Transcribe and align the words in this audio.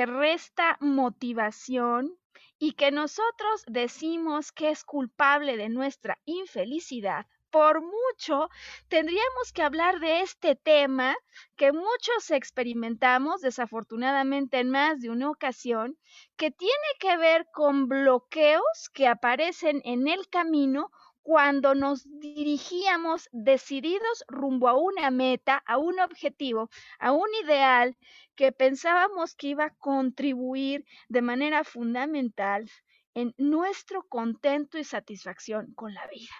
Que 0.00 0.06
resta 0.06 0.78
motivación 0.80 2.16
y 2.58 2.72
que 2.72 2.90
nosotros 2.90 3.62
decimos 3.66 4.50
que 4.50 4.70
es 4.70 4.82
culpable 4.82 5.58
de 5.58 5.68
nuestra 5.68 6.18
infelicidad, 6.24 7.26
por 7.50 7.82
mucho 7.82 8.48
tendríamos 8.88 9.52
que 9.52 9.62
hablar 9.62 10.00
de 10.00 10.22
este 10.22 10.56
tema 10.56 11.18
que 11.54 11.72
muchos 11.72 12.30
experimentamos 12.30 13.42
desafortunadamente 13.42 14.60
en 14.60 14.70
más 14.70 15.02
de 15.02 15.10
una 15.10 15.28
ocasión, 15.28 15.98
que 16.36 16.50
tiene 16.50 16.90
que 16.98 17.18
ver 17.18 17.46
con 17.52 17.86
bloqueos 17.86 18.88
que 18.94 19.06
aparecen 19.06 19.82
en 19.84 20.08
el 20.08 20.30
camino 20.30 20.90
cuando 21.30 21.76
nos 21.76 22.08
dirigíamos 22.18 23.28
decididos 23.30 24.24
rumbo 24.26 24.66
a 24.66 24.76
una 24.76 25.12
meta, 25.12 25.62
a 25.64 25.78
un 25.78 26.00
objetivo, 26.00 26.70
a 26.98 27.12
un 27.12 27.28
ideal 27.44 27.96
que 28.34 28.50
pensábamos 28.50 29.36
que 29.36 29.46
iba 29.46 29.66
a 29.66 29.74
contribuir 29.76 30.84
de 31.08 31.22
manera 31.22 31.62
fundamental 31.62 32.68
en 33.14 33.32
nuestro 33.38 34.02
contento 34.08 34.76
y 34.76 34.82
satisfacción 34.82 35.72
con 35.74 35.94
la 35.94 36.04
vida. 36.08 36.34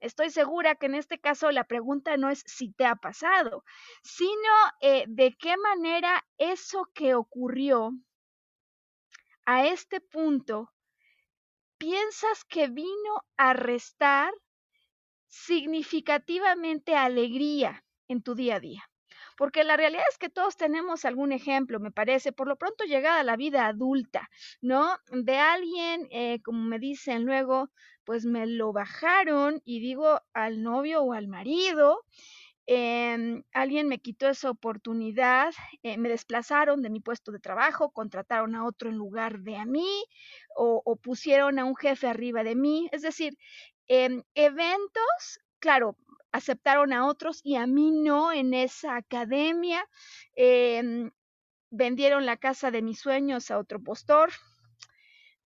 Estoy 0.00 0.30
segura 0.30 0.74
que 0.76 0.86
en 0.86 0.94
este 0.94 1.20
caso 1.20 1.50
la 1.50 1.64
pregunta 1.64 2.16
no 2.16 2.30
es 2.30 2.42
si 2.46 2.72
te 2.72 2.86
ha 2.86 2.96
pasado, 2.96 3.62
sino 4.02 4.52
eh, 4.80 5.04
de 5.06 5.36
qué 5.36 5.58
manera 5.58 6.24
eso 6.38 6.88
que 6.94 7.14
ocurrió 7.14 7.92
a 9.44 9.66
este 9.66 10.00
punto 10.00 10.72
piensas 11.78 12.44
que 12.44 12.68
vino 12.68 13.24
a 13.36 13.52
restar 13.52 14.32
significativamente 15.28 16.96
alegría 16.96 17.84
en 18.08 18.22
tu 18.22 18.34
día 18.34 18.56
a 18.56 18.60
día. 18.60 18.90
Porque 19.36 19.62
la 19.62 19.76
realidad 19.76 20.02
es 20.10 20.18
que 20.18 20.28
todos 20.30 20.56
tenemos 20.56 21.04
algún 21.04 21.32
ejemplo, 21.32 21.78
me 21.78 21.92
parece, 21.92 22.32
por 22.32 22.48
lo 22.48 22.56
pronto 22.56 22.84
llegada 22.84 23.20
a 23.20 23.24
la 23.24 23.36
vida 23.36 23.66
adulta, 23.66 24.28
¿no? 24.60 24.96
De 25.12 25.38
alguien, 25.38 26.08
eh, 26.10 26.40
como 26.42 26.64
me 26.64 26.80
dicen 26.80 27.24
luego, 27.24 27.70
pues 28.04 28.24
me 28.24 28.46
lo 28.46 28.72
bajaron 28.72 29.60
y 29.64 29.80
digo 29.80 30.20
al 30.32 30.62
novio 30.62 31.02
o 31.02 31.12
al 31.12 31.28
marido, 31.28 32.04
Em, 32.70 33.44
alguien 33.54 33.88
me 33.88 33.98
quitó 33.98 34.28
esa 34.28 34.50
oportunidad, 34.50 35.54
eh, 35.82 35.96
me 35.96 36.10
desplazaron 36.10 36.82
de 36.82 36.90
mi 36.90 37.00
puesto 37.00 37.32
de 37.32 37.38
trabajo, 37.40 37.90
contrataron 37.92 38.54
a 38.54 38.66
otro 38.66 38.90
en 38.90 38.96
lugar 38.96 39.38
de 39.40 39.56
a 39.56 39.64
mí 39.64 39.88
o, 40.54 40.96
pusieron 41.02 41.58
a 41.58 41.64
un 41.64 41.74
jefe 41.76 42.06
arriba 42.08 42.44
de 42.44 42.54
mí. 42.56 42.88
Es 42.92 43.00
decir, 43.02 43.38
em, 43.88 44.22
eventos, 44.34 45.40
claro, 45.60 45.96
aceptaron 46.30 46.92
a 46.92 47.06
otros 47.06 47.40
y 47.42 47.56
a 47.56 47.66
mí 47.66 47.90
no 47.90 48.32
en 48.32 48.52
esa 48.52 48.96
academia. 48.96 49.82
Em, 50.36 51.10
vendieron 51.70 52.26
la 52.26 52.36
casa 52.36 52.70
de 52.70 52.82
mis 52.82 53.00
sueños 53.00 53.50
a 53.50 53.58
otro 53.58 53.82
postor, 53.82 54.30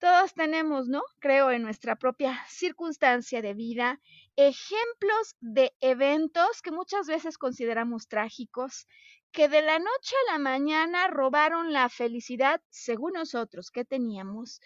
todos 0.02 0.34
tenemos, 0.34 0.88
¿no? 0.88 1.04
Creo 1.20 1.52
en 1.52 1.62
nuestra 1.62 1.96
propia 1.96 2.44
circunstancia 2.50 3.40
de 3.44 3.54
vida, 3.54 4.02
ejemplos 4.36 5.36
de 5.42 5.74
eventos 5.80 6.64
que 6.64 6.72
muchas 6.72 7.06
veces 7.06 7.38
consideramos 7.38 8.08
trágicos, 8.08 8.88
que 9.32 9.48
de 9.48 9.62
la 9.62 9.78
noche 9.78 10.16
a 10.28 10.32
la 10.32 10.40
mañana 10.40 11.08
robaron 11.08 11.72
la 11.72 11.88
felicidad, 11.88 12.62
según 12.70 13.14
nosotros, 13.14 13.70
que 13.70 13.86
teníamos, 13.86 14.60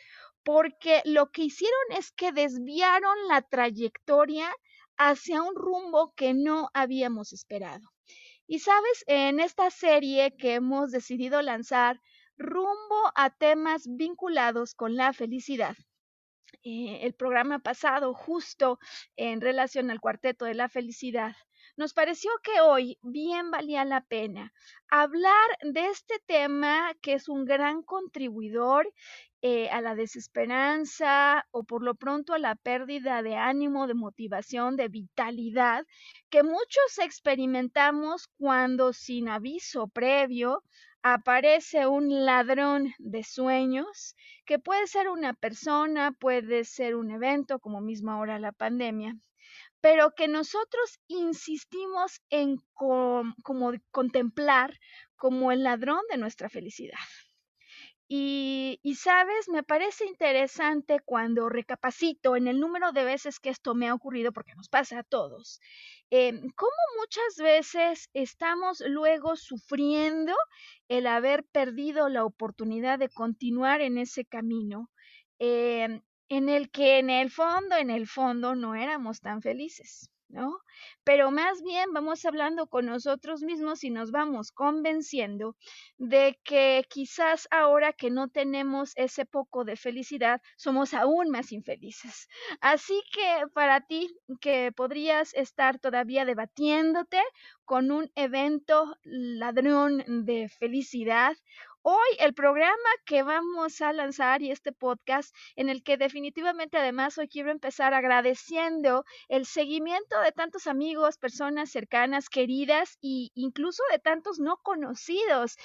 porque 0.43 1.01
lo 1.03 1.29
que 1.31 1.43
hicieron 1.43 1.91
es 1.97 2.13
que 2.13 2.31
desviaron 2.31 3.27
la 3.27 3.41
trayectoria 3.41 4.49
hacia 4.95 5.41
un 5.41 5.53
rumbo 5.53 6.13
que 6.15 6.33
no 6.33 6.69
habíamos 6.73 7.33
esperado. 7.33 7.91
Y 8.47 8.59
sabes, 8.59 9.03
en 9.07 9.41
esta 9.41 9.69
serie 9.69 10.33
que 10.37 10.53
hemos 10.53 10.91
decidido 10.91 11.41
lanzar 11.41 11.99
rumbo 12.37 13.11
a 13.15 13.29
temas 13.29 13.83
vinculados 13.87 14.75
con 14.75 14.95
la 14.95 15.13
felicidad. 15.13 15.75
Eh, 16.63 16.99
el 17.05 17.13
programa 17.13 17.59
pasado, 17.59 18.13
justo 18.13 18.79
en 19.15 19.41
relación 19.41 19.91
al 19.91 19.99
cuarteto 19.99 20.45
de 20.45 20.55
la 20.55 20.69
felicidad, 20.69 21.35
nos 21.77 21.93
pareció 21.93 22.31
que 22.43 22.61
hoy 22.61 22.97
bien 23.01 23.51
valía 23.51 23.83
la 23.85 24.01
pena 24.01 24.53
hablar 24.89 25.47
de 25.61 25.87
este 25.87 26.19
tema 26.25 26.93
que 27.01 27.13
es 27.13 27.27
un 27.27 27.45
gran 27.45 27.83
contribuidor 27.83 28.91
eh, 29.41 29.69
a 29.69 29.81
la 29.81 29.93
desesperanza 29.93 31.45
o 31.51 31.63
por 31.63 31.83
lo 31.83 31.95
pronto 31.95 32.33
a 32.33 32.39
la 32.39 32.55
pérdida 32.55 33.21
de 33.21 33.35
ánimo, 33.35 33.87
de 33.87 33.93
motivación, 33.93 34.75
de 34.75 34.87
vitalidad, 34.87 35.85
que 36.29 36.43
muchos 36.43 36.97
experimentamos 36.99 38.27
cuando 38.37 38.93
sin 38.93 39.29
aviso 39.29 39.87
previo 39.87 40.63
aparece 41.07 41.85
un 41.85 42.25
ladrón 42.25 42.95
de 42.97 43.23
sueños, 43.23 44.15
que 44.43 44.57
puede 44.57 44.87
ser 44.87 45.07
una 45.07 45.35
persona, 45.35 46.13
puede 46.13 46.63
ser 46.63 46.95
un 46.95 47.11
evento, 47.11 47.59
como 47.59 47.79
mismo 47.79 48.11
ahora 48.11 48.39
la 48.39 48.51
pandemia, 48.51 49.15
pero 49.81 50.15
que 50.15 50.27
nosotros 50.27 50.99
insistimos 51.07 52.21
en 52.31 52.57
como 52.73 53.73
contemplar 53.91 54.79
como 55.15 55.51
el 55.51 55.61
ladrón 55.61 56.01
de 56.09 56.17
nuestra 56.17 56.49
felicidad. 56.49 56.97
Y, 58.07 58.79
sabes, 58.99 59.49
me 59.49 59.63
parece 59.63 60.05
interesante 60.05 60.99
cuando 61.03 61.49
recapacito 61.49 62.35
en 62.35 62.47
el 62.47 62.59
número 62.59 62.91
de 62.91 63.03
veces 63.03 63.39
que 63.39 63.49
esto 63.49 63.73
me 63.73 63.87
ha 63.87 63.95
ocurrido, 63.95 64.31
porque 64.31 64.53
nos 64.55 64.69
pasa 64.69 64.99
a 64.99 65.03
todos, 65.03 65.59
eh, 66.11 66.31
cómo 66.55 66.71
muchas 66.99 67.35
veces 67.37 68.09
estamos 68.13 68.81
luego 68.87 69.35
sufriendo 69.35 70.33
el 70.87 71.07
haber 71.07 71.43
perdido 71.45 72.07
la 72.09 72.25
oportunidad 72.25 72.99
de 72.99 73.09
continuar 73.09 73.81
en 73.81 73.97
ese 73.97 74.23
camino, 74.25 74.91
em, 75.39 76.01
en 76.29 76.49
el 76.49 76.69
que 76.71 76.99
en 76.99 77.09
el 77.09 77.31
fondo, 77.31 77.75
en 77.75 77.89
el 77.89 78.07
fondo 78.07 78.55
no 78.55 78.75
éramos 78.75 79.19
tan 79.21 79.41
felices. 79.41 80.09
¿No? 80.35 80.59
Pero 81.03 81.31
más 81.31 81.61
bien 81.63 81.93
vamos 81.93 82.25
hablando 82.25 82.67
con 82.67 82.85
nosotros 82.85 83.41
mismos 83.41 83.83
y 83.83 83.89
nos 83.89 84.11
vamos 84.11 84.51
convenciendo 84.51 85.55
de 85.97 86.37
que 86.43 86.85
quizás 86.89 87.47
ahora 87.51 87.93
que 87.93 88.11
no 88.11 88.27
tenemos 88.27 88.91
ese 88.95 89.25
poco 89.25 89.63
de 89.63 89.77
felicidad, 89.77 90.41
somos 90.57 90.93
aún 90.93 91.29
más 91.31 91.51
infelices. 91.51 92.27
Así 92.61 93.01
que 93.13 93.47
para 93.53 93.81
ti 93.81 94.15
que 94.41 94.71
podrías 94.71 95.33
estar 95.33 95.79
todavía 95.79 96.25
debatiéndote 96.25 97.21
con 97.63 97.91
un 97.91 98.11
evento 98.15 98.97
ladrón 99.03 100.03
de 100.25 100.49
felicidad 100.49 101.33
hoy 101.87 102.17
el 102.17 102.33
programa 102.33 102.89
que 103.05 103.21
vamos 103.21 103.79
a 103.79 103.93
lanzar 103.93 104.41
y 104.41 104.49
este 104.49 104.71
podcast 104.71 105.35
en 105.55 105.69
el 105.69 105.83
que 105.83 105.97
definitivamente 105.97 106.79
además 106.79 107.15
hoy 107.19 107.27
quiero 107.27 107.51
empezar 107.51 107.93
agradeciendo 107.93 109.05
el 109.27 109.45
seguimiento 109.45 110.19
de 110.21 110.31
tantos 110.31 110.65
amigos, 110.65 111.19
personas 111.19 111.69
cercanas, 111.69 112.27
queridas 112.27 112.97
e 113.03 113.29
incluso 113.35 113.83
de 113.91 113.99
tantos 113.99 114.39
no 114.39 114.57
conocidos 114.63 115.57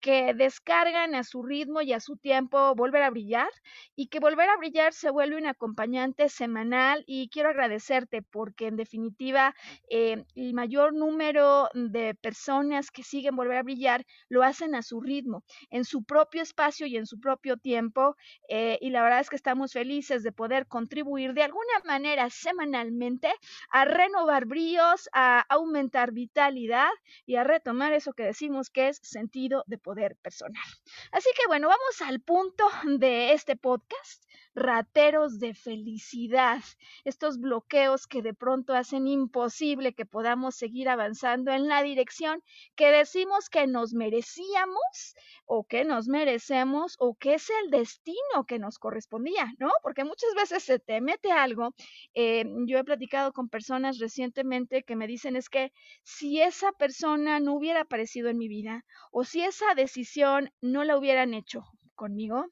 que 0.00 0.34
descargan 0.34 1.14
a 1.14 1.24
su 1.24 1.42
ritmo 1.42 1.82
y 1.82 1.92
a 1.92 2.00
su 2.00 2.16
tiempo 2.16 2.74
volver 2.74 3.02
a 3.02 3.10
brillar 3.10 3.48
y 3.96 4.08
que 4.08 4.20
volver 4.20 4.48
a 4.48 4.56
brillar 4.56 4.92
se 4.92 5.10
vuelve 5.10 5.36
un 5.36 5.46
acompañante 5.46 6.28
semanal 6.28 7.04
y 7.06 7.28
quiero 7.28 7.50
agradecerte 7.50 8.22
porque 8.22 8.66
en 8.66 8.76
definitiva 8.76 9.54
eh, 9.90 10.24
el 10.34 10.54
mayor 10.54 10.94
número 10.94 11.68
de 11.74 12.14
personas 12.14 12.90
que 12.90 13.02
siguen 13.02 13.36
volver 13.36 13.58
a 13.58 13.62
brillar 13.62 14.04
lo 14.28 14.42
hacen 14.42 14.74
a 14.74 14.82
su 14.82 15.00
ritmo, 15.00 15.44
en 15.70 15.84
su 15.84 16.04
propio 16.04 16.42
espacio 16.42 16.86
y 16.86 16.96
en 16.96 17.06
su 17.06 17.18
propio 17.20 17.56
tiempo 17.56 18.16
eh, 18.48 18.78
y 18.80 18.90
la 18.90 19.02
verdad 19.02 19.20
es 19.20 19.30
que 19.30 19.36
estamos 19.36 19.72
felices 19.72 20.22
de 20.22 20.32
poder 20.32 20.66
contribuir 20.66 21.34
de 21.34 21.42
alguna 21.42 21.78
manera 21.84 22.30
semanalmente 22.30 23.32
a 23.70 23.84
renovar 23.84 24.46
brillos, 24.46 25.08
a 25.12 25.40
aumentar 25.48 26.12
vitalidad 26.12 26.90
y 27.26 27.36
a 27.36 27.44
retomar 27.44 27.92
eso 27.92 28.12
que 28.12 28.24
decimos 28.24 28.70
que 28.70 28.88
es 28.88 28.98
sentido 29.02 29.64
de 29.66 29.78
poder 29.88 30.16
personal. 30.16 30.68
Así 31.12 31.30
que 31.34 31.46
bueno, 31.46 31.68
vamos 31.68 32.02
al 32.02 32.20
punto 32.20 32.68
de 32.98 33.32
este 33.32 33.56
podcast, 33.56 34.22
rateros 34.58 35.38
de 35.38 35.54
felicidad, 35.54 36.60
estos 37.04 37.38
bloqueos 37.38 38.06
que 38.06 38.22
de 38.22 38.34
pronto 38.34 38.74
hacen 38.74 39.06
imposible 39.06 39.94
que 39.94 40.04
podamos 40.04 40.56
seguir 40.56 40.88
avanzando 40.88 41.52
en 41.52 41.68
la 41.68 41.82
dirección 41.82 42.42
que 42.74 42.90
decimos 42.90 43.48
que 43.48 43.66
nos 43.66 43.94
merecíamos 43.94 45.14
o 45.46 45.64
que 45.64 45.84
nos 45.84 46.08
merecemos 46.08 46.96
o 46.98 47.14
que 47.14 47.34
es 47.34 47.48
el 47.62 47.70
destino 47.70 48.44
que 48.46 48.58
nos 48.58 48.78
correspondía, 48.78 49.52
¿no? 49.58 49.70
Porque 49.82 50.04
muchas 50.04 50.34
veces 50.34 50.64
se 50.64 50.78
te 50.78 51.00
mete 51.00 51.30
algo. 51.30 51.74
Eh, 52.14 52.44
yo 52.66 52.78
he 52.78 52.84
platicado 52.84 53.32
con 53.32 53.48
personas 53.48 53.98
recientemente 53.98 54.82
que 54.82 54.96
me 54.96 55.06
dicen 55.06 55.36
es 55.36 55.48
que 55.48 55.72
si 56.02 56.40
esa 56.40 56.72
persona 56.72 57.40
no 57.40 57.54
hubiera 57.54 57.82
aparecido 57.82 58.28
en 58.28 58.38
mi 58.38 58.48
vida 58.48 58.84
o 59.12 59.24
si 59.24 59.42
esa 59.42 59.74
decisión 59.74 60.50
no 60.60 60.84
la 60.84 60.96
hubieran 60.98 61.34
hecho 61.34 61.62
conmigo, 61.94 62.46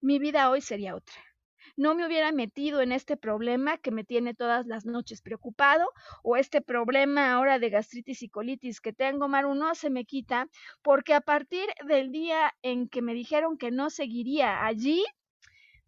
mi 0.00 0.18
vida 0.18 0.50
hoy 0.50 0.60
sería 0.60 0.94
otra. 0.94 1.29
No 1.80 1.94
me 1.94 2.06
hubiera 2.06 2.30
metido 2.30 2.82
en 2.82 2.92
este 2.92 3.16
problema 3.16 3.78
que 3.78 3.90
me 3.90 4.04
tiene 4.04 4.34
todas 4.34 4.66
las 4.66 4.84
noches 4.84 5.22
preocupado 5.22 5.88
o 6.22 6.36
este 6.36 6.60
problema 6.60 7.32
ahora 7.32 7.58
de 7.58 7.70
gastritis 7.70 8.22
y 8.22 8.28
colitis 8.28 8.82
que 8.82 8.92
tengo, 8.92 9.28
Maru, 9.28 9.54
no 9.54 9.74
se 9.74 9.88
me 9.88 10.04
quita 10.04 10.46
porque 10.82 11.14
a 11.14 11.22
partir 11.22 11.64
del 11.88 12.12
día 12.12 12.54
en 12.60 12.86
que 12.90 13.00
me 13.00 13.14
dijeron 13.14 13.56
que 13.56 13.70
no 13.70 13.88
seguiría 13.88 14.62
allí, 14.66 15.02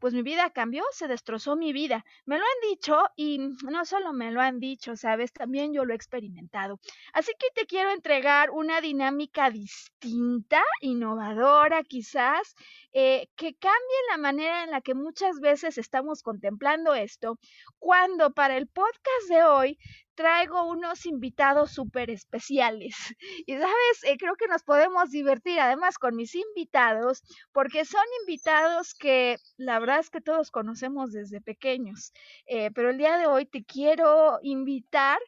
pues 0.03 0.15
mi 0.15 0.23
vida 0.23 0.51
cambió, 0.51 0.83
se 0.91 1.07
destrozó 1.07 1.55
mi 1.55 1.73
vida. 1.73 2.05
Me 2.27 2.37
lo 2.37 2.43
han 2.43 2.71
dicho 2.71 2.99
y 3.15 3.39
no 3.73 3.85
solo 3.85 4.13
me 4.13 4.33
lo 4.33 4.41
han 4.41 4.59
dicho, 4.59 4.97
sabes, 4.97 5.33
también 5.33 5.73
yo 5.73 5.85
lo 5.85 5.93
he 5.93 5.97
experimentado. 5.97 6.81
Así 7.13 7.31
que 7.39 7.47
te 7.55 7.67
quiero 7.67 7.93
entregar 7.93 8.51
una 8.51 8.81
dinámica 8.81 9.49
distinta, 9.51 10.61
innovadora 10.81 11.85
quizás, 11.85 12.57
eh, 12.93 13.29
que 13.37 13.55
cambie 13.55 14.09
la 14.11 14.19
manera 14.19 14.65
en 14.65 14.73
la 14.73 14.81
que 14.81 14.95
muchas 14.97 15.39
veces 15.39 15.79
estamos 15.79 16.25
contemplando 16.25 16.95
esto, 16.95 17.39
cuando 17.79 18.33
para 18.33 18.57
el 18.57 18.67
podcast 18.67 19.29
de 19.29 19.45
hoy 19.45 19.79
traigo 20.15 20.65
unos 20.65 21.07
invitados 21.07 21.73
súper 21.73 22.11
especiales. 22.11 22.95
Y 23.47 23.55
sabes, 23.55 24.05
eh, 24.05 24.17
creo 24.19 24.37
que 24.37 24.47
nos 24.47 24.63
podemos 24.63 25.11
divertir 25.11 25.61
además 25.61 25.99
con 25.99 26.17
mis 26.17 26.35
invitados, 26.35 27.23
porque 27.53 27.85
son 27.85 28.05
invitados 28.21 28.95
que 28.95 29.37
la 29.57 29.79
verdad 29.79 30.01
es 30.01 30.11
que 30.11 30.21
todos 30.21 30.51
conocemos 30.51 31.13
desde 31.13 31.41
pequeños. 31.41 32.13
Eh, 32.47 32.71
pero 32.75 32.91
el 32.91 32.99
día 32.99 33.17
de 33.19 33.27
hoy 33.27 33.47
te 33.47 33.65
quiero 33.65 34.39
invitar 34.43 35.19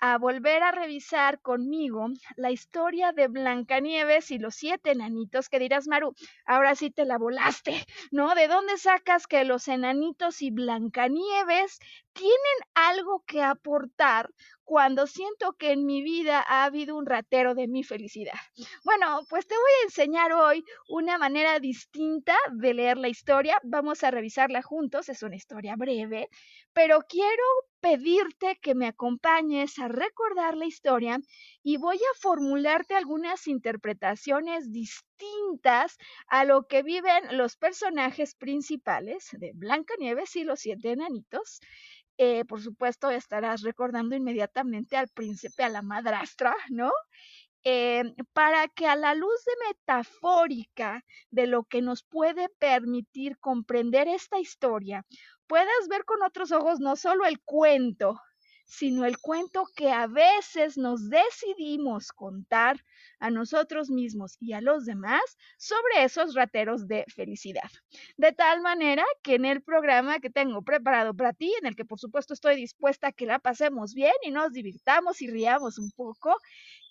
a 0.00 0.18
volver 0.18 0.62
a 0.62 0.70
revisar 0.70 1.40
conmigo 1.40 2.08
la 2.36 2.50
historia 2.50 3.12
de 3.12 3.28
Blancanieves 3.28 4.30
y 4.30 4.38
los 4.38 4.54
siete 4.54 4.90
enanitos, 4.90 5.48
que 5.48 5.58
dirás, 5.58 5.88
Maru, 5.88 6.14
ahora 6.44 6.74
sí 6.74 6.90
te 6.90 7.06
la 7.06 7.16
volaste, 7.16 7.86
¿no? 8.10 8.34
¿De 8.34 8.46
dónde 8.46 8.76
sacas 8.76 9.26
que 9.26 9.44
los 9.44 9.66
enanitos 9.66 10.42
y 10.42 10.50
Blancanieves 10.50 11.78
tienen 12.14 12.58
algo 12.74 13.22
que 13.26 13.42
aportar 13.42 14.30
cuando 14.64 15.06
siento 15.06 15.52
que 15.58 15.72
en 15.72 15.84
mi 15.84 16.02
vida 16.02 16.42
ha 16.46 16.64
habido 16.64 16.96
un 16.96 17.06
ratero 17.06 17.54
de 17.54 17.68
mi 17.68 17.84
felicidad. 17.84 18.38
Bueno, 18.84 19.20
pues 19.28 19.46
te 19.46 19.54
voy 19.54 19.72
a 19.80 19.84
enseñar 19.84 20.32
hoy 20.32 20.64
una 20.88 21.18
manera 21.18 21.60
distinta 21.60 22.34
de 22.52 22.72
leer 22.72 22.96
la 22.96 23.08
historia. 23.08 23.60
Vamos 23.62 24.02
a 24.04 24.10
revisarla 24.10 24.62
juntos, 24.62 25.08
es 25.08 25.22
una 25.22 25.36
historia 25.36 25.74
breve, 25.76 26.28
pero 26.72 27.00
quiero 27.08 27.42
pedirte 27.80 28.58
que 28.62 28.74
me 28.74 28.86
acompañes 28.86 29.78
a 29.78 29.88
recordar 29.88 30.56
la 30.56 30.64
historia 30.64 31.18
y 31.62 31.76
voy 31.76 31.96
a 31.96 32.18
formularte 32.20 32.94
algunas 32.94 33.46
interpretaciones 33.46 34.72
distintas 34.72 35.98
a 36.28 36.44
lo 36.44 36.66
que 36.66 36.82
viven 36.82 37.36
los 37.36 37.56
personajes 37.56 38.34
principales 38.34 39.28
de 39.32 39.52
Blancanieves 39.54 40.34
y 40.36 40.44
los 40.44 40.60
siete 40.60 40.92
enanitos 40.92 41.60
eh, 42.18 42.44
por 42.44 42.60
supuesto, 42.62 43.10
estarás 43.10 43.62
recordando 43.62 44.14
inmediatamente 44.16 44.96
al 44.96 45.08
príncipe, 45.08 45.64
a 45.64 45.68
la 45.68 45.82
madrastra, 45.82 46.54
¿no? 46.70 46.92
Eh, 47.64 48.04
para 48.34 48.68
que 48.68 48.86
a 48.86 48.94
la 48.94 49.14
luz 49.14 49.42
de 49.46 49.68
metafórica 49.68 51.02
de 51.30 51.46
lo 51.46 51.64
que 51.64 51.80
nos 51.80 52.02
puede 52.02 52.50
permitir 52.58 53.38
comprender 53.38 54.06
esta 54.06 54.38
historia, 54.38 55.06
puedas 55.46 55.88
ver 55.88 56.04
con 56.04 56.22
otros 56.22 56.52
ojos 56.52 56.78
no 56.78 56.94
solo 56.96 57.24
el 57.24 57.40
cuento, 57.40 58.20
sino 58.66 59.04
el 59.04 59.18
cuento 59.18 59.64
que 59.74 59.90
a 59.90 60.06
veces 60.06 60.76
nos 60.76 61.08
decidimos 61.08 62.12
contar 62.12 62.84
a 63.18 63.30
nosotros 63.30 63.90
mismos 63.90 64.36
y 64.40 64.52
a 64.52 64.60
los 64.60 64.84
demás 64.84 65.22
sobre 65.56 66.04
esos 66.04 66.34
rateros 66.34 66.86
de 66.86 67.04
felicidad. 67.14 67.70
De 68.16 68.32
tal 68.32 68.60
manera 68.60 69.04
que 69.22 69.34
en 69.34 69.44
el 69.44 69.62
programa 69.62 70.20
que 70.20 70.30
tengo 70.30 70.62
preparado 70.62 71.14
para 71.14 71.32
ti, 71.32 71.52
en 71.60 71.66
el 71.66 71.76
que 71.76 71.84
por 71.84 71.98
supuesto 71.98 72.34
estoy 72.34 72.56
dispuesta 72.56 73.08
a 73.08 73.12
que 73.12 73.26
la 73.26 73.38
pasemos 73.38 73.94
bien 73.94 74.14
y 74.22 74.30
nos 74.30 74.52
divirtamos 74.52 75.22
y 75.22 75.28
riamos 75.28 75.78
un 75.78 75.90
poco, 75.92 76.36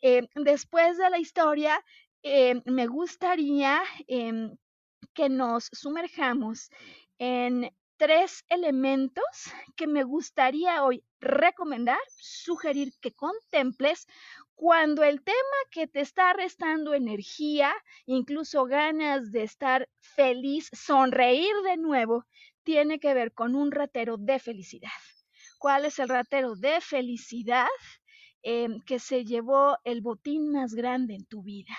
eh, 0.02 0.28
después 0.36 0.98
de 0.98 1.10
la 1.10 1.20
historia, 1.20 1.84
eh, 2.24 2.62
me 2.66 2.88
gustaría 2.88 3.82
em, 4.08 4.56
que 5.14 5.30
nos 5.30 5.70
sumerjamos 5.74 6.70
en 7.18 7.70
tres 7.98 8.44
elementos 8.50 9.24
que 9.76 9.88
me 9.88 10.04
gustaría 10.04 10.84
hoy 10.84 11.04
recomendar, 11.20 12.00
sugerir 12.18 12.94
que 13.02 13.14
contemples 13.14 14.08
cuando 14.56 15.04
el 15.04 15.24
tema 15.24 15.58
que 15.72 15.88
te 15.88 16.02
está 16.02 16.34
restando 16.34 16.94
energía, 16.94 17.74
incluso 18.06 18.66
ganas 18.66 19.32
de 19.32 19.44
estar 19.44 19.90
feliz, 20.00 20.70
sonreír 20.74 21.54
de 21.66 21.78
nuevo, 21.78 22.26
tiene 22.64 23.00
que 23.00 23.14
ver 23.14 23.34
con 23.34 23.56
un 23.56 23.72
ratero 23.72 24.18
de 24.18 24.40
felicidad. 24.40 24.90
¿Cuál 25.60 25.86
es 25.86 26.00
el 26.00 26.10
ratero 26.10 26.56
de 26.56 26.82
felicidad 26.82 27.68
em, 28.42 28.80
que 28.86 29.00
se 29.00 29.26
llevó 29.26 29.78
el 29.84 30.02
botín 30.02 30.52
más 30.52 30.74
grande 30.74 31.16
en 31.16 31.26
tu 31.26 31.44
vida? 31.44 31.78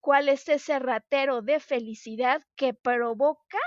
¿Cuál 0.00 0.28
es 0.28 0.48
ese 0.48 0.78
ratero 0.78 1.42
de 1.42 1.60
felicidad 1.60 2.42
que 2.56 2.74
provoca 2.74 3.58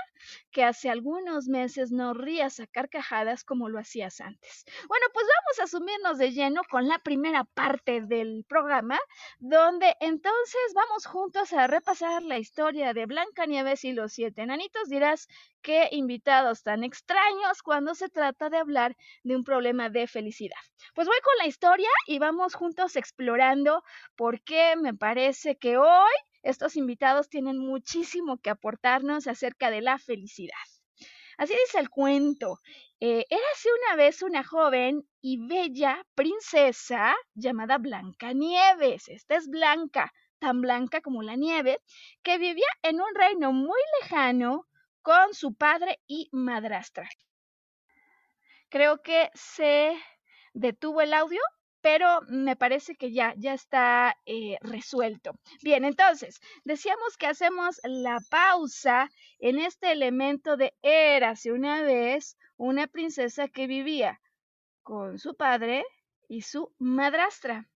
que 0.50 0.64
hace 0.64 0.90
algunos 0.90 1.48
meses 1.48 1.92
no 1.92 2.14
rías 2.14 2.60
a 2.60 2.66
carcajadas 2.66 3.44
como 3.44 3.68
lo 3.68 3.78
hacías 3.78 4.20
antes. 4.20 4.64
Bueno, 4.88 5.06
pues 5.12 5.26
vamos 5.26 5.60
a 5.60 5.70
sumirnos 5.70 6.18
de 6.18 6.32
lleno 6.32 6.62
con 6.70 6.88
la 6.88 6.98
primera 6.98 7.44
parte 7.44 8.00
del 8.00 8.44
programa, 8.48 8.98
donde 9.38 9.94
entonces 10.00 10.72
vamos 10.74 11.06
juntos 11.06 11.52
a 11.52 11.66
repasar 11.66 12.22
la 12.22 12.38
historia 12.38 12.92
de 12.92 13.06
Blancanieves 13.06 13.84
y 13.84 13.92
los 13.92 14.12
siete 14.12 14.42
enanitos. 14.42 14.88
Dirás, 14.88 15.28
qué 15.62 15.88
invitados 15.90 16.62
tan 16.62 16.84
extraños 16.84 17.62
cuando 17.62 17.94
se 17.94 18.08
trata 18.08 18.50
de 18.50 18.58
hablar 18.58 18.96
de 19.24 19.36
un 19.36 19.44
problema 19.44 19.90
de 19.90 20.06
felicidad. 20.06 20.60
Pues 20.94 21.08
voy 21.08 21.18
con 21.22 21.36
la 21.38 21.46
historia 21.46 21.88
y 22.06 22.18
vamos 22.18 22.54
juntos 22.54 22.96
explorando 22.96 23.82
por 24.14 24.40
qué 24.42 24.76
me 24.76 24.94
parece 24.94 25.56
que 25.56 25.76
hoy 25.76 26.12
estos 26.46 26.76
invitados 26.76 27.28
tienen 27.28 27.58
muchísimo 27.58 28.38
que 28.38 28.50
aportarnos 28.50 29.26
acerca 29.26 29.70
de 29.70 29.82
la 29.82 29.98
felicidad. 29.98 30.54
Así 31.38 31.52
dice 31.66 31.78
el 31.78 31.90
cuento. 31.90 32.60
Eh, 33.00 33.26
érase 33.28 33.68
una 33.84 33.96
vez 33.96 34.22
una 34.22 34.42
joven 34.42 35.06
y 35.20 35.46
bella 35.46 36.02
princesa 36.14 37.14
llamada 37.34 37.78
Blanca 37.78 38.32
Nieves. 38.32 39.08
Esta 39.08 39.36
es 39.36 39.48
blanca, 39.48 40.12
tan 40.38 40.62
blanca 40.62 41.00
como 41.02 41.22
la 41.22 41.36
nieve, 41.36 41.80
que 42.22 42.38
vivía 42.38 42.68
en 42.82 43.00
un 43.00 43.14
reino 43.14 43.52
muy 43.52 43.80
lejano 44.00 44.66
con 45.02 45.34
su 45.34 45.54
padre 45.54 46.00
y 46.06 46.28
madrastra. 46.32 47.08
Creo 48.70 49.02
que 49.02 49.30
se 49.34 49.94
detuvo 50.54 51.00
el 51.02 51.12
audio. 51.12 51.40
Pero 51.80 52.20
me 52.28 52.56
parece 52.56 52.96
que 52.96 53.12
ya, 53.12 53.34
ya 53.36 53.54
está 53.54 54.16
eh, 54.26 54.58
resuelto. 54.60 55.32
Bien, 55.62 55.84
entonces, 55.84 56.40
decíamos 56.64 57.16
que 57.16 57.26
hacemos 57.26 57.80
la 57.84 58.18
pausa 58.30 59.10
en 59.38 59.58
este 59.58 59.92
elemento 59.92 60.56
de 60.56 60.74
érase 60.82 61.52
una 61.52 61.82
vez 61.82 62.36
una 62.56 62.86
princesa 62.86 63.48
que 63.48 63.66
vivía 63.66 64.20
con 64.82 65.18
su 65.18 65.36
padre 65.36 65.84
y 66.28 66.42
su 66.42 66.72
madrastra. 66.78 67.68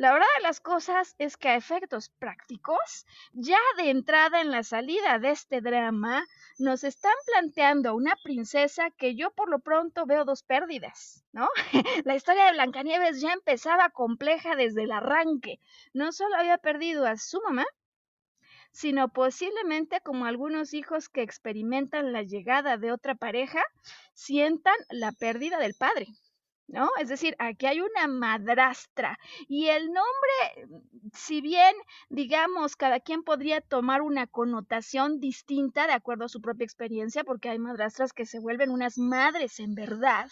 La 0.00 0.14
verdad 0.14 0.26
de 0.38 0.44
las 0.44 0.60
cosas 0.60 1.14
es 1.18 1.36
que 1.36 1.50
a 1.50 1.56
efectos 1.56 2.08
prácticos, 2.08 3.04
ya 3.34 3.58
de 3.76 3.90
entrada 3.90 4.40
en 4.40 4.50
la 4.50 4.62
salida 4.62 5.18
de 5.18 5.28
este 5.28 5.60
drama, 5.60 6.24
nos 6.58 6.84
están 6.84 7.12
planteando 7.26 7.94
una 7.94 8.16
princesa 8.24 8.88
que 8.92 9.14
yo 9.14 9.30
por 9.30 9.50
lo 9.50 9.58
pronto 9.58 10.06
veo 10.06 10.24
dos 10.24 10.42
pérdidas, 10.42 11.22
¿no? 11.32 11.50
la 12.06 12.16
historia 12.16 12.46
de 12.46 12.52
Blancanieves 12.52 13.20
ya 13.20 13.34
empezaba 13.34 13.90
compleja 13.90 14.56
desde 14.56 14.84
el 14.84 14.92
arranque. 14.92 15.60
No 15.92 16.12
solo 16.12 16.34
había 16.34 16.56
perdido 16.56 17.04
a 17.04 17.18
su 17.18 17.38
mamá, 17.42 17.66
sino 18.72 19.10
posiblemente 19.10 20.00
como 20.00 20.24
algunos 20.24 20.72
hijos 20.72 21.10
que 21.10 21.20
experimentan 21.20 22.14
la 22.14 22.22
llegada 22.22 22.78
de 22.78 22.90
otra 22.90 23.16
pareja, 23.16 23.62
sientan 24.14 24.76
la 24.88 25.12
pérdida 25.12 25.58
del 25.58 25.74
padre. 25.74 26.06
¿No? 26.70 26.90
Es 27.00 27.08
decir, 27.08 27.34
aquí 27.38 27.66
hay 27.66 27.80
una 27.80 28.06
madrastra 28.06 29.18
y 29.48 29.66
el 29.68 29.86
nombre, 29.86 30.80
si 31.12 31.40
bien, 31.40 31.74
digamos, 32.08 32.76
cada 32.76 33.00
quien 33.00 33.22
podría 33.22 33.60
tomar 33.60 34.02
una 34.02 34.26
connotación 34.26 35.20
distinta 35.20 35.86
de 35.86 35.92
acuerdo 35.92 36.24
a 36.24 36.28
su 36.28 36.40
propia 36.40 36.64
experiencia, 36.64 37.24
porque 37.24 37.50
hay 37.50 37.58
madrastras 37.58 38.12
que 38.12 38.26
se 38.26 38.38
vuelven 38.40 38.70
unas 38.70 38.98
madres 38.98 39.58
en 39.60 39.74
verdad. 39.74 40.28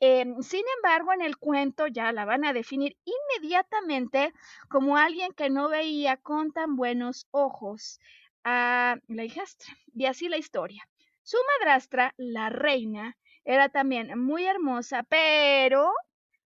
Em, 0.00 0.40
sin 0.42 0.64
embargo, 0.76 1.12
en 1.12 1.22
el 1.22 1.36
cuento 1.36 1.86
ya 1.86 2.12
la 2.12 2.24
van 2.24 2.44
a 2.44 2.52
definir 2.52 2.96
inmediatamente 3.04 4.32
como 4.68 4.96
alguien 4.96 5.32
que 5.32 5.50
no 5.50 5.68
veía 5.68 6.16
con 6.16 6.52
tan 6.52 6.76
buenos 6.76 7.26
ojos 7.30 8.00
a 8.44 8.96
la 9.08 9.24
hijastra. 9.24 9.74
Y 9.94 10.06
así 10.06 10.28
la 10.28 10.38
historia. 10.38 10.88
Su 11.30 11.38
madrastra, 11.60 12.12
la 12.16 12.48
reina, 12.48 13.16
era 13.44 13.68
también 13.68 14.18
muy 14.18 14.46
hermosa, 14.46 15.04
pero 15.04 15.92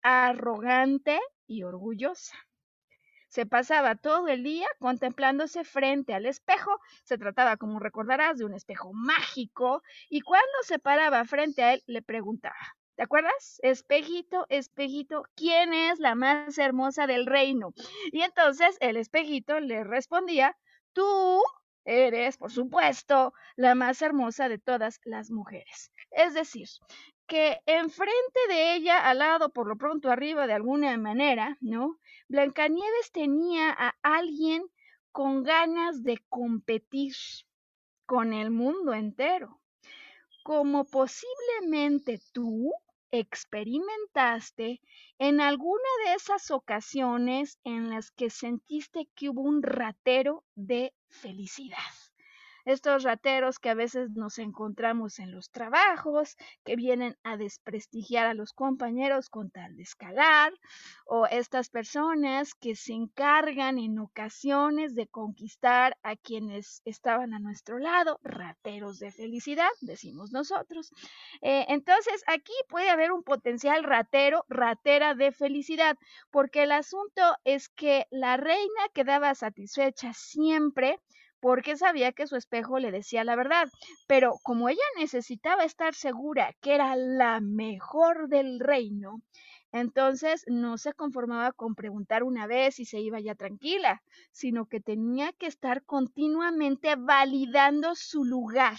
arrogante 0.01 1.19
y 1.45 1.61
orgullosa. 1.61 2.35
Se 3.27 3.45
pasaba 3.45 3.93
todo 3.93 4.29
el 4.29 4.41
día 4.41 4.65
contemplándose 4.79 5.63
frente 5.63 6.15
al 6.15 6.25
espejo. 6.25 6.71
Se 7.03 7.19
trataba, 7.19 7.57
como 7.57 7.77
recordarás, 7.77 8.39
de 8.39 8.45
un 8.45 8.55
espejo 8.55 8.89
mágico. 8.93 9.83
Y 10.09 10.21
cuando 10.21 10.57
se 10.63 10.79
paraba 10.79 11.23
frente 11.25 11.61
a 11.61 11.73
él, 11.73 11.83
le 11.85 12.01
preguntaba, 12.01 12.57
¿te 12.95 13.03
acuerdas? 13.03 13.59
Espejito, 13.61 14.47
espejito, 14.49 15.21
¿quién 15.35 15.75
es 15.75 15.99
la 15.99 16.15
más 16.15 16.57
hermosa 16.57 17.05
del 17.05 17.27
reino? 17.27 17.75
Y 18.11 18.21
entonces 18.21 18.75
el 18.79 18.97
espejito 18.97 19.59
le 19.59 19.83
respondía, 19.83 20.57
tú 20.93 21.43
Eres, 21.85 22.37
por 22.37 22.51
supuesto, 22.51 23.33
la 23.55 23.75
más 23.75 24.01
hermosa 24.01 24.47
de 24.49 24.57
todas 24.57 24.99
las 25.03 25.31
mujeres. 25.31 25.91
Es 26.11 26.33
decir, 26.33 26.67
que 27.27 27.59
enfrente 27.65 28.39
de 28.47 28.75
ella, 28.75 29.09
al 29.09 29.19
lado, 29.19 29.51
por 29.51 29.67
lo 29.67 29.77
pronto 29.77 30.09
arriba 30.09 30.47
de 30.47 30.53
alguna 30.53 30.97
manera, 30.97 31.57
¿no? 31.61 31.99
Blancanieves 32.29 33.11
tenía 33.11 33.69
a 33.71 33.95
alguien 34.01 34.63
con 35.11 35.43
ganas 35.43 36.03
de 36.03 36.19
competir 36.29 37.13
con 38.05 38.33
el 38.33 38.49
mundo 38.49 38.93
entero, 38.93 39.61
como 40.43 40.85
posiblemente 40.85 42.19
tú 42.31 42.71
experimentaste 43.13 44.81
en 45.19 45.39
alguna 45.39 45.89
de 46.05 46.15
esas 46.15 46.49
ocasiones 46.51 47.59
en 47.63 47.89
las 47.91 48.11
que 48.11 48.29
sentiste 48.29 49.07
que 49.15 49.29
hubo 49.29 49.41
un 49.43 49.61
ratero 49.61 50.43
de 50.55 50.93
felicidad 51.09 51.77
estos 52.65 53.03
rateros 53.03 53.59
que 53.59 53.69
a 53.69 53.73
veces 53.73 54.11
nos 54.11 54.39
encontramos 54.39 55.19
en 55.19 55.31
los 55.31 55.49
trabajos, 55.51 56.37
que 56.63 56.75
vienen 56.75 57.17
a 57.23 57.37
desprestigiar 57.37 58.27
a 58.27 58.33
los 58.33 58.53
compañeros 58.53 59.29
con 59.29 59.49
tal 59.49 59.75
de 59.75 59.83
escalar, 59.83 60.53
o 61.05 61.25
estas 61.27 61.69
personas 61.69 62.53
que 62.55 62.75
se 62.75 62.93
encargan 62.93 63.77
en 63.77 63.99
ocasiones 63.99 64.95
de 64.95 65.07
conquistar 65.07 65.97
a 66.03 66.15
quienes 66.15 66.81
estaban 66.85 67.33
a 67.33 67.39
nuestro 67.39 67.79
lado, 67.79 68.19
rateros 68.23 68.99
de 68.99 69.11
felicidad, 69.11 69.69
decimos 69.81 70.31
nosotros. 70.31 70.91
Eh, 71.41 71.65
entonces, 71.69 72.23
aquí 72.27 72.53
puede 72.69 72.89
haber 72.89 73.11
un 73.11 73.23
potencial 73.23 73.83
ratero, 73.83 74.45
ratera 74.47 75.15
de 75.15 75.31
felicidad, 75.31 75.97
porque 76.31 76.63
el 76.63 76.71
asunto 76.71 77.21
es 77.43 77.69
que 77.69 78.07
la 78.11 78.37
reina 78.37 78.89
quedaba 78.93 79.35
satisfecha 79.35 80.13
siempre 80.13 80.99
porque 81.43 81.75
sabía 81.75 82.13
que 82.13 82.25
su 82.25 82.37
espejo 82.37 82.79
le 82.79 82.89
decía 82.89 83.25
la 83.25 83.35
verdad. 83.35 83.67
Pero 84.07 84.35
como 84.43 84.69
ella 84.69 84.79
necesitaba 84.97 85.65
estar 85.65 85.93
segura 85.93 86.53
que 86.61 86.73
era 86.73 86.95
la 86.95 87.41
mejor 87.41 88.29
del 88.29 88.61
reino, 88.61 89.19
entonces 89.73 90.45
no 90.47 90.77
se 90.77 90.93
conformaba 90.93 91.51
con 91.51 91.75
preguntar 91.75 92.23
una 92.23 92.47
vez 92.47 92.79
y 92.79 92.85
se 92.85 93.01
iba 93.01 93.19
ya 93.19 93.35
tranquila, 93.35 94.01
sino 94.31 94.67
que 94.67 94.79
tenía 94.79 95.33
que 95.33 95.47
estar 95.47 95.83
continuamente 95.83 96.95
validando 96.95 97.95
su 97.95 98.23
lugar 98.23 98.77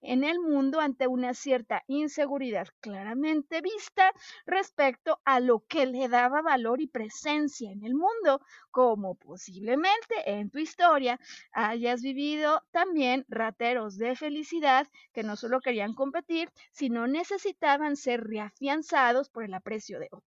en 0.00 0.24
el 0.24 0.40
mundo 0.40 0.80
ante 0.80 1.06
una 1.06 1.34
cierta 1.34 1.82
inseguridad 1.86 2.66
claramente 2.80 3.60
vista 3.60 4.12
respecto 4.46 5.20
a 5.24 5.40
lo 5.40 5.60
que 5.68 5.86
le 5.86 6.08
daba 6.08 6.42
valor 6.42 6.80
y 6.80 6.86
presencia 6.86 7.70
en 7.70 7.84
el 7.84 7.94
mundo, 7.94 8.40
como 8.70 9.14
posiblemente 9.16 10.30
en 10.30 10.50
tu 10.50 10.58
historia 10.58 11.20
hayas 11.52 12.02
vivido 12.02 12.62
también 12.70 13.24
rateros 13.28 13.96
de 13.98 14.16
felicidad 14.16 14.86
que 15.12 15.22
no 15.22 15.36
solo 15.36 15.60
querían 15.60 15.94
competir, 15.94 16.50
sino 16.72 17.06
necesitaban 17.06 17.96
ser 17.96 18.22
reafianzados 18.24 19.28
por 19.30 19.44
el 19.44 19.54
aprecio 19.54 19.98
de 19.98 20.08
otros. 20.10 20.27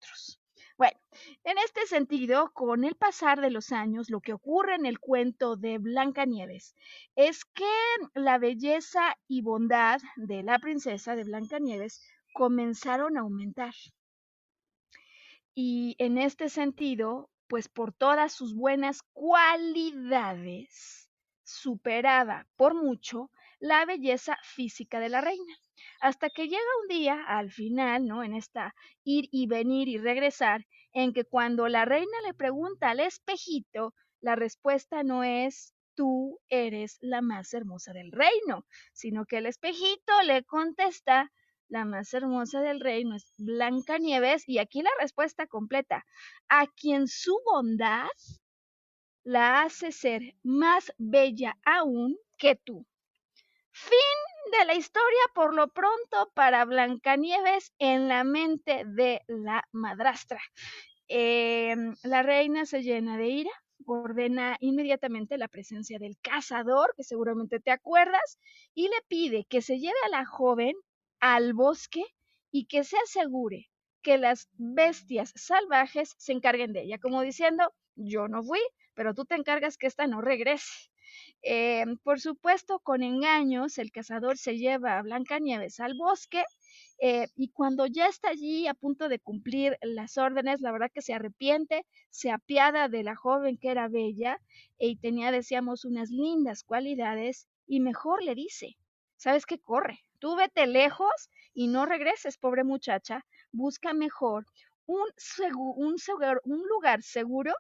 Bueno, 0.81 0.99
en 1.45 1.59
este 1.59 1.87
sentido, 1.87 2.53
con 2.55 2.85
el 2.85 2.95
pasar 2.95 3.43
de 3.43 3.51
los 3.51 3.71
años, 3.71 4.09
lo 4.09 4.23
que 4.23 4.33
ocurre 4.33 4.77
en 4.77 4.87
el 4.87 4.99
cuento 4.99 5.57
de 5.57 5.77
Blancanieves 5.77 6.75
es 7.17 7.45
que 7.45 7.71
la 8.15 8.39
belleza 8.39 9.15
y 9.29 9.43
bondad 9.43 10.01
de 10.17 10.43
la 10.43 10.59
princesa 10.59 11.17
de 11.17 11.25
Blancanieves 11.25 12.03
comenzaron 12.33 13.19
a 13.19 13.21
aumentar. 13.21 13.75
Y 15.55 15.97
en 15.99 16.17
este 16.17 16.49
sentido, 16.49 17.29
pues 17.47 17.69
por 17.69 17.93
todas 17.93 18.33
sus 18.33 18.55
buenas 18.55 19.03
cualidades, 19.13 21.11
superaba 21.45 22.47
por 22.57 22.73
mucho 22.75 23.31
la 23.59 23.85
belleza 23.85 24.39
física 24.45 24.99
de 24.99 25.11
la 25.11 25.21
reina 25.21 25.55
hasta 26.01 26.31
que 26.31 26.45
llega 26.49 26.63
un 26.83 26.89
día, 26.89 27.23
al 27.27 27.51
final, 27.51 28.07
¿no? 28.07 28.23
En 28.23 28.35
esta 28.35 28.75
ir 29.05 29.29
y 29.31 29.47
venir 29.47 29.89
y 29.89 29.99
regresar, 29.99 30.67
en 30.93 31.13
que 31.13 31.25
cuando 31.25 31.69
la 31.69 31.85
reina 31.85 32.21
le 32.27 32.35
pregunta 32.35 32.91
al 32.91 33.01
espejito, 33.01 33.95
la 34.21 34.37
respuesta 34.37 35.03
no 35.03 35.25
es 35.25 35.75
tú 35.95 36.41
eres 36.49 36.99
la 37.01 37.21
más 37.21 37.53
hermosa 37.53 37.93
del 37.93 38.13
reino, 38.13 38.67
sino 38.93 39.25
que 39.27 39.39
el 39.39 39.47
espejito 39.47 40.23
le 40.25 40.45
contesta 40.45 41.31
la 41.69 41.85
más 41.85 42.13
hermosa 42.15 42.61
del 42.61 42.81
reino 42.81 43.15
es 43.15 43.33
Blanca 43.39 43.99
Nieves 43.99 44.43
y 44.49 44.59
aquí 44.59 44.83
la 44.83 44.91
respuesta 45.01 45.47
completa, 45.47 46.05
a 46.49 46.67
quien 46.67 47.07
su 47.07 47.39
bondad 47.45 48.09
la 49.23 49.63
hace 49.63 49.93
ser 49.93 50.23
más 50.43 50.93
bella 50.99 51.57
aún 51.65 52.17
que 52.39 52.57
tú. 52.57 52.87
Fin 53.73 54.51
de 54.59 54.65
la 54.65 54.75
historia 54.75 55.23
por 55.35 55.55
lo 55.55 55.69
pronto 55.69 56.31
para 56.35 56.65
Blancanieves 56.65 57.73
en 57.79 58.09
la 58.09 58.25
mente 58.25 58.85
de 58.87 59.23
la 59.27 59.65
madrastra. 59.73 60.41
Em, 61.09 61.95
la 62.05 62.23
reina 62.23 62.67
se 62.67 62.83
llena 62.83 63.17
de 63.17 63.29
ira, 63.29 63.51
ordena 63.87 64.57
inmediatamente 64.61 65.39
la 65.39 65.49
presencia 65.49 65.99
del 65.99 66.17
cazador, 66.21 66.95
que 66.97 67.05
seguramente 67.05 67.61
te 67.61 67.71
acuerdas, 67.71 68.39
y 68.75 68.89
le 68.89 69.03
pide 69.09 69.45
que 69.47 69.63
se 69.63 69.79
lleve 69.79 69.99
a 70.07 70.11
la 70.11 70.27
joven 70.27 70.75
al 71.21 71.53
bosque 71.55 72.05
y 72.51 72.67
que 72.67 72.85
se 72.85 72.97
asegure 72.99 73.71
que 74.03 74.19
las 74.19 74.49
bestias 74.53 75.33
salvajes 75.37 76.15
se 76.19 76.33
encarguen 76.33 76.73
de 76.73 76.83
ella, 76.83 76.99
como 76.99 77.23
diciendo, 77.23 77.73
yo 77.97 78.29
no 78.29 78.43
fui, 78.43 78.61
pero 78.95 79.15
tú 79.15 79.25
te 79.25 79.35
encargas 79.35 79.77
que 79.77 79.87
esta 79.87 80.07
no 80.07 80.21
regrese. 80.21 80.90
Eh, 81.43 81.85
por 82.05 82.21
supuesto, 82.21 82.81
con 82.81 83.03
engaños, 83.03 83.79
el 83.79 83.93
cazador 83.93 84.39
se 84.39 84.57
lleva 84.59 84.99
a 84.99 85.03
Blancanieves 85.03 85.81
al 85.81 85.95
bosque 85.95 86.45
eh, 87.01 87.29
y 87.37 87.49
cuando 87.51 87.87
ya 87.87 88.07
está 88.07 88.29
allí 88.29 88.67
a 88.67 88.75
punto 88.75 89.09
de 89.09 89.19
cumplir 89.19 89.77
las 89.83 90.19
órdenes, 90.19 90.61
la 90.61 90.73
verdad 90.73 90.91
que 90.93 91.03
se 91.03 91.15
arrepiente, 91.15 91.87
se 92.11 92.31
apiada 92.31 92.89
de 92.89 93.03
la 93.03 93.17
joven 93.17 93.57
que 93.57 93.71
era 93.71 93.89
bella 93.89 94.41
y 94.79 94.97
tenía, 94.97 95.33
decíamos, 95.33 95.85
unas 95.85 96.11
lindas 96.11 96.63
cualidades 96.63 97.49
y 97.67 97.81
mejor 97.81 98.23
le 98.23 98.35
dice, 98.35 98.77
¿sabes 99.17 99.47
qué? 99.47 99.59
Corre, 99.59 100.01
tú 100.19 100.37
vete 100.37 100.67
lejos 100.67 101.31
y 101.55 101.69
no 101.69 101.87
regreses, 101.87 102.37
pobre 102.39 102.65
muchacha, 102.65 103.25
busca 103.53 103.95
mejor 103.95 104.45
un, 104.87 105.07
un, 105.77 105.97
un 106.45 106.69
lugar 106.69 107.03
seguro 107.03 107.55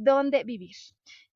donde 0.00 0.44
vivir. 0.44 0.76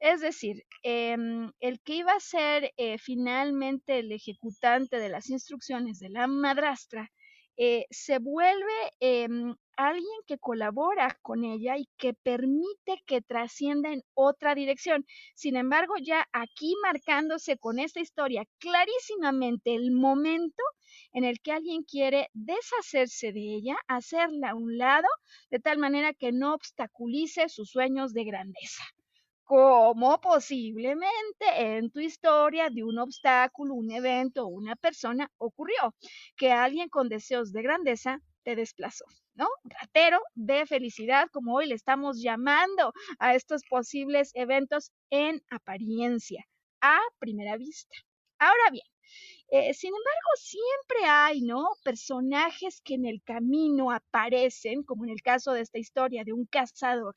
Es 0.00 0.20
decir, 0.22 0.64
em, 0.82 1.52
el 1.60 1.80
que 1.80 1.96
iba 1.96 2.12
a 2.12 2.20
ser 2.20 2.72
eh, 2.76 2.98
finalmente 2.98 3.98
el 3.98 4.10
ejecutante 4.12 4.98
de 4.98 5.10
las 5.10 5.28
instrucciones 5.28 5.98
de 5.98 6.08
la 6.08 6.26
madrastra 6.26 7.10
eh, 7.56 7.86
se 7.90 8.18
vuelve 8.18 8.72
em, 9.00 9.54
alguien 9.76 10.20
que 10.26 10.38
colabora 10.38 11.18
con 11.22 11.44
ella 11.44 11.76
y 11.76 11.88
que 11.96 12.14
permite 12.14 13.02
que 13.06 13.22
trascienda 13.22 13.92
en 13.92 14.02
otra 14.14 14.54
dirección. 14.54 15.04
Sin 15.34 15.56
embargo, 15.56 15.94
ya 16.02 16.26
aquí 16.32 16.74
marcándose 16.82 17.56
con 17.58 17.78
esta 17.78 18.00
historia 18.00 18.44
clarísimamente 18.58 19.74
el 19.74 19.90
momento 19.90 20.62
en 21.12 21.24
el 21.24 21.40
que 21.40 21.52
alguien 21.52 21.82
quiere 21.82 22.28
deshacerse 22.32 23.32
de 23.32 23.40
ella, 23.40 23.76
hacerla 23.88 24.50
a 24.50 24.54
un 24.54 24.78
lado, 24.78 25.08
de 25.50 25.60
tal 25.60 25.78
manera 25.78 26.12
que 26.12 26.32
no 26.32 26.54
obstaculice 26.54 27.48
sus 27.48 27.70
sueños 27.70 28.12
de 28.12 28.24
grandeza 28.24 28.84
como 29.44 30.20
posiblemente 30.20 31.44
en 31.76 31.90
tu 31.90 32.00
historia 32.00 32.70
de 32.70 32.84
un 32.84 32.98
obstáculo, 32.98 33.74
un 33.74 33.90
evento 33.90 34.46
una 34.46 34.76
persona 34.76 35.30
ocurrió, 35.38 35.94
que 36.36 36.50
alguien 36.52 36.88
con 36.88 37.08
deseos 37.08 37.52
de 37.52 37.62
grandeza 37.62 38.20
te 38.42 38.56
desplazó, 38.56 39.04
¿no? 39.34 39.46
Ratero 39.64 40.20
de 40.34 40.66
felicidad, 40.66 41.28
como 41.32 41.54
hoy 41.56 41.66
le 41.66 41.74
estamos 41.74 42.20
llamando 42.22 42.92
a 43.18 43.34
estos 43.34 43.62
posibles 43.68 44.30
eventos 44.34 44.92
en 45.10 45.42
apariencia, 45.50 46.44
a 46.80 46.98
primera 47.18 47.56
vista. 47.56 47.94
Ahora 48.38 48.70
bien, 48.70 48.84
eh, 49.48 49.74
sin 49.74 49.88
embargo, 49.90 50.30
siempre 50.36 51.04
hay, 51.08 51.42
¿no? 51.42 51.68
Personajes 51.84 52.80
que 52.82 52.94
en 52.94 53.06
el 53.06 53.22
camino 53.22 53.90
aparecen, 53.90 54.82
como 54.82 55.04
en 55.04 55.10
el 55.10 55.22
caso 55.22 55.52
de 55.52 55.60
esta 55.62 55.78
historia 55.78 56.24
de 56.24 56.32
un 56.32 56.46
cazador, 56.46 57.14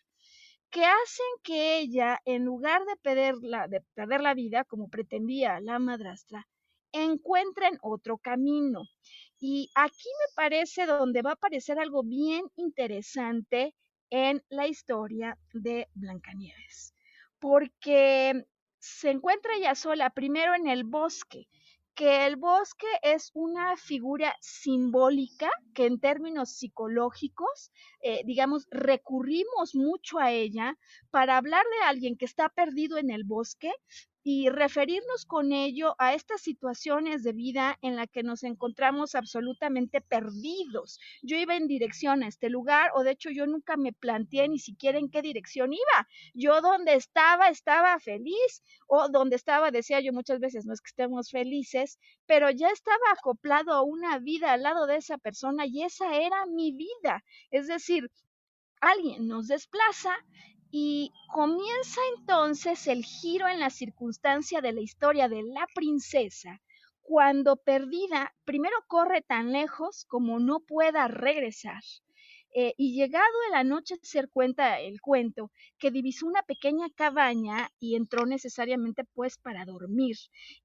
que 0.70 0.86
hacen 0.86 1.26
que 1.44 1.80
ella, 1.80 2.20
en 2.26 2.46
lugar 2.46 2.84
de 2.86 2.96
perder 2.98 3.36
la, 3.42 3.68
de 3.68 3.82
perder 3.94 4.22
la 4.22 4.34
vida, 4.34 4.64
como 4.66 4.90
pretendía 4.90 5.60
la 5.60 5.80
madrastra, 5.80 6.48
encuentren 6.92 7.78
otro 7.82 8.18
camino. 8.18 8.84
Y 9.40 9.70
aquí 9.76 10.10
me 10.20 10.34
parece 10.36 10.86
donde 10.86 11.22
va 11.22 11.32
a 11.32 11.34
aparecer 11.34 11.80
algo 11.80 12.04
bien 12.04 12.46
interesante 12.56 13.76
en 14.10 14.44
la 14.50 14.68
historia 14.68 15.38
de 15.54 15.88
Blancanieves, 15.94 16.94
porque 17.40 18.46
se 18.80 19.12
encuentra 19.12 19.56
ella 19.56 19.76
sola 19.76 20.10
primero 20.10 20.56
en 20.56 20.68
el 20.68 20.84
bosque 20.84 21.48
que 21.98 22.28
el 22.28 22.36
bosque 22.36 22.86
es 23.02 23.32
una 23.34 23.76
figura 23.76 24.36
simbólica 24.40 25.50
que 25.74 25.88
en 25.88 26.00
términos 26.00 26.52
psicológicos, 26.52 27.72
eh, 28.02 28.22
digamos, 28.24 28.68
recurrimos 28.70 29.74
mucho 29.74 30.20
a 30.20 30.32
ella 30.32 30.78
para 31.10 31.38
hablar 31.38 31.66
de 31.66 31.86
alguien 31.88 32.16
que 32.16 32.26
está 32.26 32.50
perdido 32.50 33.00
en 33.00 33.10
el 33.10 33.24
bosque 33.24 33.74
y 34.30 34.50
referirnos 34.50 35.26
con 35.26 35.54
ello 35.54 35.96
a 36.00 36.14
estas 36.14 36.42
situaciones 36.42 37.24
de 37.24 37.32
vida 37.32 37.80
en 37.82 37.96
la 37.96 38.08
que 38.08 38.24
nos 38.24 38.44
encontramos 38.44 39.16
absolutamente 39.16 40.02
perdidos. 40.02 41.00
Yo 41.22 41.38
iba 41.38 41.56
en 41.56 41.70
dirección 41.70 42.24
a 42.24 42.28
este 42.28 42.50
lugar 42.50 42.92
o 42.94 43.04
de 43.04 43.12
hecho 43.12 43.30
yo 43.30 43.48
nunca 43.48 43.78
me 43.78 43.94
planteé 43.94 44.50
ni 44.50 44.60
siquiera 44.60 45.00
en 45.00 45.10
qué 45.10 45.22
dirección 45.22 45.72
iba. 45.72 46.10
Yo 46.34 46.60
donde 46.60 46.96
estaba 46.96 47.48
estaba 47.48 47.98
feliz 48.02 48.64
o 48.90 49.08
donde 49.08 49.38
estaba 49.38 49.72
decía 49.72 50.02
yo 50.02 50.12
muchas 50.12 50.42
veces 50.42 50.66
no 50.66 50.74
es 50.74 50.82
que 50.82 50.90
estemos 50.90 51.32
felices, 51.32 51.98
pero 52.26 52.50
ya 52.52 52.68
estaba 52.68 52.98
acoplado 53.18 53.72
a 53.72 53.82
una 53.82 54.20
vida 54.20 54.52
al 54.52 54.64
lado 54.64 54.88
de 54.88 54.98
esa 54.98 55.18
persona 55.18 55.66
y 55.66 55.84
esa 55.84 56.18
era 56.18 56.46
mi 56.48 56.74
vida. 56.74 57.24
Es 57.50 57.68
decir, 57.68 58.12
alguien 58.82 59.30
nos 59.30 59.48
desplaza 59.48 60.18
y 60.72 61.14
comienza 61.28 62.00
entonces 62.18 62.88
el 62.88 63.04
giro 63.04 63.48
en 63.48 63.60
la 63.60 63.70
circunstancia 63.70 64.62
de 64.62 64.74
la 64.74 64.82
historia 64.82 65.30
de 65.30 65.44
la 65.44 65.68
princesa, 65.74 66.62
cuando 67.02 67.56
perdida, 67.58 68.34
primero 68.46 68.76
corre 68.88 69.22
tan 69.22 69.52
lejos 69.52 70.06
como 70.06 70.40
no 70.40 70.60
pueda 70.60 71.08
regresar. 71.08 71.82
Eh, 72.54 72.74
y 72.78 72.96
llegado 72.96 73.26
el 73.50 73.56
anochecer 73.56 74.30
cuenta 74.30 74.80
el 74.80 75.00
cuento 75.02 75.52
que 75.78 75.92
divisó 75.92 76.26
una 76.28 76.42
pequeña 76.44 76.88
cabaña 76.96 77.70
y 77.80 77.96
entró 77.96 78.26
necesariamente 78.26 79.04
pues 79.14 79.38
para 79.38 79.66
dormir. 79.66 80.16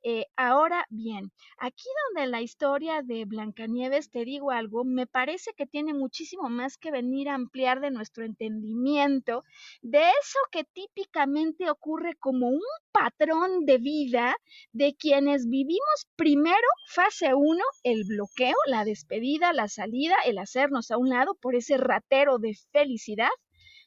Eh, 0.02 0.26
ahora 0.36 0.86
bien, 0.90 1.32
aquí 1.58 1.84
donde 2.06 2.30
la 2.30 2.40
historia 2.40 3.02
de 3.02 3.24
Blancanieves, 3.24 4.10
te 4.10 4.24
digo 4.24 4.50
algo, 4.50 4.84
me 4.84 5.06
parece 5.06 5.52
que 5.56 5.66
tiene 5.66 5.92
muchísimo 5.94 6.48
más 6.48 6.78
que 6.78 6.90
venir 6.90 7.28
a 7.28 7.34
ampliar 7.34 7.80
de 7.80 7.90
nuestro 7.90 8.24
entendimiento 8.24 9.44
de 9.82 10.00
eso 10.00 10.38
que 10.50 10.64
típicamente 10.64 11.70
ocurre 11.70 12.14
como 12.16 12.48
un 12.48 12.60
patrón 12.92 13.64
de 13.64 13.78
vida 13.78 14.36
de 14.72 14.94
quienes 14.94 15.48
vivimos 15.48 16.06
primero 16.16 16.66
fase 16.86 17.34
1, 17.34 17.62
el 17.84 18.04
bloqueo, 18.04 18.56
la 18.66 18.84
despedida, 18.84 19.52
la 19.52 19.68
salida, 19.68 20.14
el 20.26 20.38
hacernos 20.38 20.90
a 20.90 20.98
un 20.98 21.08
lado 21.08 21.34
por 21.34 21.54
ese 21.54 21.71
ratero 21.80 22.38
de 22.38 22.56
felicidad. 22.72 23.30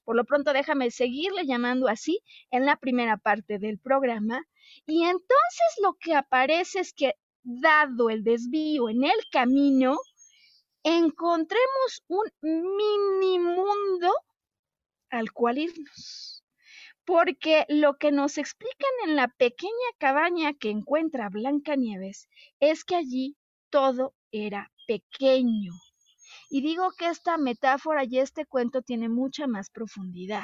Por 0.03 0.15
lo 0.15 0.25
pronto 0.25 0.53
déjame 0.53 0.91
seguirle 0.91 1.45
llamando 1.45 1.87
así 1.87 2.19
en 2.51 2.65
la 2.65 2.75
primera 2.75 3.17
parte 3.17 3.59
del 3.59 3.79
programa. 3.79 4.43
Y 4.85 5.03
entonces 5.03 5.75
lo 5.81 5.93
que 5.99 6.13
aparece 6.13 6.79
es 6.79 6.93
que, 6.93 7.13
dado 7.43 8.09
el 8.09 8.23
desvío 8.23 8.89
en 8.89 9.03
el 9.03 9.19
camino, 9.31 9.97
encontremos 10.83 12.03
un 12.07 12.29
mini 12.77 13.39
mundo 13.39 14.13
al 15.09 15.31
cual 15.31 15.57
irnos. 15.57 16.43
Porque 17.05 17.65
lo 17.69 17.97
que 17.97 18.11
nos 18.11 18.37
explican 18.37 18.91
en 19.05 19.15
la 19.15 19.27
pequeña 19.27 19.71
cabaña 19.99 20.53
que 20.53 20.69
encuentra 20.69 21.29
Blancanieves 21.29 22.27
es 22.59 22.83
que 22.83 22.95
allí 22.95 23.35
todo 23.69 24.15
era 24.31 24.71
pequeño, 24.87 25.71
y 26.49 26.61
digo 26.61 26.91
que 26.97 27.07
esta 27.07 27.37
metáfora 27.37 28.03
y 28.05 28.19
este 28.19 28.45
cuento 28.45 28.81
tiene 28.81 29.09
mucha 29.09 29.47
más 29.47 29.69
profundidad 29.69 30.43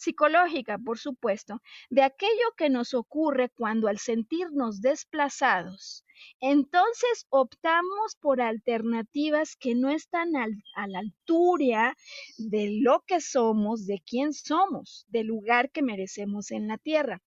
psicológica, 0.00 0.78
por 0.78 0.98
supuesto, 0.98 1.60
de 1.90 2.02
aquello 2.02 2.54
que 2.56 2.70
nos 2.70 2.94
ocurre 2.94 3.50
cuando 3.50 3.86
al 3.86 3.98
sentirnos 3.98 4.80
desplazados, 4.80 6.06
entonces 6.40 7.26
optamos 7.28 8.16
por 8.18 8.40
alternativas 8.40 9.56
que 9.56 9.74
no 9.74 9.90
están 9.90 10.36
a 10.36 10.86
la 10.86 10.98
altura 10.98 11.96
de 12.38 12.78
lo 12.80 13.04
que 13.06 13.20
somos, 13.20 13.86
de 13.86 14.02
quién 14.04 14.32
somos, 14.32 15.04
del 15.08 15.26
lugar 15.26 15.70
que 15.70 15.82
merecemos 15.82 16.50
en 16.50 16.66
la 16.66 16.78
tierra 16.78 17.20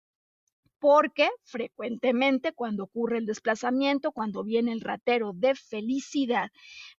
porque 0.84 1.30
frecuentemente 1.46 2.52
cuando 2.52 2.84
ocurre 2.84 3.20
el 3.20 3.26
desplazamiento, 3.26 4.12
cuando 4.12 4.44
viene 4.44 4.74
el 4.74 4.82
ratero 4.82 5.32
de 5.34 5.56
felicidad, 5.56 6.50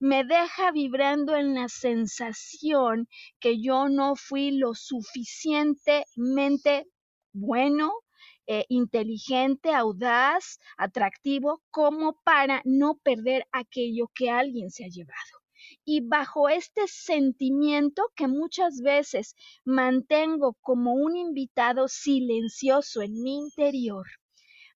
me 0.00 0.24
deja 0.24 0.72
vibrando 0.72 1.36
en 1.36 1.54
la 1.54 1.68
sensación 1.68 3.06
que 3.40 3.60
yo 3.60 3.90
no 3.90 4.16
fui 4.16 4.52
lo 4.52 4.74
suficientemente 4.74 6.86
bueno, 7.34 7.92
eh, 8.46 8.64
inteligente, 8.70 9.74
audaz, 9.74 10.60
atractivo, 10.78 11.60
como 11.70 12.18
para 12.24 12.62
no 12.64 12.94
perder 12.94 13.46
aquello 13.52 14.10
que 14.14 14.30
alguien 14.30 14.70
se 14.70 14.86
ha 14.86 14.88
llevado 14.88 15.43
y 15.84 16.00
bajo 16.00 16.48
este 16.48 16.86
sentimiento 16.86 18.10
que 18.16 18.28
muchas 18.28 18.80
veces 18.80 19.34
mantengo 19.64 20.54
como 20.60 20.94
un 20.94 21.16
invitado 21.16 21.88
silencioso 21.88 23.02
en 23.02 23.22
mi 23.22 23.36
interior, 23.36 24.06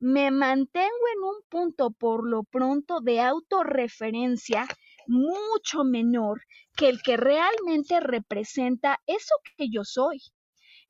me 0.01 0.31
mantengo 0.31 1.09
en 1.17 1.23
un 1.25 1.43
punto 1.49 1.91
por 1.91 2.29
lo 2.29 2.45
pronto 2.45 3.01
de 3.01 3.21
autorreferencia 3.21 4.67
mucho 5.09 5.85
menor 5.85 6.43
que 6.77 6.89
el 6.89 7.03
que 7.03 7.17
realmente 7.17 7.99
representa 7.99 9.01
eso 9.07 9.35
que 9.57 9.69
yo 9.71 9.83
soy. 9.85 10.21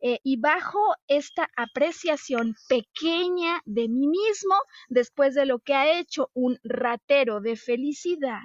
Eh, 0.01 0.19
y 0.23 0.39
bajo 0.39 0.95
esta 1.09 1.49
apreciación 1.57 2.55
pequeña 2.69 3.63
de 3.65 3.89
mí 3.89 4.07
mismo, 4.07 4.55
después 4.89 5.35
de 5.35 5.47
lo 5.47 5.59
que 5.59 5.75
ha 5.75 5.99
hecho 5.99 6.31
un 6.35 6.59
ratero 6.63 7.41
de 7.41 7.57
felicidad, 7.57 8.43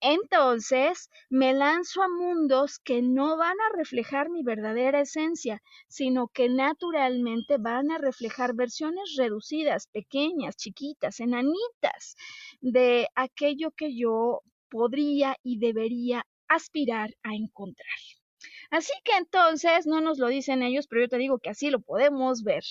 entonces 0.00 1.10
me 1.30 1.52
lanzo 1.52 2.02
a 2.02 2.08
mundos 2.08 2.78
que 2.78 3.02
no 3.02 3.36
van 3.36 3.56
a 3.60 3.76
reflejar 3.76 4.30
mi 4.30 4.42
verdadera 4.42 5.00
esencia, 5.00 5.62
sino 5.88 6.28
que 6.28 6.48
naturalmente 6.48 7.56
van 7.58 7.90
a 7.90 7.98
reflejar 7.98 8.54
versiones 8.54 9.14
reducidas, 9.16 9.86
pequeñas, 9.88 10.56
chiquitas, 10.56 11.20
enanitas 11.20 12.16
de 12.60 13.08
aquello 13.14 13.70
que 13.72 13.96
yo 13.96 14.42
podría 14.70 15.36
y 15.42 15.58
debería 15.58 16.26
aspirar 16.48 17.10
a 17.22 17.34
encontrar. 17.34 18.17
Así 18.70 18.92
que 19.04 19.12
entonces, 19.16 19.86
no 19.86 20.00
nos 20.02 20.18
lo 20.18 20.28
dicen 20.28 20.62
ellos, 20.62 20.86
pero 20.88 21.02
yo 21.02 21.08
te 21.08 21.16
digo 21.18 21.38
que 21.38 21.48
así 21.50 21.70
lo 21.70 21.80
podemos 21.80 22.42
ver. 22.42 22.62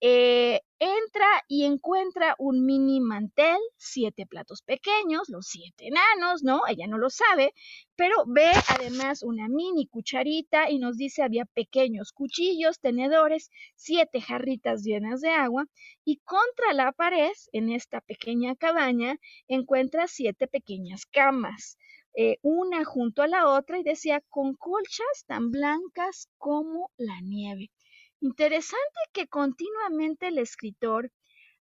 Eh, 0.00 0.60
entra 0.78 1.26
y 1.48 1.64
encuentra 1.64 2.34
un 2.38 2.66
mini 2.66 3.00
mantel, 3.00 3.56
siete 3.78 4.26
platos 4.26 4.62
pequeños, 4.62 5.28
los 5.28 5.46
siete 5.46 5.88
enanos, 5.88 6.42
¿no? 6.42 6.60
Ella 6.68 6.86
no 6.86 6.98
lo 6.98 7.08
sabe, 7.08 7.54
pero 7.96 8.24
ve 8.26 8.50
además 8.68 9.22
una 9.22 9.48
mini 9.48 9.86
cucharita 9.86 10.70
y 10.70 10.78
nos 10.78 10.96
dice 10.98 11.22
había 11.22 11.46
pequeños 11.46 12.12
cuchillos, 12.12 12.80
tenedores, 12.80 13.50
siete 13.74 14.20
jarritas 14.20 14.82
llenas 14.84 15.20
de 15.22 15.30
agua 15.30 15.64
y 16.04 16.18
contra 16.18 16.74
la 16.74 16.92
pared, 16.92 17.32
en 17.52 17.70
esta 17.70 18.00
pequeña 18.02 18.54
cabaña, 18.54 19.16
encuentra 19.48 20.06
siete 20.08 20.46
pequeñas 20.46 21.06
camas. 21.06 21.78
Eh, 22.20 22.40
una 22.42 22.84
junto 22.84 23.22
a 23.22 23.28
la 23.28 23.48
otra 23.48 23.78
y 23.78 23.84
decía 23.84 24.20
con 24.28 24.56
colchas 24.56 25.24
tan 25.28 25.52
blancas 25.52 26.28
como 26.36 26.90
la 26.96 27.20
nieve. 27.20 27.70
Interesante 28.18 28.98
que 29.12 29.28
continuamente 29.28 30.26
el 30.26 30.38
escritor 30.38 31.12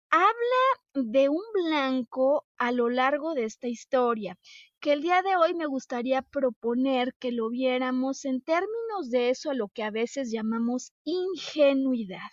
habla 0.10 1.06
de 1.12 1.30
un 1.30 1.44
blanco 1.54 2.48
a 2.58 2.72
lo 2.72 2.90
largo 2.90 3.36
de 3.36 3.44
esta 3.44 3.68
historia, 3.68 4.40
que 4.80 4.94
el 4.94 5.04
día 5.04 5.22
de 5.22 5.36
hoy 5.36 5.54
me 5.54 5.68
gustaría 5.68 6.24
proponer 6.24 7.14
que 7.20 7.32
lo 7.32 7.50
viéramos 7.52 8.26
en 8.26 8.42
términos 8.42 9.12
de 9.12 9.30
eso 9.30 9.52
a 9.52 9.54
lo 9.54 9.68
que 9.68 9.84
a 9.84 9.92
veces 9.92 10.32
llamamos 10.32 10.94
ingenuidad 11.04 12.32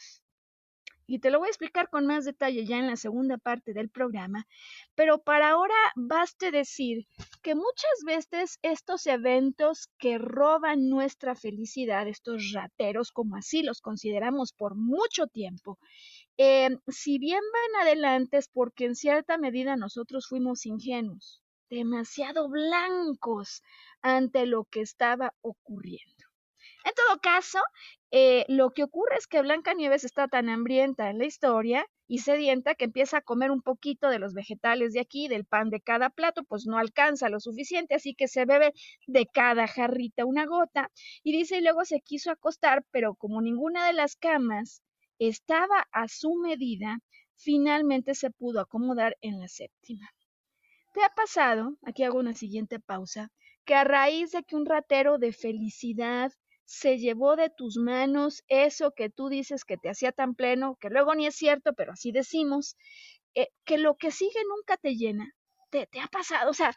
y 1.07 1.21
te 1.21 1.31
lo 1.31 1.39
voy 1.39 1.47
a 1.47 1.51
explicar 1.51 1.89
con 1.89 2.07
más 2.07 2.25
detalle 2.25 2.67
ya 2.67 2.79
en 2.79 2.89
la 2.89 2.97
segunda 2.97 3.39
parte 3.39 3.73
del 3.73 3.89
programa, 3.89 4.47
pero 4.95 5.19
para 5.23 5.51
ahora 5.51 5.75
baste 5.95 6.51
decir 6.51 7.07
que 7.43 7.55
muchas 7.55 8.03
veces 8.05 8.59
estos 8.63 9.07
eventos 9.07 9.89
que 9.99 10.19
roban 10.19 10.89
nuestra 10.89 11.35
felicidad, 11.35 12.09
estos 12.09 12.53
rateros, 12.53 13.13
como 13.13 13.37
así 13.37 13.63
los 13.63 13.81
consideramos 13.81 14.53
por 14.53 14.75
mucho 14.75 15.27
tiempo, 15.27 15.79
eh, 16.39 16.77
si 16.89 17.19
bien 17.19 17.41
van 17.53 17.83
adelante 17.83 18.39
es 18.39 18.49
porque 18.49 18.85
en 18.87 18.97
cierta 18.97 19.39
medida 19.39 19.77
nosotros 19.77 20.27
fuimos 20.27 20.67
ingenuos, 20.67 21.43
demasiado 21.71 22.49
blancos 22.49 23.63
ante 24.03 24.47
lo 24.47 24.65
que 24.65 24.81
estaba 24.81 25.33
ocurriendo. 25.41 26.16
En 26.87 26.93
todo 26.95 27.19
caso, 27.21 27.59
eh, 28.13 28.45
lo 28.47 28.71
que 28.71 28.85
ocurre 28.85 29.17
es 29.17 29.27
que 29.27 29.43
Blancanieves 29.43 30.05
está 30.05 30.29
tan 30.29 30.49
hambrienta 30.49 31.11
en 31.11 31.19
la 31.19 31.25
historia 31.25 31.85
y 32.07 32.19
sedienta 32.19 32.77
que 32.77 32.85
empieza 32.85 33.17
a 33.17 33.23
comer 33.23 33.51
un 33.51 33.61
poquito 33.61 34.09
de 34.09 34.21
los 34.21 34.35
vegetales 34.35 34.93
de 34.93 35.01
aquí, 35.01 35.27
del 35.27 35.45
pan 35.45 35.69
de 35.69 35.81
cada 35.81 36.11
plato, 36.11 36.45
pues 36.45 36.65
no 36.65 36.79
alcanza 36.79 37.29
lo 37.29 37.41
suficiente, 37.41 37.97
así 37.97 38.15
que 38.15 38.29
se 38.29 38.45
bebe 38.45 38.73
de 39.09 39.27
cada 39.27 39.67
jarrita 39.67 40.25
una 40.27 40.47
gota 40.47 40.93
y 41.25 41.37
dice 41.37 41.59
y 41.59 41.63
luego 41.63 41.85
se 41.85 42.03
quiso 42.03 42.31
acostar, 42.31 42.85
pero 42.93 43.17
como 43.17 43.43
ninguna 43.43 43.85
de 43.89 43.93
las 43.93 44.15
camas 44.15 44.81
estaba 45.19 45.89
a 45.91 46.07
su 46.07 46.37
medida, 46.37 47.01
finalmente 47.35 48.15
se 48.15 48.31
pudo 48.31 48.61
acomodar 48.61 49.17
en 49.23 49.41
la 49.41 49.49
séptima. 49.49 50.09
¿Te 50.95 51.03
ha 51.03 51.09
pasado? 51.17 51.77
Aquí 51.83 52.05
hago 52.05 52.21
una 52.21 52.35
siguiente 52.35 52.79
pausa 52.79 53.33
que 53.65 53.75
a 53.75 53.83
raíz 53.83 54.31
de 54.31 54.45
que 54.45 54.55
un 54.55 54.67
ratero 54.67 55.19
de 55.19 55.33
felicidad 55.33 56.31
se 56.67 56.99
llevó 56.99 57.37
de 57.37 57.49
tus 57.49 57.79
manos 57.79 58.45
eso 58.49 58.93
que 58.93 59.09
tú 59.09 59.29
dices 59.29 59.65
que 59.65 59.77
te 59.79 59.89
hacía 59.89 60.13
tan 60.13 60.35
pleno, 60.35 60.77
que 60.81 60.91
luego 60.91 61.15
ni 61.15 61.27
es 61.27 61.37
cierto, 61.37 61.73
pero 61.75 61.93
así 61.93 62.13
decimos, 62.13 62.77
eh, 63.35 63.49
que 63.65 63.79
lo 63.79 63.97
que 63.97 64.11
sigue 64.11 64.41
nunca 64.49 64.77
te 64.77 64.97
llena. 64.97 65.33
Te, 65.71 65.87
te 65.87 66.01
ha 66.01 66.07
pasado, 66.07 66.51
o 66.51 66.55
sea, 66.55 66.73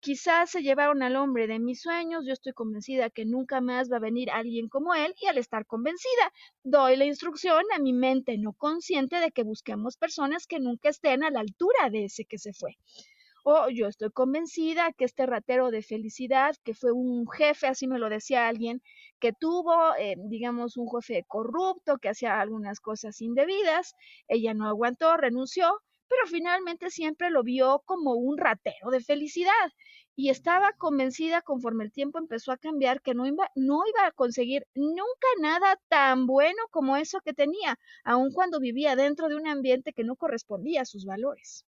quizás 0.00 0.50
se 0.50 0.62
llevaron 0.62 1.02
al 1.02 1.16
hombre 1.16 1.46
de 1.46 1.58
mis 1.58 1.80
sueños, 1.82 2.24
yo 2.26 2.32
estoy 2.32 2.52
convencida 2.52 3.10
que 3.10 3.24
nunca 3.24 3.60
más 3.60 3.90
va 3.90 3.96
a 3.96 4.00
venir 4.00 4.30
alguien 4.30 4.68
como 4.68 4.94
él 4.94 5.14
y 5.20 5.26
al 5.26 5.38
estar 5.38 5.66
convencida, 5.66 6.32
doy 6.62 6.96
la 6.96 7.04
instrucción 7.04 7.64
a 7.74 7.78
mi 7.78 7.92
mente 7.92 8.38
no 8.38 8.52
consciente 8.52 9.16
de 9.16 9.30
que 9.30 9.44
busquemos 9.44 9.96
personas 9.96 10.46
que 10.46 10.60
nunca 10.60 10.88
estén 10.88 11.24
a 11.24 11.30
la 11.30 11.40
altura 11.40 11.90
de 11.90 12.04
ese 12.04 12.24
que 12.24 12.38
se 12.38 12.52
fue 12.52 12.76
o 13.48 13.68
yo 13.70 13.86
estoy 13.88 14.10
convencida 14.10 14.92
que 14.92 15.04
este 15.04 15.24
ratero 15.26 15.70
de 15.70 15.82
felicidad, 15.82 16.54
que 16.64 16.74
fue 16.74 16.90
un 16.92 17.26
jefe, 17.30 17.66
así 17.68 17.86
me 17.86 17.98
lo 18.00 18.08
decía 18.08 18.48
alguien, 18.48 18.82
que 19.20 19.32
tuvo, 19.32 19.94
eh, 19.98 20.16
digamos, 20.28 20.76
un 20.76 20.88
jefe 20.90 21.24
corrupto, 21.28 21.98
que 21.98 22.08
hacía 22.08 22.40
algunas 22.40 22.80
cosas 22.80 23.20
indebidas, 23.20 23.94
ella 24.28 24.52
no 24.54 24.66
aguantó, 24.68 25.16
renunció, 25.16 25.80
pero 26.08 26.26
finalmente 26.26 26.90
siempre 26.90 27.30
lo 27.30 27.42
vio 27.42 27.82
como 27.86 28.14
un 28.14 28.36
ratero 28.38 28.90
de 28.90 29.00
felicidad 29.00 29.70
y 30.16 30.30
estaba 30.30 30.72
convencida 30.72 31.42
conforme 31.42 31.84
el 31.84 31.92
tiempo 31.92 32.18
empezó 32.18 32.52
a 32.52 32.56
cambiar 32.58 33.00
que 33.02 33.14
no 33.14 33.26
iba, 33.26 33.50
no 33.54 33.82
iba 33.86 34.06
a 34.06 34.12
conseguir 34.12 34.66
nunca 34.74 35.28
nada 35.40 35.78
tan 35.88 36.26
bueno 36.26 36.62
como 36.70 36.96
eso 36.96 37.20
que 37.24 37.34
tenía, 37.34 37.78
aun 38.04 38.32
cuando 38.32 38.58
vivía 38.60 38.96
dentro 38.96 39.28
de 39.28 39.36
un 39.36 39.46
ambiente 39.46 39.92
que 39.92 40.04
no 40.04 40.16
correspondía 40.16 40.82
a 40.82 40.86
sus 40.86 41.04
valores. 41.04 41.65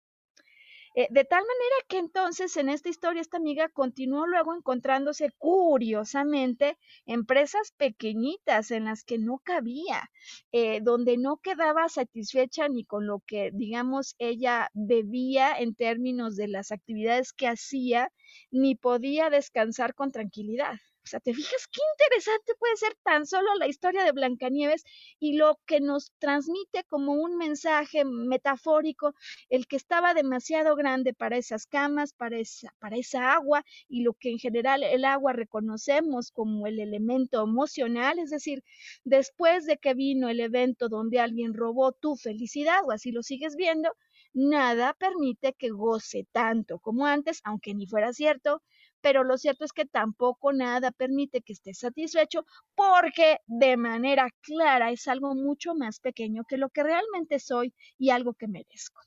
Eh, 0.94 1.07
de 1.11 1.24
tal 1.24 1.40
manera 1.40 1.77
que 1.88 1.98
entonces 1.98 2.57
en 2.57 2.68
esta 2.68 2.88
historia 2.88 3.20
esta 3.22 3.37
amiga 3.38 3.68
continuó 3.68 4.27
luego 4.27 4.55
encontrándose 4.55 5.31
curiosamente 5.38 6.79
empresas 7.07 7.72
pequeñitas 7.77 8.70
en 8.70 8.85
las 8.85 9.05
que 9.05 9.18
no 9.18 9.38
cabía, 9.38 10.11
eh, 10.53 10.81
donde 10.83 11.16
no 11.16 11.38
quedaba 11.38 11.88
satisfecha 11.88 12.68
ni 12.68 12.85
con 12.85 13.07
lo 13.07 13.20
que, 13.27 13.51
digamos, 13.53 14.14
ella 14.18 14.70
debía 14.74 15.59
en 15.59 15.74
términos 15.74 16.37
de 16.37 16.48
las 16.48 16.70
actividades 16.72 17.33
que 17.33 17.46
hacía, 17.48 18.12
ni 18.51 18.74
podía 18.74 19.31
descansar 19.31 19.94
con 19.94 20.12
tranquilidad. 20.12 20.79
Sea, 21.09 21.21
¿te 21.21 21.35
fijas 21.35 21.66
qué 21.68 21.81
interesante 21.94 22.55
puede 22.59 22.77
ser 22.77 22.94
tan 23.03 23.27
solo 23.27 23.55
la 23.57 23.66
historia 23.66 24.05
de 24.05 24.12
Blancanieves 24.12 24.85
y 25.18 25.37
lo 25.37 25.59
que 25.66 25.81
nos 25.81 26.12
transmite 26.18 26.85
como 26.85 27.12
un 27.14 27.37
mensaje 27.37 28.05
metafórico, 28.05 29.14
el 29.49 29.66
que 29.66 29.77
estaba 29.77 30.14
demasiado 30.14 30.77
grande 30.77 31.14
para 31.14 31.37
esas 31.37 31.66
camas, 31.66 32.12
para 32.12 32.38
esa, 32.38 32.75
para 32.79 32.97
esa 32.97 33.33
agua 33.33 33.64
y 33.88 34.03
lo 34.03 34.14
que 34.14 34.31
en 34.31 34.38
general 34.38 34.83
el 34.83 35.05
agua 35.05 35.33
reconocemos 35.33 36.31
como 36.31 36.66
el 36.66 36.79
elemento 36.81 37.42
emocional, 37.42 38.18
es 38.18 38.31
decir, 38.31 38.62
después 39.05 39.66
de 39.66 39.79
que 39.79 39.94
vino 39.94 40.29
el 40.29 40.40
evento 40.40 40.88
donde 40.88 41.21
alguien 41.21 41.55
robó 41.55 41.92
tu 41.92 42.16
felicidad 42.16 42.81
o 42.87 42.92
así 42.92 43.12
lo 43.12 43.23
sigues 43.23 43.57
viendo, 43.57 43.90
nada 44.33 44.94
permite 44.94 45.55
que 45.55 45.71
goce 45.71 46.27
tanto 46.33 46.79
como 46.81 47.07
antes, 47.07 47.40
aunque 47.44 47.75
ni 47.75 47.87
fuera 47.87 48.12
cierto, 48.12 48.62
pero 49.01 49.25
lo 49.25 49.39
cierto 49.39 49.65
es 49.65 49.73
que 49.73 49.85
tampoco 49.87 50.53
nada 50.53 50.91
permite 50.93 51.43
que 51.43 51.53
estés 51.53 51.79
satisfecho 51.79 52.45
porque 52.75 53.39
de 53.47 53.77
manera 53.77 54.29
clara 54.43 54.91
es 54.91 55.07
algo 55.09 55.35
mucho 55.35 55.75
más 55.75 56.01
pequeño 56.01 56.45
que 56.49 56.57
lo 56.59 56.71
que 56.71 56.83
realmente 56.83 57.39
soy 57.39 57.75
y 57.99 58.11
algo 58.11 58.35
que 58.35 58.49
merezco. 58.49 59.01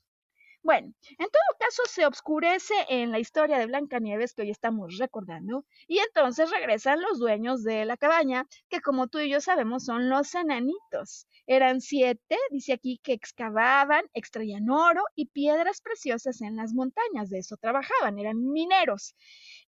Bueno, 0.64 0.92
en 1.18 1.26
todo 1.26 1.58
caso 1.58 1.82
se 1.86 2.06
oscurece 2.06 2.74
en 2.88 3.10
la 3.10 3.18
historia 3.18 3.58
de 3.58 3.66
Blancanieves 3.66 4.32
que 4.32 4.42
hoy 4.42 4.50
estamos 4.50 4.96
recordando 4.96 5.64
y 5.88 5.98
entonces 5.98 6.50
regresan 6.50 7.00
los 7.00 7.18
dueños 7.18 7.64
de 7.64 7.84
la 7.84 7.96
cabaña, 7.96 8.46
que 8.68 8.80
como 8.80 9.08
tú 9.08 9.18
y 9.18 9.28
yo 9.28 9.40
sabemos 9.40 9.84
son 9.84 10.08
los 10.08 10.34
enanitos. 10.36 11.26
Eran 11.48 11.80
siete, 11.80 12.38
dice 12.50 12.74
aquí, 12.74 13.00
que 13.02 13.12
excavaban, 13.12 14.04
extraían 14.14 14.70
oro 14.70 15.02
y 15.16 15.26
piedras 15.26 15.80
preciosas 15.80 16.40
en 16.42 16.54
las 16.54 16.74
montañas, 16.74 17.28
de 17.28 17.40
eso 17.40 17.56
trabajaban, 17.56 18.20
eran 18.20 18.40
mineros 18.52 19.16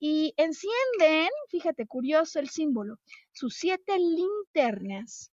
y 0.00 0.32
encienden, 0.38 1.28
fíjate, 1.50 1.86
curioso 1.86 2.38
el 2.38 2.48
símbolo, 2.48 2.96
sus 3.32 3.54
siete 3.56 3.98
linternas 3.98 5.30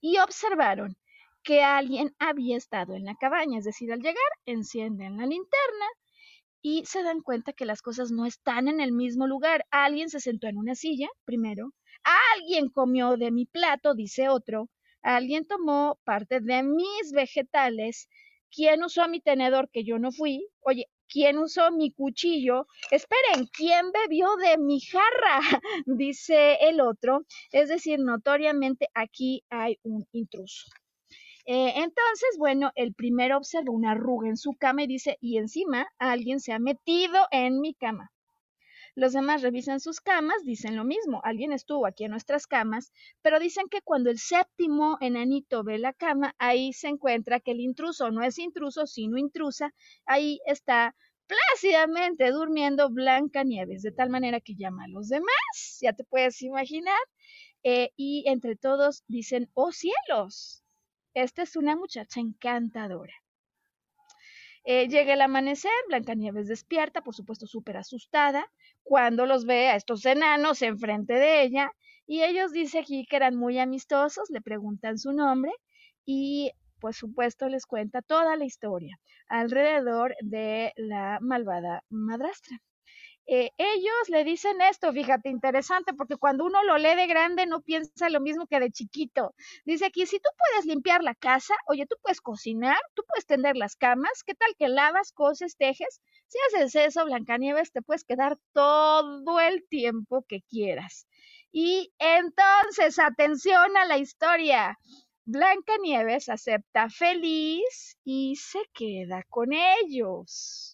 y 0.00 0.18
observaron 0.18 0.96
que 1.42 1.62
alguien 1.62 2.14
había 2.18 2.56
estado 2.56 2.94
en 2.94 3.04
la 3.04 3.14
cabaña, 3.16 3.58
es 3.58 3.64
decir, 3.64 3.92
al 3.92 4.00
llegar, 4.00 4.16
encienden 4.46 5.16
la 5.16 5.26
linterna 5.26 5.86
y 6.62 6.84
se 6.86 7.02
dan 7.02 7.20
cuenta 7.20 7.52
que 7.52 7.66
las 7.66 7.82
cosas 7.82 8.12
no 8.12 8.26
están 8.26 8.68
en 8.68 8.80
el 8.80 8.92
mismo 8.92 9.26
lugar. 9.26 9.66
Alguien 9.70 10.08
se 10.10 10.20
sentó 10.20 10.46
en 10.46 10.56
una 10.56 10.74
silla, 10.74 11.08
primero, 11.24 11.72
alguien 12.34 12.68
comió 12.68 13.16
de 13.16 13.30
mi 13.30 13.46
plato, 13.46 13.94
dice 13.94 14.28
otro, 14.28 14.68
alguien 15.02 15.46
tomó 15.46 15.98
parte 16.04 16.40
de 16.40 16.62
mis 16.62 17.12
vegetales, 17.12 18.08
¿quién 18.50 18.82
usó 18.84 19.08
mi 19.08 19.20
tenedor 19.20 19.68
que 19.70 19.84
yo 19.84 19.98
no 19.98 20.12
fui? 20.12 20.46
Oye, 20.60 20.86
¿Quién 21.12 21.36
usó 21.36 21.70
mi 21.70 21.92
cuchillo? 21.92 22.66
Esperen, 22.90 23.46
¿quién 23.52 23.92
bebió 23.92 24.34
de 24.36 24.56
mi 24.56 24.80
jarra? 24.80 25.40
Dice 25.84 26.54
el 26.62 26.80
otro. 26.80 27.26
Es 27.50 27.68
decir, 27.68 27.98
notoriamente 27.98 28.88
aquí 28.94 29.44
hay 29.50 29.78
un 29.82 30.06
intruso. 30.12 30.70
Eh, 31.44 31.72
entonces, 31.76 32.36
bueno, 32.38 32.70
el 32.76 32.94
primero 32.94 33.36
observa 33.36 33.72
una 33.72 33.92
arruga 33.92 34.28
en 34.28 34.36
su 34.36 34.52
cama 34.54 34.84
y 34.84 34.86
dice, 34.86 35.18
y 35.20 35.38
encima 35.38 35.88
alguien 35.98 36.40
se 36.40 36.52
ha 36.52 36.58
metido 36.58 37.26
en 37.30 37.60
mi 37.60 37.74
cama. 37.74 38.12
Los 38.94 39.14
demás 39.14 39.40
revisan 39.40 39.80
sus 39.80 40.00
camas, 40.00 40.44
dicen 40.44 40.76
lo 40.76 40.84
mismo, 40.84 41.22
alguien 41.24 41.52
estuvo 41.52 41.86
aquí 41.86 42.04
en 42.04 42.10
nuestras 42.10 42.46
camas, 42.46 42.92
pero 43.22 43.40
dicen 43.40 43.68
que 43.70 43.80
cuando 43.80 44.10
el 44.10 44.18
séptimo 44.18 44.98
enanito 45.00 45.64
ve 45.64 45.78
la 45.78 45.94
cama, 45.94 46.34
ahí 46.38 46.74
se 46.74 46.88
encuentra 46.88 47.40
que 47.40 47.52
el 47.52 47.60
intruso 47.60 48.10
no 48.10 48.22
es 48.22 48.38
intruso, 48.38 48.86
sino 48.86 49.16
intrusa, 49.16 49.72
ahí 50.04 50.40
está 50.44 50.94
plácidamente 51.26 52.30
durmiendo 52.32 52.90
Blancanieves, 52.90 53.80
de 53.80 53.92
tal 53.92 54.10
manera 54.10 54.40
que 54.40 54.56
llama 54.56 54.84
a 54.84 54.88
los 54.88 55.08
demás, 55.08 55.78
ya 55.80 55.94
te 55.94 56.04
puedes 56.04 56.42
imaginar, 56.42 57.00
eh, 57.62 57.92
y 57.96 58.24
entre 58.26 58.56
todos 58.56 59.04
dicen, 59.08 59.50
oh 59.54 59.72
cielos, 59.72 60.61
esta 61.14 61.42
es 61.42 61.56
una 61.56 61.76
muchacha 61.76 62.20
encantadora. 62.20 63.14
Eh, 64.64 64.88
llega 64.88 65.14
el 65.14 65.20
amanecer, 65.20 65.72
Blancanieves 65.88 66.46
despierta, 66.46 67.02
por 67.02 67.14
supuesto 67.14 67.46
súper 67.46 67.76
asustada, 67.76 68.46
cuando 68.84 69.26
los 69.26 69.44
ve 69.44 69.68
a 69.68 69.76
estos 69.76 70.04
enanos 70.06 70.62
enfrente 70.62 71.14
de 71.14 71.42
ella, 71.42 71.72
y 72.06 72.22
ellos 72.22 72.52
dicen 72.52 72.82
aquí 72.82 73.04
que 73.08 73.16
eran 73.16 73.36
muy 73.36 73.58
amistosos, 73.58 74.30
le 74.30 74.40
preguntan 74.40 74.98
su 74.98 75.12
nombre, 75.12 75.52
y 76.04 76.52
por 76.80 76.94
supuesto 76.94 77.48
les 77.48 77.66
cuenta 77.66 78.02
toda 78.02 78.36
la 78.36 78.44
historia 78.44 78.98
alrededor 79.28 80.14
de 80.20 80.72
la 80.76 81.18
malvada 81.20 81.84
madrastra. 81.88 82.58
Eh, 83.26 83.50
ellos 83.56 84.08
le 84.08 84.24
dicen 84.24 84.60
esto, 84.60 84.92
fíjate, 84.92 85.28
interesante, 85.30 85.94
porque 85.94 86.16
cuando 86.16 86.44
uno 86.44 86.62
lo 86.64 86.76
lee 86.78 86.94
de 86.96 87.06
grande 87.06 87.46
no 87.46 87.60
piensa 87.62 88.08
lo 88.10 88.20
mismo 88.20 88.46
que 88.46 88.60
de 88.60 88.70
chiquito. 88.70 89.34
Dice 89.64 89.86
aquí, 89.86 90.06
si 90.06 90.18
tú 90.18 90.28
puedes 90.38 90.66
limpiar 90.66 91.02
la 91.02 91.14
casa, 91.14 91.54
oye, 91.68 91.86
tú 91.86 91.96
puedes 92.02 92.20
cocinar, 92.20 92.78
tú 92.94 93.02
puedes 93.08 93.26
tender 93.26 93.56
las 93.56 93.76
camas, 93.76 94.22
¿qué 94.24 94.34
tal 94.34 94.54
que 94.58 94.68
lavas, 94.68 95.12
coses, 95.12 95.56
tejes? 95.56 96.00
Si 96.26 96.38
haces 96.48 96.74
eso, 96.74 97.04
Blancanieves, 97.04 97.72
te 97.72 97.82
puedes 97.82 98.04
quedar 98.04 98.38
todo 98.52 99.40
el 99.40 99.66
tiempo 99.68 100.24
que 100.28 100.42
quieras. 100.42 101.06
Y 101.52 101.92
entonces, 101.98 102.98
atención 102.98 103.76
a 103.76 103.84
la 103.86 103.98
historia. 103.98 104.78
Blancanieves 105.24 106.28
acepta 106.28 106.88
feliz 106.90 107.96
y 108.04 108.36
se 108.36 108.58
queda 108.74 109.22
con 109.28 109.52
ellos. 109.52 110.71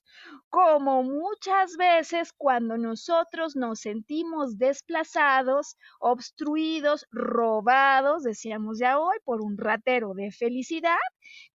Como 0.50 1.02
muchas 1.02 1.76
veces 1.76 2.33
cuando 2.33 2.78
nosotros 2.78 3.57
nos 3.57 3.81
sentimos 3.81 4.59
desplazados, 4.59 5.76
obstruidos, 6.00 7.07
robados, 7.11 8.22
decíamos 8.24 8.78
ya 8.78 8.98
hoy, 8.98 9.16
por 9.24 9.42
un 9.42 9.59
ratero 9.59 10.14
de 10.14 10.31
felicidad 10.33 10.96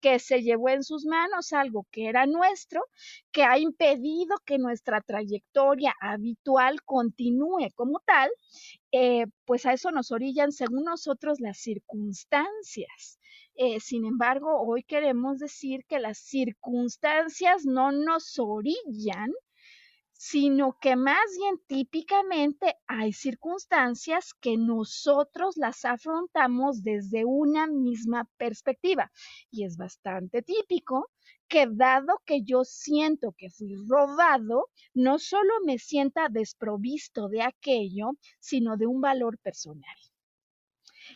que 0.02 0.20
se 0.20 0.44
llevó 0.44 0.70
en 0.70 0.84
sus 0.84 1.06
manos 1.06 1.54
algo 1.54 1.88
que 1.92 2.08
era 2.08 2.26
nuestro, 2.28 2.86
que 3.32 3.44
ha 3.44 3.58
impedido 3.58 4.36
que 4.46 4.60
nuestra 4.60 5.02
trayectoria 5.02 5.96
habitual 6.00 6.84
continúe 6.84 7.70
como 7.76 8.00
tal 8.06 8.30
eh, 8.92 9.26
pues 9.46 9.66
a 9.66 9.74
eso 9.74 9.92
nos 9.92 10.12
orillan 10.12 10.52
según 10.52 10.86
nosotros 10.86 11.40
las 11.40 11.58
circunstancias. 11.60 13.20
Eh, 13.56 13.80
sin 13.80 14.06
embargo, 14.06 14.62
hoy 14.62 14.84
queremos 14.84 15.38
decir 15.40 15.86
que 15.88 16.00
las 16.00 16.18
circunstancias 16.18 17.66
no 17.66 17.92
nos 17.92 18.40
orillan, 18.40 19.32
sino 20.14 20.78
que 20.80 20.96
más 20.96 21.26
bien 21.38 21.60
típicamente 21.68 22.76
hay 22.88 23.14
circunstancias 23.14 24.34
que 24.40 24.58
nosotros 24.58 25.58
las 25.58 25.86
afrontamos 25.86 26.82
desde 26.82 27.26
una 27.26 27.68
misma 27.68 28.28
perspectiva. 28.38 29.12
Y 29.52 29.66
es 29.66 29.78
bastante 29.78 30.42
típico 30.42 31.10
que 31.48 31.68
dado 31.70 32.22
que 32.26 32.42
yo 32.44 32.64
siento 32.64 33.34
que 33.38 33.50
fui 33.50 33.76
robado, 33.88 34.70
no 34.94 35.20
solo 35.20 35.54
me 35.66 35.78
sienta 35.78 36.28
desprovisto 36.30 37.28
de 37.28 37.44
aquello, 37.44 38.12
sino 38.40 38.78
de 38.78 38.88
un 38.88 39.02
valor 39.02 39.38
personal. 39.40 39.98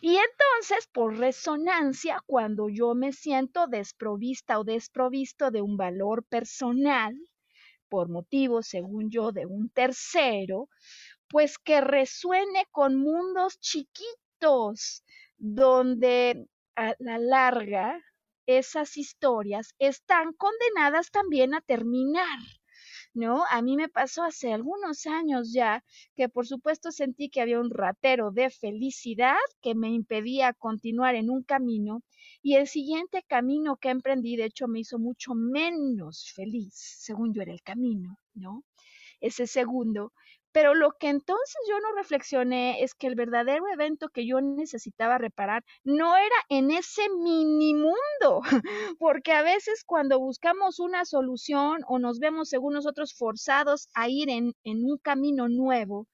Y 0.00 0.16
entonces, 0.16 0.88
por 0.92 1.16
resonancia, 1.18 2.22
cuando 2.26 2.68
yo 2.68 2.94
me 2.94 3.12
siento 3.12 3.66
desprovista 3.68 4.58
o 4.58 4.64
desprovisto 4.64 5.50
de 5.50 5.62
un 5.62 5.76
valor 5.76 6.24
personal, 6.24 7.14
por 7.88 8.08
motivo, 8.08 8.62
según 8.62 9.10
yo, 9.10 9.32
de 9.32 9.46
un 9.46 9.70
tercero, 9.70 10.68
pues 11.28 11.58
que 11.58 11.80
resuene 11.80 12.66
con 12.72 12.96
mundos 12.96 13.60
chiquitos, 13.60 15.04
donde 15.38 16.46
a 16.76 16.94
la 16.98 17.18
larga 17.18 18.00
esas 18.46 18.96
historias 18.96 19.74
están 19.78 20.32
condenadas 20.34 21.10
también 21.10 21.54
a 21.54 21.60
terminar. 21.60 22.38
¿No? 23.18 23.42
A 23.50 23.62
mí 23.62 23.76
me 23.76 23.88
pasó 23.88 24.22
hace 24.22 24.52
algunos 24.52 25.04
años 25.06 25.52
ya 25.52 25.84
que 26.14 26.28
por 26.28 26.46
supuesto 26.46 26.92
sentí 26.92 27.30
que 27.30 27.40
había 27.40 27.58
un 27.58 27.68
ratero 27.68 28.30
de 28.30 28.48
felicidad 28.48 29.34
que 29.60 29.74
me 29.74 29.90
impedía 29.90 30.52
continuar 30.52 31.16
en 31.16 31.28
un 31.28 31.42
camino 31.42 32.04
y 32.42 32.54
el 32.54 32.68
siguiente 32.68 33.24
camino 33.26 33.76
que 33.76 33.88
emprendí 33.90 34.36
de 34.36 34.44
hecho 34.44 34.68
me 34.68 34.78
hizo 34.78 35.00
mucho 35.00 35.34
menos 35.34 36.30
feliz, 36.32 36.72
según 36.74 37.34
yo 37.34 37.42
era 37.42 37.52
el 37.52 37.62
camino, 37.62 38.20
¿no? 38.34 38.62
Ese 39.20 39.48
segundo 39.48 40.12
pero 40.52 40.74
lo 40.74 40.92
que 40.92 41.08
entonces 41.08 41.56
yo 41.68 41.78
no 41.80 41.92
reflexioné 41.96 42.82
es 42.82 42.94
que 42.94 43.06
el 43.06 43.14
verdadero 43.14 43.64
evento 43.72 44.08
que 44.08 44.26
yo 44.26 44.40
necesitaba 44.40 45.18
reparar 45.18 45.64
no 45.84 46.16
era 46.16 46.36
en 46.48 46.70
ese 46.70 47.08
mini 47.10 47.74
mundo, 47.74 48.40
porque 48.98 49.32
a 49.32 49.42
veces 49.42 49.84
cuando 49.84 50.18
buscamos 50.18 50.80
una 50.80 51.04
solución 51.04 51.82
o 51.86 51.98
nos 51.98 52.18
vemos 52.18 52.48
según 52.48 52.74
nosotros 52.74 53.14
forzados 53.14 53.88
a 53.94 54.08
ir 54.08 54.30
en, 54.30 54.54
en 54.64 54.84
un 54.84 54.98
camino 54.98 55.48
nuevo, 55.48 56.06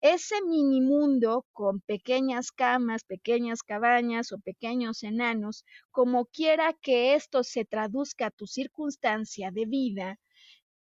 ese 0.00 0.42
mini 0.42 0.80
mundo 0.80 1.46
con 1.52 1.80
pequeñas 1.80 2.50
camas, 2.50 3.04
pequeñas 3.04 3.62
cabañas 3.62 4.32
o 4.32 4.38
pequeños 4.38 5.04
enanos, 5.04 5.64
como 5.92 6.26
quiera 6.26 6.72
que 6.72 7.14
esto 7.14 7.44
se 7.44 7.64
traduzca 7.64 8.26
a 8.26 8.30
tu 8.32 8.48
circunstancia 8.48 9.52
de 9.52 9.64
vida, 9.66 10.18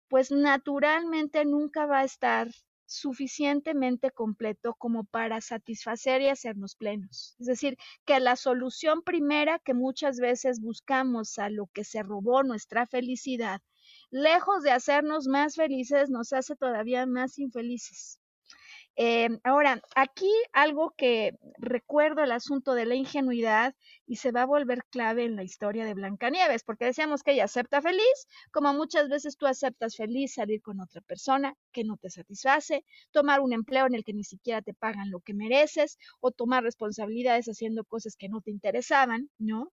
pues 0.10 0.32
naturalmente 0.32 1.44
nunca 1.46 1.88
va 1.88 2.00
a 2.00 2.04
estar 2.04 2.50
suficientemente 2.90 4.12
completo 4.12 4.74
como 4.74 5.04
para 5.06 5.42
satisfacer 5.42 6.22
y 6.22 6.30
hacernos 6.30 6.76
plenos. 6.76 7.36
Es 7.40 7.46
decir, 7.46 7.78
que 8.06 8.20
la 8.20 8.36
solución 8.36 9.04
primera 9.04 9.60
que 9.60 9.74
muchas 9.74 10.20
veces 10.20 10.60
buscamos 10.60 11.38
a 11.38 11.50
lo 11.50 11.68
que 11.68 11.84
se 11.84 12.02
robó 12.02 12.44
nuestra 12.44 12.88
felicidad, 12.88 13.62
lejos 14.10 14.64
de 14.64 14.72
hacernos 14.72 15.28
más 15.28 15.56
felices, 15.56 16.10
nos 16.10 16.34
hace 16.34 16.56
todavía 16.56 17.06
más 17.06 17.38
infelices. 17.38 18.20
Eh, 18.96 19.30
ahora, 19.44 19.82
aquí 19.96 20.30
algo 20.52 20.94
que 20.98 21.38
recuerdo 21.58 22.24
el 22.24 22.32
asunto 22.32 22.74
de 22.74 22.86
la 22.86 22.96
ingenuidad 22.96 23.74
y 24.10 24.16
se 24.16 24.32
va 24.32 24.42
a 24.42 24.46
volver 24.48 24.84
clave 24.90 25.24
en 25.24 25.36
la 25.36 25.44
historia 25.44 25.86
de 25.86 25.94
Blancanieves, 25.94 26.64
porque 26.64 26.86
decíamos 26.86 27.22
que 27.22 27.34
ella 27.34 27.44
acepta 27.44 27.80
feliz, 27.80 28.28
como 28.52 28.74
muchas 28.74 29.08
veces 29.08 29.38
tú 29.38 29.46
aceptas 29.46 29.96
feliz 29.96 30.34
salir 30.34 30.64
con 30.64 30.82
otra 30.82 31.02
persona 31.02 31.54
que 31.72 31.84
no 31.84 31.96
te 31.96 32.10
satisface, 32.10 32.84
tomar 33.12 33.40
un 33.40 33.54
empleo 33.54 33.86
en 33.86 33.94
el 33.94 34.04
que 34.04 34.14
ni 34.14 34.24
siquiera 34.24 34.64
te 34.64 34.74
pagan 34.74 35.12
lo 35.12 35.20
que 35.20 35.36
mereces 35.36 36.00
o 36.22 36.32
tomar 36.32 36.64
responsabilidades 36.64 37.46
haciendo 37.46 37.86
cosas 37.86 38.16
que 38.16 38.30
no 38.30 38.42
te 38.42 38.50
interesaban, 38.50 39.30
¿no? 39.38 39.72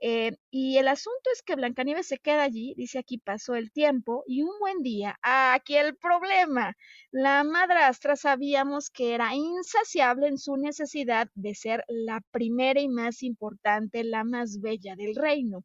Eh, 0.00 0.32
y 0.50 0.78
el 0.78 0.88
asunto 0.88 1.30
es 1.32 1.42
que 1.42 1.54
Blancanieves 1.54 2.08
se 2.08 2.18
queda 2.18 2.42
allí, 2.42 2.74
dice 2.76 2.98
aquí 2.98 3.18
pasó 3.18 3.54
el 3.54 3.70
tiempo 3.70 4.24
y 4.26 4.42
un 4.42 4.58
buen 4.58 4.82
día, 4.82 5.16
aquí 5.22 5.76
el 5.76 5.96
problema, 5.96 6.76
la 7.12 7.44
madrastra 7.44 8.16
sabíamos 8.16 8.90
que 8.90 9.14
era 9.14 9.34
insaciable 9.34 10.28
en 10.28 10.38
su 10.38 10.56
necesidad 10.56 11.28
de 11.34 11.54
ser 11.54 11.84
la 11.88 12.20
primera 12.32 12.80
y 12.80 12.88
más 12.88 13.22
importante, 13.22 13.75
la 14.04 14.24
más 14.24 14.60
bella 14.60 14.96
del 14.96 15.14
reino. 15.14 15.64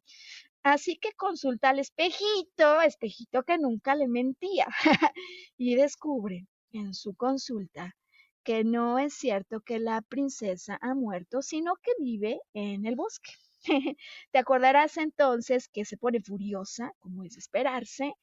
Así 0.62 0.98
que 0.98 1.12
consulta 1.12 1.70
al 1.70 1.80
espejito, 1.80 2.80
espejito 2.82 3.42
que 3.42 3.58
nunca 3.58 3.94
le 3.94 4.08
mentía, 4.08 4.66
y 5.56 5.74
descubre 5.74 6.46
en 6.72 6.94
su 6.94 7.14
consulta 7.14 7.96
que 8.44 8.64
no 8.64 8.98
es 8.98 9.14
cierto 9.14 9.60
que 9.60 9.78
la 9.78 10.02
princesa 10.02 10.78
ha 10.80 10.94
muerto, 10.94 11.42
sino 11.42 11.76
que 11.76 11.92
vive 12.00 12.40
en 12.54 12.86
el 12.86 12.96
bosque. 12.96 13.32
Te 14.32 14.38
acordarás 14.38 14.96
entonces 14.96 15.68
que 15.68 15.84
se 15.84 15.96
pone 15.96 16.20
furiosa, 16.20 16.92
como 17.00 17.24
es 17.24 17.36
esperarse, 17.36 18.14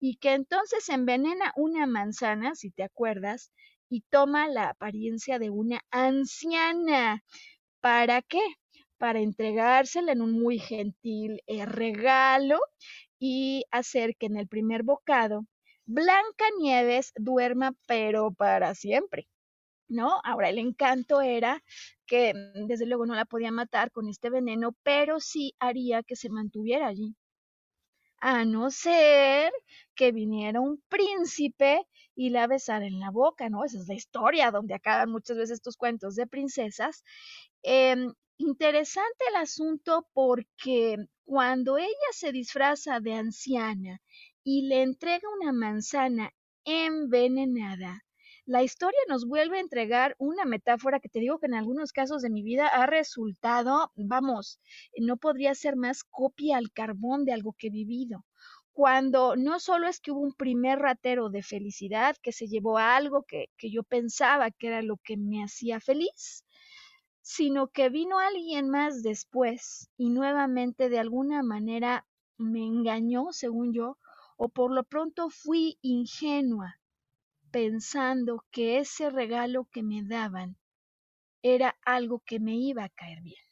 y 0.00 0.16
que 0.16 0.34
entonces 0.34 0.88
envenena 0.88 1.52
una 1.56 1.86
manzana, 1.86 2.54
si 2.54 2.70
te 2.70 2.82
acuerdas, 2.84 3.50
y 3.88 4.02
toma 4.10 4.48
la 4.48 4.70
apariencia 4.70 5.38
de 5.38 5.50
una 5.50 5.80
anciana. 5.90 7.22
¿Para 7.80 8.22
qué? 8.22 8.40
Para 8.98 9.20
entregársela 9.20 10.12
en 10.12 10.22
un 10.22 10.32
muy 10.32 10.58
gentil 10.58 11.42
eh, 11.46 11.66
regalo 11.66 12.58
y 13.18 13.64
hacer 13.70 14.16
que 14.16 14.26
en 14.26 14.36
el 14.36 14.48
primer 14.48 14.82
bocado 14.82 15.46
Blanca 15.86 16.46
Nieves 16.58 17.12
duerma, 17.16 17.74
pero 17.86 18.32
para 18.32 18.74
siempre. 18.74 19.28
¿no? 19.88 20.20
Ahora, 20.24 20.48
el 20.50 20.58
encanto 20.58 21.20
era 21.20 21.62
que 22.06 22.34
mm, 22.34 22.66
desde 22.66 22.86
luego 22.86 23.06
no 23.06 23.14
la 23.14 23.24
podía 23.26 23.50
matar 23.52 23.90
con 23.92 24.08
este 24.08 24.30
veneno, 24.30 24.74
pero 24.82 25.20
sí 25.20 25.54
haría 25.58 26.02
que 26.02 26.16
se 26.16 26.30
mantuviera 26.30 26.86
allí. 26.88 27.14
A 28.20 28.44
no 28.44 28.70
ser 28.70 29.52
que 29.94 30.10
viniera 30.12 30.60
un 30.60 30.82
príncipe 30.88 31.86
y 32.16 32.30
la 32.30 32.46
besara 32.46 32.86
en 32.86 32.98
la 32.98 33.10
boca, 33.10 33.48
¿no? 33.50 33.64
Esa 33.64 33.78
es 33.78 33.86
la 33.88 33.94
historia 33.94 34.50
donde 34.50 34.74
acaban 34.74 35.10
muchas 35.10 35.36
veces 35.36 35.56
estos 35.58 35.76
cuentos 35.76 36.14
de 36.16 36.26
princesas. 36.26 37.04
Em, 37.62 38.12
interesante 38.46 39.24
el 39.30 39.36
asunto 39.36 40.06
porque 40.12 40.96
cuando 41.24 41.78
ella 41.78 42.10
se 42.12 42.30
disfraza 42.30 43.00
de 43.00 43.14
anciana 43.14 44.00
y 44.42 44.68
le 44.68 44.82
entrega 44.82 45.26
una 45.40 45.52
manzana 45.52 46.30
envenenada, 46.64 48.04
la 48.46 48.62
historia 48.62 49.00
nos 49.08 49.26
vuelve 49.26 49.56
a 49.56 49.62
entregar 49.62 50.14
una 50.18 50.44
metáfora 50.44 51.00
que 51.00 51.08
te 51.08 51.20
digo 51.20 51.38
que 51.38 51.46
en 51.46 51.54
algunos 51.54 51.92
casos 51.92 52.20
de 52.20 52.28
mi 52.28 52.42
vida 52.42 52.68
ha 52.68 52.84
resultado, 52.84 53.90
vamos, 53.96 54.60
no 54.98 55.16
podría 55.16 55.54
ser 55.54 55.76
más 55.76 56.04
copia 56.04 56.58
al 56.58 56.70
carbón 56.70 57.24
de 57.24 57.32
algo 57.32 57.54
que 57.58 57.68
he 57.68 57.70
vivido. 57.70 58.26
Cuando 58.72 59.36
no 59.36 59.60
solo 59.60 59.88
es 59.88 60.00
que 60.00 60.10
hubo 60.10 60.20
un 60.20 60.34
primer 60.34 60.80
ratero 60.80 61.30
de 61.30 61.42
felicidad 61.42 62.16
que 62.22 62.32
se 62.32 62.48
llevó 62.48 62.76
a 62.76 62.96
algo 62.96 63.22
que, 63.22 63.46
que 63.56 63.70
yo 63.70 63.82
pensaba 63.82 64.50
que 64.50 64.66
era 64.66 64.82
lo 64.82 64.98
que 64.98 65.16
me 65.16 65.42
hacía 65.42 65.80
feliz, 65.80 66.43
sino 67.24 67.68
que 67.68 67.88
vino 67.88 68.18
alguien 68.18 68.68
más 68.68 69.02
después 69.02 69.90
y 69.96 70.10
nuevamente 70.10 70.90
de 70.90 70.98
alguna 70.98 71.42
manera 71.42 72.06
me 72.36 72.62
engañó, 72.66 73.32
según 73.32 73.72
yo, 73.72 73.96
o 74.36 74.50
por 74.50 74.70
lo 74.70 74.84
pronto 74.84 75.30
fui 75.30 75.78
ingenua 75.80 76.78
pensando 77.50 78.44
que 78.50 78.78
ese 78.78 79.08
regalo 79.08 79.66
que 79.72 79.82
me 79.82 80.02
daban 80.04 80.58
era 81.42 81.78
algo 81.86 82.20
que 82.26 82.40
me 82.40 82.56
iba 82.56 82.84
a 82.84 82.90
caer 82.90 83.22
bien. 83.22 83.42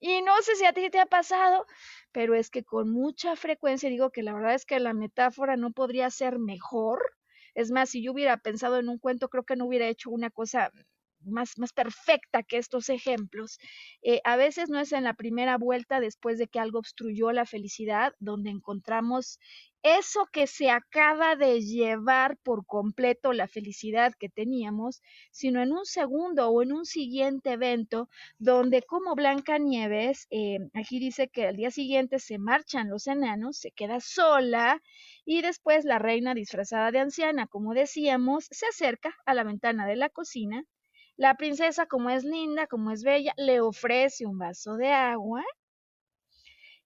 Y 0.00 0.22
no 0.22 0.42
sé 0.42 0.56
si 0.56 0.66
a 0.66 0.74
ti 0.74 0.90
te 0.90 1.00
ha 1.00 1.06
pasado, 1.06 1.66
pero 2.12 2.34
es 2.34 2.50
que 2.50 2.64
con 2.64 2.90
mucha 2.90 3.36
frecuencia 3.36 3.88
digo 3.88 4.10
que 4.10 4.22
la 4.22 4.34
verdad 4.34 4.54
es 4.54 4.66
que 4.66 4.80
la 4.80 4.92
metáfora 4.94 5.56
no 5.56 5.72
podría 5.72 6.10
ser 6.10 6.38
mejor. 6.38 7.16
Es 7.54 7.70
más, 7.70 7.90
si 7.90 8.02
yo 8.02 8.12
hubiera 8.12 8.36
pensado 8.36 8.78
en 8.78 8.90
un 8.90 8.98
cuento, 8.98 9.30
creo 9.30 9.44
que 9.44 9.56
no 9.56 9.66
hubiera 9.66 9.88
hecho 9.88 10.10
una 10.10 10.30
cosa 10.30 10.72
más, 11.20 11.58
más 11.58 11.72
perfecta 11.72 12.42
que 12.42 12.58
estos 12.58 12.88
ejemplos. 12.88 13.58
Eh, 14.02 14.20
a 14.24 14.36
veces 14.36 14.70
no 14.70 14.78
es 14.80 14.92
en 14.92 15.04
la 15.04 15.14
primera 15.14 15.58
vuelta 15.58 16.00
después 16.00 16.38
de 16.38 16.46
que 16.48 16.60
algo 16.60 16.78
obstruyó 16.78 17.32
la 17.32 17.46
felicidad 17.46 18.14
donde 18.18 18.50
encontramos 18.50 19.38
eso 19.82 20.26
que 20.32 20.46
se 20.46 20.70
acaba 20.70 21.36
de 21.36 21.60
llevar 21.60 22.36
por 22.38 22.66
completo 22.66 23.32
la 23.32 23.46
felicidad 23.46 24.12
que 24.18 24.28
teníamos, 24.28 25.02
sino 25.30 25.62
en 25.62 25.72
un 25.72 25.84
segundo 25.84 26.48
o 26.48 26.62
en 26.62 26.72
un 26.72 26.84
siguiente 26.84 27.52
evento 27.52 28.08
donde 28.38 28.82
como 28.82 29.14
Blanca 29.14 29.58
Nieves, 29.58 30.26
eh, 30.30 30.58
aquí 30.74 30.98
dice 30.98 31.28
que 31.28 31.46
al 31.46 31.56
día 31.56 31.70
siguiente 31.70 32.18
se 32.18 32.38
marchan 32.38 32.90
los 32.90 33.06
enanos, 33.06 33.58
se 33.58 33.70
queda 33.70 34.00
sola 34.00 34.82
y 35.24 35.42
después 35.42 35.84
la 35.84 35.98
reina 35.98 36.34
disfrazada 36.34 36.90
de 36.90 36.98
anciana, 37.00 37.46
como 37.46 37.72
decíamos, 37.74 38.48
se 38.50 38.66
acerca 38.66 39.14
a 39.26 39.34
la 39.34 39.44
ventana 39.44 39.86
de 39.86 39.96
la 39.96 40.08
cocina. 40.08 40.64
La 41.18 41.34
princesa, 41.34 41.84
como 41.84 42.08
es 42.08 42.24
linda, 42.24 42.66
como 42.66 42.90
es 42.92 43.02
bella, 43.02 43.34
le 43.36 43.60
ofrece 43.60 44.24
un 44.24 44.38
vaso 44.38 44.76
de 44.76 44.90
agua 44.90 45.44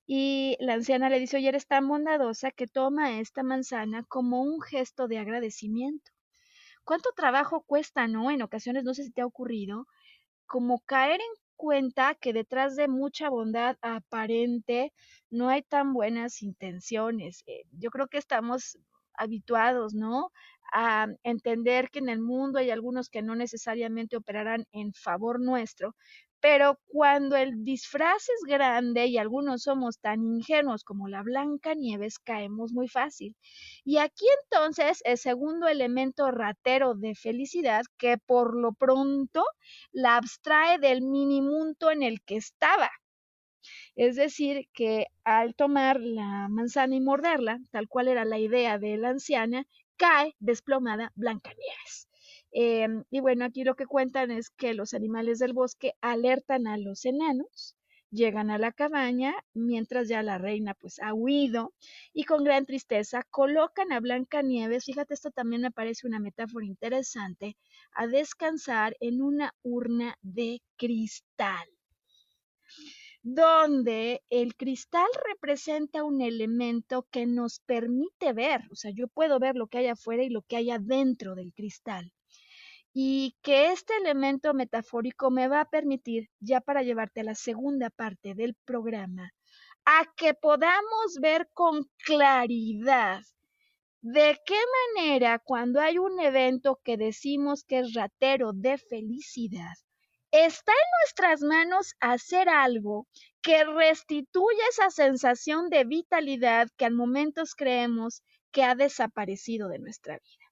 y 0.06 0.56
la 0.60 0.74
anciana 0.74 1.08
le 1.08 1.18
dice, 1.18 1.36
oye, 1.36 1.48
eres 1.48 1.66
tan 1.66 1.86
bondadosa 1.86 2.50
que 2.50 2.66
toma 2.66 3.18
esta 3.20 3.42
manzana 3.42 4.04
como 4.04 4.42
un 4.42 4.60
gesto 4.60 5.06
de 5.06 5.18
agradecimiento. 5.18 6.10
¿Cuánto 6.84 7.10
trabajo 7.16 7.62
cuesta, 7.62 8.08
no? 8.08 8.30
En 8.30 8.42
ocasiones, 8.42 8.84
no 8.84 8.94
sé 8.94 9.04
si 9.04 9.12
te 9.12 9.22
ha 9.22 9.26
ocurrido, 9.26 9.86
como 10.46 10.80
caer 10.80 11.20
en 11.20 11.42
cuenta 11.56 12.14
que 12.14 12.32
detrás 12.32 12.76
de 12.76 12.88
mucha 12.88 13.28
bondad 13.30 13.76
aparente 13.82 14.92
no 15.30 15.48
hay 15.50 15.62
tan 15.62 15.92
buenas 15.92 16.42
intenciones. 16.42 17.44
Eh, 17.46 17.64
yo 17.72 17.90
creo 17.90 18.08
que 18.08 18.18
estamos 18.18 18.78
habituados, 19.16 19.94
¿no? 19.94 20.30
A 20.72 21.06
entender 21.22 21.90
que 21.90 21.98
en 22.00 22.08
el 22.08 22.20
mundo 22.20 22.58
hay 22.58 22.70
algunos 22.70 23.08
que 23.10 23.22
no 23.22 23.34
necesariamente 23.36 24.16
operarán 24.16 24.64
en 24.72 24.92
favor 24.94 25.40
nuestro, 25.40 25.94
pero 26.40 26.78
cuando 26.88 27.36
el 27.36 27.62
disfraz 27.64 28.28
es 28.28 28.40
grande 28.46 29.06
y 29.06 29.16
algunos 29.16 29.62
somos 29.62 30.00
tan 30.00 30.24
ingenuos 30.24 30.82
como 30.82 31.06
la 31.08 31.22
Blanca 31.22 31.74
Nieves, 31.74 32.18
caemos 32.18 32.72
muy 32.72 32.88
fácil. 32.88 33.36
Y 33.84 33.98
aquí 33.98 34.24
entonces 34.42 35.02
el 35.04 35.18
segundo 35.18 35.68
elemento 35.68 36.30
ratero 36.32 36.94
de 36.94 37.14
felicidad 37.14 37.82
que 37.96 38.18
por 38.18 38.56
lo 38.60 38.72
pronto 38.72 39.44
la 39.92 40.16
abstrae 40.16 40.78
del 40.78 41.02
minimunto 41.02 41.90
en 41.92 42.02
el 42.02 42.20
que 42.22 42.36
estaba. 42.36 42.90
Es 43.96 44.16
decir, 44.16 44.68
que 44.72 45.06
al 45.24 45.54
tomar 45.54 46.00
la 46.00 46.48
manzana 46.48 46.96
y 46.96 47.00
morderla, 47.00 47.60
tal 47.70 47.88
cual 47.88 48.08
era 48.08 48.24
la 48.24 48.38
idea 48.38 48.78
de 48.78 48.96
la 48.96 49.10
anciana, 49.10 49.66
cae 49.96 50.34
desplomada 50.40 51.12
Blancanieves. 51.14 52.08
Em, 52.52 53.04
y 53.10 53.20
bueno, 53.20 53.44
aquí 53.44 53.64
lo 53.64 53.76
que 53.76 53.86
cuentan 53.86 54.30
es 54.30 54.50
que 54.50 54.74
los 54.74 54.94
animales 54.94 55.38
del 55.38 55.52
bosque 55.54 55.94
alertan 56.00 56.66
a 56.66 56.76
los 56.76 57.04
enanos, 57.06 57.76
llegan 58.10 58.50
a 58.50 58.58
la 58.58 58.72
cabaña 58.72 59.34
mientras 59.54 60.06
ya 60.08 60.22
la 60.22 60.36
reina 60.36 60.74
pues 60.74 60.98
ha 61.00 61.14
huido 61.14 61.72
y 62.12 62.24
con 62.24 62.44
gran 62.44 62.66
tristeza 62.66 63.22
colocan 63.30 63.90
a 63.90 64.00
Blancanieves, 64.00 64.84
fíjate 64.84 65.14
esto 65.14 65.30
también 65.30 65.62
me 65.62 65.70
parece 65.70 66.06
una 66.06 66.18
metáfora 66.20 66.66
interesante, 66.66 67.56
a 67.92 68.06
descansar 68.06 68.96
en 69.00 69.22
una 69.22 69.54
urna 69.62 70.18
de 70.20 70.60
cristal 70.76 71.68
donde 73.22 74.24
el 74.30 74.56
cristal 74.56 75.06
representa 75.28 76.02
un 76.02 76.20
elemento 76.20 77.06
que 77.10 77.26
nos 77.26 77.60
permite 77.60 78.32
ver, 78.32 78.62
o 78.70 78.74
sea, 78.74 78.90
yo 78.92 79.06
puedo 79.08 79.38
ver 79.38 79.54
lo 79.54 79.68
que 79.68 79.78
hay 79.78 79.86
afuera 79.86 80.24
y 80.24 80.28
lo 80.28 80.42
que 80.42 80.56
hay 80.56 80.70
adentro 80.70 81.34
del 81.34 81.52
cristal. 81.52 82.12
Y 82.92 83.36
que 83.42 83.70
este 83.70 83.96
elemento 83.96 84.52
metafórico 84.54 85.30
me 85.30 85.48
va 85.48 85.60
a 85.62 85.70
permitir, 85.70 86.28
ya 86.40 86.60
para 86.60 86.82
llevarte 86.82 87.20
a 87.20 87.24
la 87.24 87.34
segunda 87.34 87.90
parte 87.90 88.34
del 88.34 88.54
programa, 88.64 89.30
a 89.84 90.04
que 90.16 90.34
podamos 90.34 91.18
ver 91.20 91.48
con 91.54 91.88
claridad 92.04 93.22
de 94.02 94.36
qué 94.44 94.58
manera 94.96 95.38
cuando 95.38 95.80
hay 95.80 95.96
un 95.98 96.18
evento 96.20 96.80
que 96.82 96.96
decimos 96.96 97.64
que 97.64 97.78
es 97.78 97.94
ratero 97.94 98.52
de 98.52 98.76
felicidad, 98.76 99.74
está 100.32 100.72
en 100.72 100.88
nuestras 101.02 101.42
manos 101.42 101.94
hacer 102.00 102.48
algo 102.48 103.06
que 103.42 103.64
restituya 103.64 104.64
esa 104.70 104.90
sensación 104.90 105.68
de 105.68 105.84
vitalidad 105.84 106.68
que 106.76 106.86
al 106.86 106.94
momentos 106.94 107.54
creemos 107.54 108.22
que 108.50 108.64
ha 108.64 108.74
desaparecido 108.74 109.68
de 109.68 109.78
nuestra 109.78 110.14
vida. 110.14 110.42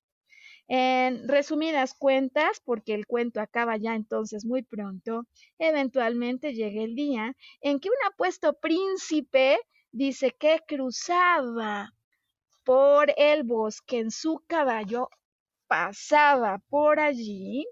En 0.69 1.27
resumidas 1.27 1.95
cuentas, 1.95 2.61
porque 2.64 2.95
el 2.95 3.07
cuento 3.07 3.40
acaba 3.40 3.77
ya 3.77 3.95
entonces 3.95 4.45
muy 4.45 4.62
pronto, 4.62 5.27
eventualmente 5.59 6.53
llega 6.53 6.83
el 6.83 6.95
día 6.95 7.35
en 7.61 7.81
que 7.81 7.88
un 7.88 7.97
apuesto 8.07 8.53
príncipe 8.61 9.59
dice 9.90 10.37
que 10.38 10.61
cruzaba 10.69 11.93
por 12.64 13.12
el 13.16 13.43
bosque 13.43 13.99
en 13.99 14.11
su 14.11 14.45
caballo, 14.47 15.09
pasaba 15.66 16.62
por 16.69 17.01
allí, 17.01 17.66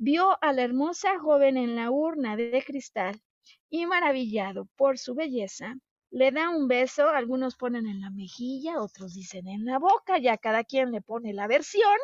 vio 0.00 0.38
a 0.42 0.54
la 0.54 0.62
hermosa 0.62 1.18
joven 1.18 1.58
en 1.58 1.76
la 1.76 1.90
urna 1.90 2.34
de 2.34 2.64
cristal 2.66 3.20
y 3.68 3.84
maravillado 3.84 4.66
por 4.76 4.96
su 4.96 5.14
belleza, 5.14 5.74
le 6.10 6.32
da 6.32 6.48
un 6.48 6.68
beso, 6.68 7.10
algunos 7.10 7.54
ponen 7.56 7.86
en 7.86 8.00
la 8.00 8.10
mejilla, 8.10 8.80
otros 8.80 9.12
dicen 9.12 9.46
en 9.46 9.66
la 9.66 9.78
boca, 9.78 10.16
ya 10.16 10.38
cada 10.38 10.64
quien 10.64 10.90
le 10.90 11.02
pone 11.02 11.34
la 11.34 11.46
versión 11.46 11.98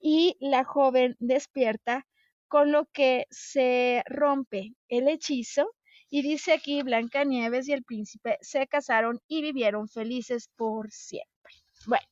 y 0.00 0.36
la 0.38 0.62
joven 0.62 1.16
despierta 1.18 2.06
con 2.46 2.70
lo 2.70 2.86
que 2.92 3.26
se 3.30 4.04
rompe 4.06 4.74
el 4.88 5.08
hechizo 5.08 5.74
y 6.08 6.22
dice 6.22 6.52
aquí 6.52 6.82
Blancanieves 6.82 7.68
y 7.68 7.72
el 7.72 7.82
príncipe 7.82 8.38
se 8.42 8.68
casaron 8.68 9.20
y 9.26 9.42
vivieron 9.42 9.88
felices 9.88 10.48
por 10.54 10.92
siempre. 10.92 11.52
Bueno, 11.86 12.06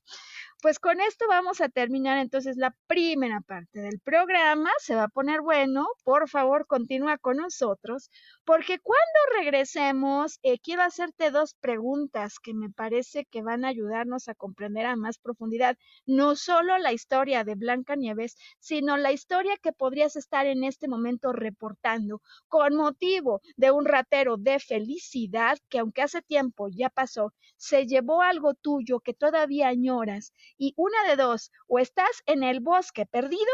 pues 0.63 0.79
con 0.79 1.01
esto 1.01 1.25
vamos 1.29 1.61
a 1.61 1.69
terminar 1.69 2.19
entonces 2.19 2.57
la 2.57 2.73
primera 2.87 3.41
parte 3.41 3.81
del 3.81 3.99
programa. 3.99 4.71
Se 4.79 4.95
va 4.95 5.05
a 5.05 5.09
poner 5.09 5.41
bueno. 5.41 5.89
Por 6.05 6.29
favor, 6.29 6.69
continúa 6.69 7.19
con 7.19 7.39
nosotros, 7.39 8.11
porque 8.45 8.79
cuando 8.79 9.03
regresemos, 9.41 10.39
eh, 10.45 10.61
quiero 10.61 10.83
hacerte 10.83 11.33
dos 11.33 11.55
preguntas 11.55 12.39
que 12.39 12.55
me 12.55 12.71
parece 12.71 13.25
que 13.25 13.43
van 13.43 13.65
a 13.65 13.69
ayudarnos 13.69 14.29
a 14.29 14.37
comprender 14.37 14.87
a 14.87 14.95
más 14.95 15.19
profundidad 15.19 15.77
no 16.07 16.37
solo 16.37 16.79
la 16.79 16.93
historia 16.93 17.43
de 17.43 17.57
Blanca 17.57 17.97
Nieves, 17.97 18.37
sino 18.61 18.97
la 18.97 19.11
historia 19.11 19.57
que 19.61 19.73
podrías 19.73 20.15
estar 20.15 20.47
en 20.47 20.63
este 20.63 20.87
momento 20.87 21.33
reportando 21.33 22.23
con 22.47 22.77
motivo 22.77 23.41
de 23.57 23.73
un 23.73 23.85
ratero 23.85 24.37
de 24.37 24.61
felicidad 24.61 25.59
que 25.69 25.81
aunque 25.81 26.03
hace 26.03 26.23
tiempo 26.23 26.69
ya 26.69 26.89
pasó, 26.89 27.35
se 27.57 27.87
llevó 27.87 28.23
algo 28.23 28.55
tuyo 28.55 29.01
que 29.01 29.13
todavía 29.13 29.67
añoras 29.67 30.33
y 30.59 30.75
una 30.77 31.05
de 31.09 31.17
dos, 31.17 31.51
o 31.67 31.79
estás 31.79 32.23
en 32.27 32.43
el 32.43 32.61
bosque 32.61 33.07
perdido 33.07 33.53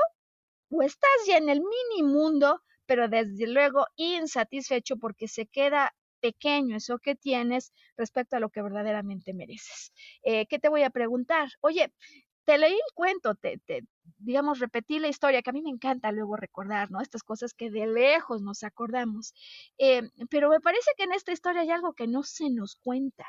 o 0.70 0.82
estás 0.82 1.10
ya 1.26 1.38
en 1.38 1.48
el 1.48 1.60
mini 1.60 2.02
mundo, 2.02 2.62
pero 2.86 3.08
desde 3.08 3.46
luego 3.46 3.86
insatisfecho 3.96 4.96
porque 4.96 5.28
se 5.28 5.46
queda 5.46 5.94
pequeño 6.20 6.76
eso 6.76 6.98
que 6.98 7.14
tienes 7.14 7.72
respecto 7.96 8.36
a 8.36 8.40
lo 8.40 8.50
que 8.50 8.62
verdaderamente 8.62 9.32
mereces. 9.34 9.92
Eh, 10.22 10.46
¿Qué 10.46 10.58
te 10.58 10.68
voy 10.68 10.82
a 10.82 10.90
preguntar? 10.90 11.48
Oye, 11.60 11.92
te 12.44 12.58
leí 12.58 12.72
el 12.72 12.94
cuento, 12.94 13.34
te, 13.34 13.60
digamos, 14.18 14.58
repetí 14.58 14.98
la 14.98 15.08
historia, 15.08 15.42
que 15.42 15.50
a 15.50 15.52
mí 15.52 15.62
me 15.62 15.70
encanta 15.70 16.10
luego 16.12 16.36
recordar, 16.36 16.90
¿no? 16.90 17.00
Estas 17.00 17.22
cosas 17.22 17.52
que 17.52 17.70
de 17.70 17.86
lejos 17.86 18.42
nos 18.42 18.62
acordamos. 18.62 19.34
Eh, 19.76 20.02
pero 20.30 20.48
me 20.48 20.60
parece 20.60 20.90
que 20.96 21.04
en 21.04 21.12
esta 21.12 21.32
historia 21.32 21.60
hay 21.60 21.70
algo 21.70 21.92
que 21.92 22.06
no 22.06 22.22
se 22.22 22.48
nos 22.50 22.76
cuenta. 22.76 23.26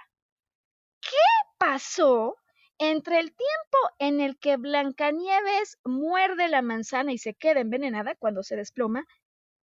¿Qué 1.01 1.17
pasó 1.57 2.37
entre 2.79 3.19
el 3.19 3.27
tiempo 3.35 3.77
en 3.99 4.21
el 4.21 4.39
que 4.39 4.55
Blancanieves 4.57 5.77
muerde 5.83 6.47
la 6.47 6.61
manzana 6.61 7.11
y 7.11 7.17
se 7.17 7.33
queda 7.33 7.59
envenenada 7.59 8.15
cuando 8.15 8.41
se 8.41 8.55
desploma 8.55 9.05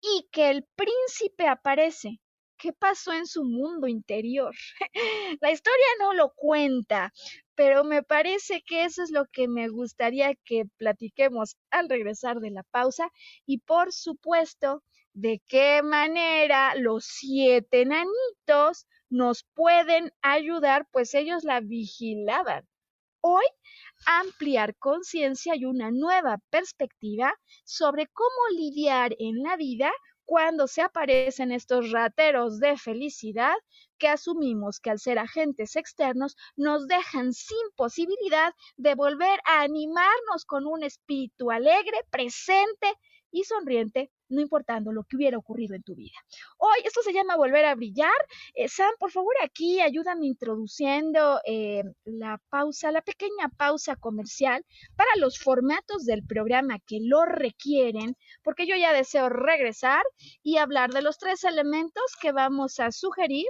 y 0.01 0.29
que 0.31 0.51
el 0.51 0.65
príncipe 0.77 1.49
aparece. 1.49 2.21
¿Qué 2.59 2.73
pasó 2.73 3.13
en 3.13 3.27
su 3.27 3.45
mundo 3.45 3.87
interior? 3.87 4.55
la 5.41 5.51
historia 5.51 5.87
no 5.99 6.13
lo 6.15 6.33
cuenta, 6.35 7.13
pero 7.55 7.85
me 7.85 8.03
parece 8.03 8.63
que 8.63 8.85
eso 8.85 9.03
es 9.03 9.11
lo 9.11 9.27
que 9.27 9.49
me 9.49 9.69
gustaría 9.69 10.35
que 10.45 10.65
platiquemos 10.77 11.57
al 11.71 11.89
regresar 11.89 12.41
de 12.41 12.51
la 12.51 12.63
pausa 12.65 13.11
y 13.47 13.59
por 13.59 13.93
supuesto 13.93 14.83
de 15.15 15.43
qué 15.47 15.83
manera 15.83 16.75
los 16.77 17.07
siete 17.07 17.83
enanitos 17.83 18.87
nos 19.09 19.45
pueden 19.55 20.13
ayudar, 20.23 20.87
pues 20.93 21.15
ellos 21.15 21.45
la 21.45 21.61
vigilaban. 21.61 22.67
Hoy, 23.29 23.45
ampliar 24.07 24.77
conciencia 24.77 25.57
y 25.57 25.65
una 25.65 25.91
nueva 25.91 26.39
perspectiva 26.49 27.35
sobre 27.65 28.07
cómo 28.07 28.57
lidiar 28.57 29.17
en 29.19 29.43
la 29.43 29.57
vida 29.57 29.91
cuando 30.25 30.69
se 30.69 30.83
aparecen 30.83 31.51
estos 31.51 31.91
rateros 31.91 32.61
de 32.61 32.77
felicidad 32.77 33.57
que 33.99 34.07
asumimos 34.07 34.79
que 34.79 34.91
al 34.91 35.01
ser 35.01 35.19
agentes 35.19 35.75
externos 35.75 36.37
nos 36.55 36.87
dejan 36.87 37.33
sin 37.33 37.59
posibilidad 37.75 38.55
de 38.77 38.95
volver 38.95 39.41
a 39.45 39.63
animarnos 39.63 40.45
con 40.47 40.65
un 40.65 40.85
espíritu 40.85 41.51
alegre, 41.51 41.99
presente 42.13 42.95
y 43.33 43.43
sonriente 43.43 44.13
no 44.29 44.41
importando 44.41 44.93
lo 44.93 45.05
que 45.05 45.17
hubiera 45.17 45.39
ocurrido 45.39 45.75
en 45.75 45.83
tu 45.83 45.95
vida. 45.95 46.17
Hoy 46.59 46.79
esto 46.85 47.03
se 47.03 47.13
llama 47.13 47.37
volver 47.37 47.65
a 47.65 47.75
brillar. 47.75 48.11
Eh, 48.55 48.69
Sam, 48.69 48.93
por 48.99 49.11
favor, 49.11 49.35
aquí 49.43 49.81
ayúdame 49.81 50.27
introduciendo 50.27 51.41
eh, 51.47 51.83
la 52.05 52.41
pausa, 52.49 52.91
la 52.91 53.03
pequeña 53.03 53.49
pausa 53.57 53.97
comercial 53.97 54.65
para 54.97 55.11
los 55.19 55.39
formatos 55.39 56.05
del 56.05 56.25
programa 56.27 56.79
que 56.87 56.99
lo 57.03 57.25
requieren, 57.25 58.17
porque 58.43 58.67
yo 58.67 58.77
ya 58.77 58.93
deseo 58.93 59.29
regresar 59.29 60.03
y 60.43 60.59
hablar 60.59 60.93
de 60.93 61.03
los 61.03 61.19
tres 61.19 61.45
elementos 61.45 62.05
que 62.21 62.33
vamos 62.33 62.81
a 62.81 62.93
sugerir 62.93 63.47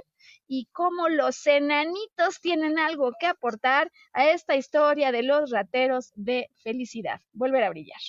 y 0.47 0.67
cómo 0.71 1.09
los 1.09 1.45
enanitos 1.47 2.39
tienen 2.41 2.79
algo 2.79 3.11
que 3.19 3.27
aportar 3.27 3.91
a 4.13 4.29
esta 4.29 4.55
historia 4.55 5.11
de 5.11 5.23
los 5.23 5.51
rateros 5.51 6.11
de 6.15 6.49
felicidad. 6.63 7.21
Volver 7.33 7.63
a 7.63 7.69
brillar. 7.69 7.99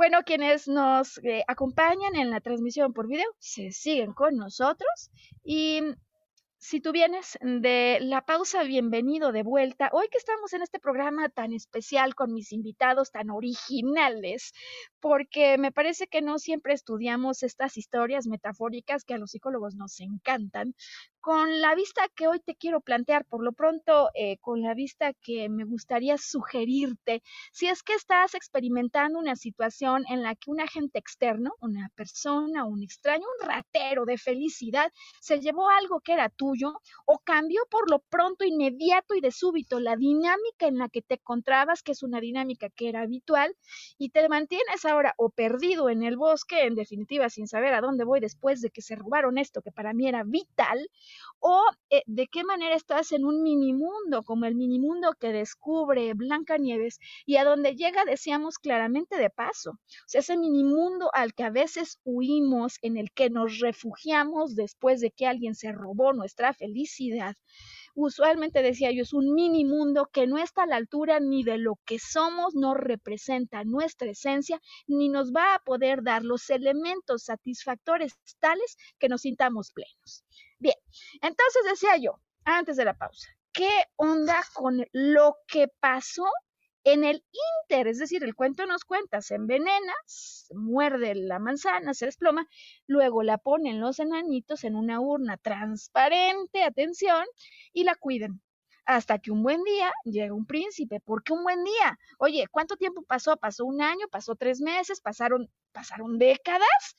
Bueno, 0.00 0.22
quienes 0.24 0.66
nos 0.66 1.18
eh, 1.18 1.44
acompañan 1.46 2.16
en 2.16 2.30
la 2.30 2.40
transmisión 2.40 2.94
por 2.94 3.06
video 3.06 3.30
se 3.38 3.70
siguen 3.70 4.14
con 4.14 4.34
nosotros 4.34 5.10
y 5.44 5.82
si 6.62 6.82
tú 6.82 6.92
vienes 6.92 7.38
de 7.40 7.98
la 8.02 8.24
pausa, 8.24 8.62
bienvenido 8.64 9.32
de 9.32 9.42
vuelta. 9.42 9.88
Hoy 9.92 10.08
que 10.10 10.18
estamos 10.18 10.52
en 10.52 10.60
este 10.60 10.78
programa 10.78 11.30
tan 11.30 11.54
especial 11.54 12.14
con 12.14 12.34
mis 12.34 12.52
invitados 12.52 13.10
tan 13.10 13.30
originales, 13.30 14.52
porque 15.00 15.56
me 15.56 15.72
parece 15.72 16.06
que 16.06 16.20
no 16.20 16.38
siempre 16.38 16.74
estudiamos 16.74 17.42
estas 17.42 17.78
historias 17.78 18.26
metafóricas 18.26 19.04
que 19.04 19.14
a 19.14 19.18
los 19.18 19.30
psicólogos 19.30 19.74
nos 19.74 20.00
encantan, 20.00 20.74
con 21.20 21.60
la 21.60 21.74
vista 21.74 22.08
que 22.14 22.28
hoy 22.28 22.40
te 22.40 22.54
quiero 22.54 22.80
plantear, 22.80 23.26
por 23.26 23.44
lo 23.44 23.52
pronto, 23.52 24.08
eh, 24.14 24.38
con 24.38 24.62
la 24.62 24.74
vista 24.74 25.12
que 25.12 25.48
me 25.48 25.64
gustaría 25.64 26.16
sugerirte, 26.16 27.22
si 27.52 27.66
es 27.66 27.82
que 27.82 27.92
estás 27.92 28.34
experimentando 28.34 29.18
una 29.18 29.36
situación 29.36 30.04
en 30.08 30.22
la 30.22 30.34
que 30.34 30.50
un 30.50 30.60
agente 30.60 30.98
externo, 30.98 31.52
una 31.60 31.90
persona, 31.94 32.64
un 32.64 32.82
extraño, 32.82 33.24
un 33.40 33.48
ratero 33.48 34.06
de 34.06 34.16
felicidad, 34.16 34.92
se 35.20 35.40
llevó 35.40 35.68
algo 35.68 36.00
que 36.00 36.14
era 36.14 36.30
tuyo 36.30 36.80
o 37.04 37.18
cambió 37.18 37.60
por 37.70 37.90
lo 37.90 37.98
pronto, 37.98 38.44
inmediato 38.44 39.14
y 39.14 39.20
de 39.20 39.30
súbito 39.30 39.78
la 39.78 39.96
dinámica 39.96 40.66
en 40.66 40.78
la 40.78 40.88
que 40.88 41.02
te 41.02 41.14
encontrabas, 41.14 41.82
que 41.82 41.92
es 41.92 42.02
una 42.02 42.20
dinámica 42.20 42.70
que 42.70 42.88
era 42.88 43.02
habitual, 43.02 43.54
y 43.98 44.10
te 44.10 44.26
mantienes 44.28 44.84
ahora 44.84 45.14
o 45.18 45.30
perdido 45.30 45.90
en 45.90 46.02
el 46.02 46.16
bosque, 46.16 46.64
en 46.64 46.74
definitiva, 46.74 47.28
sin 47.28 47.46
saber 47.46 47.74
a 47.74 47.80
dónde 47.80 48.04
voy 48.04 48.20
después 48.20 48.60
de 48.62 48.70
que 48.70 48.82
se 48.82 48.96
robaron 48.96 49.38
esto 49.38 49.60
que 49.62 49.72
para 49.72 49.92
mí 49.92 50.08
era 50.08 50.22
vital, 50.24 50.88
o 51.40 51.64
eh, 51.90 52.02
de 52.06 52.26
qué 52.28 52.44
manera 52.44 52.74
estás 52.74 53.12
en 53.12 53.24
un 53.24 53.42
minimundo, 53.42 54.22
como 54.22 54.44
el 54.46 54.54
minimundo 54.54 55.14
que 55.18 55.32
descubre 55.32 56.12
Blancanieves 56.14 56.98
y 57.26 57.36
a 57.36 57.44
donde 57.44 57.74
llega, 57.74 58.04
decíamos 58.04 58.58
claramente, 58.58 59.16
de 59.16 59.30
paso. 59.30 59.70
O 59.70 59.78
sea, 60.06 60.20
ese 60.20 60.36
minimundo 60.36 61.10
al 61.14 61.34
que 61.34 61.44
a 61.44 61.50
veces 61.50 61.98
huimos, 62.04 62.78
en 62.82 62.96
el 62.96 63.10
que 63.12 63.30
nos 63.30 63.58
refugiamos 63.58 64.54
después 64.54 65.00
de 65.00 65.10
que 65.10 65.26
alguien 65.26 65.54
se 65.54 65.72
robó 65.72 66.12
nuestra 66.12 66.52
felicidad. 66.54 67.36
Usualmente 67.94 68.62
decía 68.62 68.90
yo, 68.92 69.02
es 69.02 69.12
un 69.12 69.34
minimundo 69.34 70.08
que 70.12 70.26
no 70.26 70.38
está 70.38 70.62
a 70.62 70.66
la 70.66 70.76
altura 70.76 71.20
ni 71.20 71.42
de 71.42 71.58
lo 71.58 71.74
que 71.84 71.98
somos, 71.98 72.54
no 72.54 72.74
representa 72.74 73.64
nuestra 73.64 74.10
esencia, 74.10 74.60
ni 74.86 75.08
nos 75.08 75.32
va 75.32 75.54
a 75.54 75.58
poder 75.60 76.02
dar 76.02 76.22
los 76.22 76.50
elementos 76.50 77.24
satisfactores 77.24 78.14
tales 78.38 78.76
que 78.98 79.08
nos 79.08 79.22
sintamos 79.22 79.72
plenos. 79.72 80.24
Bien, 80.58 80.76
entonces 81.22 81.62
decía 81.68 81.96
yo, 81.96 82.20
antes 82.44 82.76
de 82.76 82.84
la 82.84 82.94
pausa, 82.94 83.28
¿qué 83.52 83.70
onda 83.96 84.42
con 84.54 84.84
lo 84.92 85.36
que 85.46 85.68
pasó 85.80 86.24
en 86.84 87.04
el 87.04 87.24
inter? 87.68 87.86
Es 87.88 87.98
decir, 87.98 88.24
el 88.24 88.34
cuento 88.34 88.66
nos 88.66 88.84
cuenta, 88.84 89.20
se 89.20 89.34
envenena, 89.34 89.94
muerde 90.50 91.14
la 91.14 91.38
manzana, 91.38 91.94
se 91.94 92.06
desploma, 92.06 92.46
luego 92.86 93.22
la 93.22 93.38
ponen 93.38 93.80
los 93.80 93.98
enanitos 93.98 94.64
en 94.64 94.76
una 94.76 95.00
urna 95.00 95.36
transparente, 95.36 96.62
atención, 96.62 97.24
y 97.72 97.84
la 97.84 97.94
cuiden. 97.94 98.42
Hasta 98.86 99.18
que 99.18 99.30
un 99.30 99.42
buen 99.42 99.62
día 99.62 99.92
llega 100.04 100.34
un 100.34 100.46
príncipe. 100.46 101.00
¿Por 101.00 101.22
qué 101.22 101.32
un 101.32 101.44
buen 101.44 101.62
día? 101.62 101.98
Oye, 102.18 102.46
¿cuánto 102.50 102.76
tiempo 102.76 103.02
pasó? 103.02 103.36
¿Pasó 103.36 103.64
un 103.64 103.82
año? 103.82 104.08
¿Pasó 104.10 104.34
tres 104.34 104.60
meses? 104.60 105.00
¿Pasaron, 105.00 105.48
pasaron 105.72 106.18
décadas? 106.18 106.96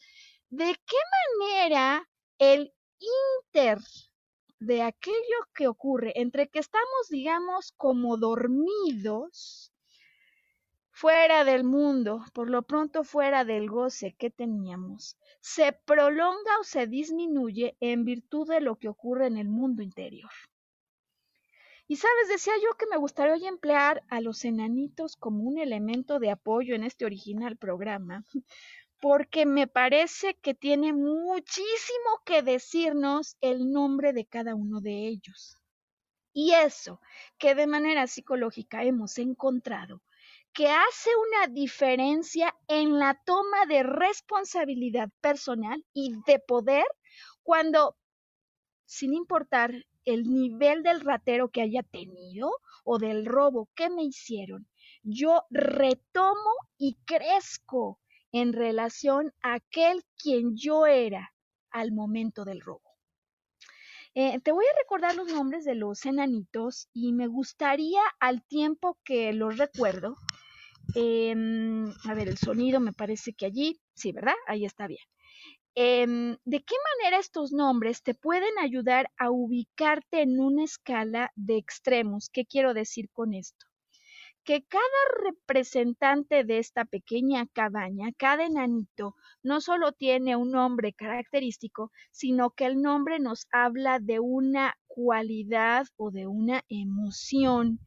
¿De 0.49 0.75
qué 0.85 0.97
manera 1.39 2.07
el 2.37 2.73
inter 2.99 3.79
de 4.59 4.83
aquello 4.83 5.47
que 5.55 5.67
ocurre 5.67 6.13
entre 6.15 6.47
que 6.47 6.59
estamos, 6.59 7.09
digamos, 7.09 7.73
como 7.77 8.15
dormidos 8.17 9.70
fuera 11.01 11.43
del 11.43 11.63
mundo, 11.63 12.23
por 12.31 12.47
lo 12.47 12.61
pronto 12.61 13.03
fuera 13.03 13.43
del 13.43 13.67
goce 13.67 14.13
que 14.19 14.29
teníamos, 14.29 15.17
se 15.39 15.73
prolonga 15.73 16.59
o 16.59 16.63
se 16.63 16.85
disminuye 16.85 17.75
en 17.79 18.05
virtud 18.05 18.47
de 18.47 18.61
lo 18.61 18.75
que 18.75 18.87
ocurre 18.87 19.25
en 19.25 19.37
el 19.37 19.49
mundo 19.49 19.81
interior. 19.81 20.29
Y 21.87 21.95
sabes, 21.95 22.27
decía 22.27 22.53
yo 22.63 22.77
que 22.77 22.85
me 22.85 22.97
gustaría 22.97 23.33
hoy 23.33 23.47
emplear 23.47 24.03
a 24.09 24.21
los 24.21 24.45
enanitos 24.45 25.15
como 25.15 25.41
un 25.41 25.57
elemento 25.57 26.19
de 26.19 26.29
apoyo 26.29 26.75
en 26.75 26.83
este 26.83 27.03
original 27.03 27.57
programa, 27.57 28.23
porque 28.99 29.47
me 29.47 29.65
parece 29.65 30.35
que 30.35 30.53
tiene 30.53 30.93
muchísimo 30.93 32.21
que 32.25 32.43
decirnos 32.43 33.37
el 33.41 33.71
nombre 33.71 34.13
de 34.13 34.25
cada 34.25 34.53
uno 34.53 34.81
de 34.81 35.07
ellos. 35.07 35.57
Y 36.31 36.53
eso 36.53 37.01
que 37.39 37.55
de 37.55 37.65
manera 37.65 38.05
psicológica 38.05 38.83
hemos 38.83 39.17
encontrado 39.17 40.03
que 40.53 40.69
hace 40.69 41.09
una 41.15 41.47
diferencia 41.53 42.55
en 42.67 42.99
la 42.99 43.19
toma 43.25 43.65
de 43.67 43.83
responsabilidad 43.83 45.09
personal 45.21 45.85
y 45.93 46.13
de 46.25 46.39
poder 46.39 46.85
cuando, 47.43 47.95
sin 48.85 49.13
importar 49.13 49.73
el 50.05 50.23
nivel 50.23 50.83
del 50.83 51.01
ratero 51.01 51.49
que 51.49 51.61
haya 51.61 51.83
tenido 51.83 52.51
o 52.83 52.97
del 52.97 53.25
robo 53.25 53.69
que 53.75 53.89
me 53.89 54.03
hicieron, 54.03 54.67
yo 55.03 55.43
retomo 55.49 56.51
y 56.77 56.97
crezco 57.05 57.99
en 58.31 58.53
relación 58.53 59.33
a 59.41 59.55
aquel 59.55 60.03
quien 60.17 60.55
yo 60.55 60.85
era 60.85 61.33
al 61.69 61.91
momento 61.91 62.45
del 62.45 62.61
robo. 62.61 62.90
Eh, 64.15 64.39
te 64.41 64.51
voy 64.51 64.65
a 64.65 64.77
recordar 64.79 65.15
los 65.15 65.27
nombres 65.27 65.63
de 65.65 65.75
los 65.75 66.05
enanitos 66.05 66.87
y 66.93 67.13
me 67.13 67.27
gustaría 67.27 68.01
al 68.19 68.43
tiempo 68.43 68.97
que 69.05 69.31
los 69.33 69.57
recuerdo, 69.57 70.19
em, 70.93 71.95
a 72.03 72.13
ver, 72.15 72.29
el 72.29 72.37
sonido 72.37 72.79
me 72.81 72.93
parece 72.93 73.33
que 73.33 73.45
allí, 73.47 73.81
sí, 73.95 74.11
¿verdad? 74.13 74.35
Ahí 74.47 74.65
está 74.65 74.87
bien. 74.87 75.01
Em, 75.75 76.37
¿De 76.45 76.63
qué 76.63 76.75
manera 76.99 77.19
estos 77.19 77.53
nombres 77.53 78.03
te 78.03 78.15
pueden 78.15 78.57
ayudar 78.59 79.11
a 79.17 79.31
ubicarte 79.31 80.21
en 80.23 80.39
una 80.41 80.63
escala 80.65 81.31
de 81.35 81.57
extremos? 81.57 82.29
¿Qué 82.31 82.45
quiero 82.45 82.73
decir 82.75 83.09
con 83.11 83.33
esto? 83.35 83.67
Que 84.43 84.63
cada 84.63 85.23
representante 85.23 86.43
de 86.43 86.57
esta 86.57 86.85
pequeña 86.85 87.45
cabaña, 87.47 88.11
cada 88.17 88.45
enanito, 88.45 89.15
no 89.43 89.61
solo 89.61 89.91
tiene 89.91 90.35
un 90.35 90.51
nombre 90.51 90.93
característico, 90.93 91.91
sino 92.11 92.51
que 92.51 92.65
el 92.65 92.81
nombre 92.81 93.19
nos 93.19 93.47
habla 93.51 93.99
de 93.99 94.19
una 94.19 94.75
cualidad 94.87 95.85
o 95.95 96.11
de 96.11 96.27
una 96.27 96.63
emoción 96.69 97.79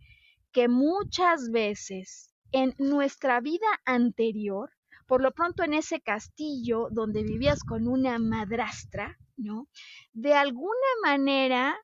que 0.53 0.69
muchas 0.69 1.51
veces 1.51 2.33
en 2.53 2.75
nuestra 2.79 3.41
vida 3.41 3.67
anterior, 3.85 4.71
por 5.09 5.21
lo 5.21 5.33
pronto 5.33 5.65
en 5.65 5.75
ese 5.75 6.01
castillo 6.01 6.89
donde 6.93 7.25
vivías 7.25 7.65
con 7.65 7.89
una 7.89 8.19
madrastra, 8.21 9.19
¿no? 9.37 9.69
De 10.13 10.35
alguna 10.35 10.71
manera 11.03 11.77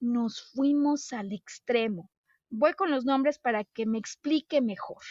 nos 0.00 0.50
fuimos 0.54 1.12
al 1.12 1.32
extremo 1.32 2.09
voy 2.50 2.74
con 2.74 2.90
los 2.90 3.04
nombres 3.04 3.38
para 3.38 3.64
que 3.64 3.86
me 3.86 3.98
explique 3.98 4.60
mejor. 4.60 5.02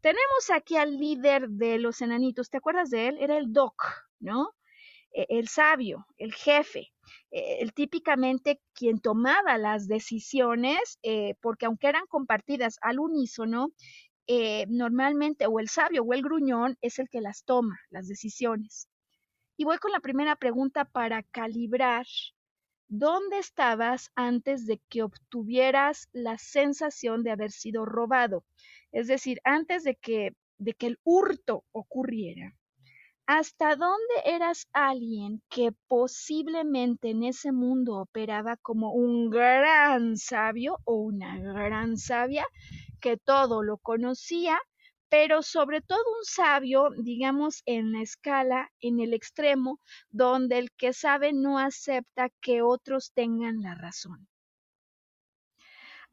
Tenemos 0.00 0.50
aquí 0.54 0.76
al 0.76 0.96
líder 0.98 1.48
de 1.48 1.78
los 1.78 2.00
enanitos, 2.00 2.48
¿te 2.48 2.58
acuerdas 2.58 2.90
de 2.90 3.08
él? 3.08 3.18
Era 3.20 3.36
el 3.36 3.52
Doc, 3.52 3.82
¿no? 4.20 4.54
E, 5.12 5.26
el 5.30 5.48
sabio, 5.48 6.06
el 6.18 6.32
jefe, 6.32 6.92
e, 7.30 7.58
el 7.60 7.72
típicamente 7.72 8.60
quien 8.72 9.00
tomaba 9.00 9.58
las 9.58 9.88
decisiones, 9.88 10.98
eh, 11.02 11.34
porque 11.40 11.66
aunque 11.66 11.88
eran 11.88 12.06
compartidas 12.06 12.78
al 12.82 13.00
unísono, 13.00 13.72
eh, 14.28 14.66
normalmente 14.68 15.46
o 15.46 15.60
el 15.60 15.68
sabio 15.68 16.02
o 16.02 16.12
el 16.12 16.22
gruñón 16.22 16.76
es 16.80 16.98
el 16.98 17.08
que 17.08 17.20
las 17.20 17.44
toma, 17.44 17.78
las 17.90 18.08
decisiones. 18.08 18.88
Y 19.56 19.64
voy 19.64 19.78
con 19.78 19.92
la 19.92 20.00
primera 20.00 20.36
pregunta 20.36 20.84
para 20.84 21.22
calibrar 21.22 22.06
¿Dónde 22.88 23.38
estabas 23.38 24.10
antes 24.14 24.64
de 24.64 24.80
que 24.88 25.02
obtuvieras 25.02 26.08
la 26.12 26.38
sensación 26.38 27.24
de 27.24 27.32
haber 27.32 27.50
sido 27.50 27.84
robado? 27.84 28.44
Es 28.92 29.08
decir, 29.08 29.40
antes 29.42 29.82
de 29.82 29.96
que, 29.96 30.36
de 30.58 30.72
que 30.74 30.86
el 30.86 31.00
hurto 31.02 31.64
ocurriera. 31.72 32.54
¿Hasta 33.26 33.74
dónde 33.74 34.14
eras 34.24 34.68
alguien 34.72 35.42
que 35.48 35.72
posiblemente 35.88 37.10
en 37.10 37.24
ese 37.24 37.50
mundo 37.50 37.96
operaba 37.96 38.56
como 38.56 38.92
un 38.92 39.30
gran 39.30 40.16
sabio 40.16 40.78
o 40.84 40.94
una 40.94 41.40
gran 41.40 41.96
sabia 41.96 42.46
que 43.00 43.16
todo 43.16 43.64
lo 43.64 43.78
conocía 43.78 44.60
pero 45.08 45.42
sobre 45.42 45.80
todo 45.80 46.04
un 46.18 46.24
sabio, 46.24 46.90
digamos, 46.98 47.62
en 47.66 47.92
la 47.92 48.02
escala, 48.02 48.70
en 48.80 49.00
el 49.00 49.14
extremo, 49.14 49.80
donde 50.10 50.58
el 50.58 50.72
que 50.72 50.92
sabe 50.92 51.32
no 51.32 51.58
acepta 51.58 52.30
que 52.40 52.62
otros 52.62 53.12
tengan 53.12 53.62
la 53.62 53.74
razón. 53.74 54.28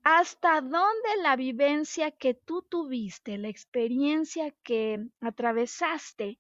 ¿Hasta 0.04 0.62
dónde 0.62 1.18
la 1.22 1.36
vivencia 1.36 2.12
que 2.12 2.34
tú 2.34 2.62
tuviste, 2.62 3.38
la 3.38 3.48
experiencia 3.48 4.52
que 4.64 5.00
atravesaste, 5.22 6.40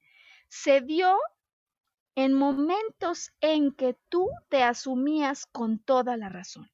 se 0.49 0.81
dio 0.81 1.17
en 2.15 2.33
momentos 2.33 3.31
en 3.41 3.71
que 3.71 3.95
tú 4.09 4.29
te 4.49 4.63
asumías 4.63 5.45
con 5.45 5.79
toda 5.79 6.17
la 6.17 6.29
razón? 6.29 6.72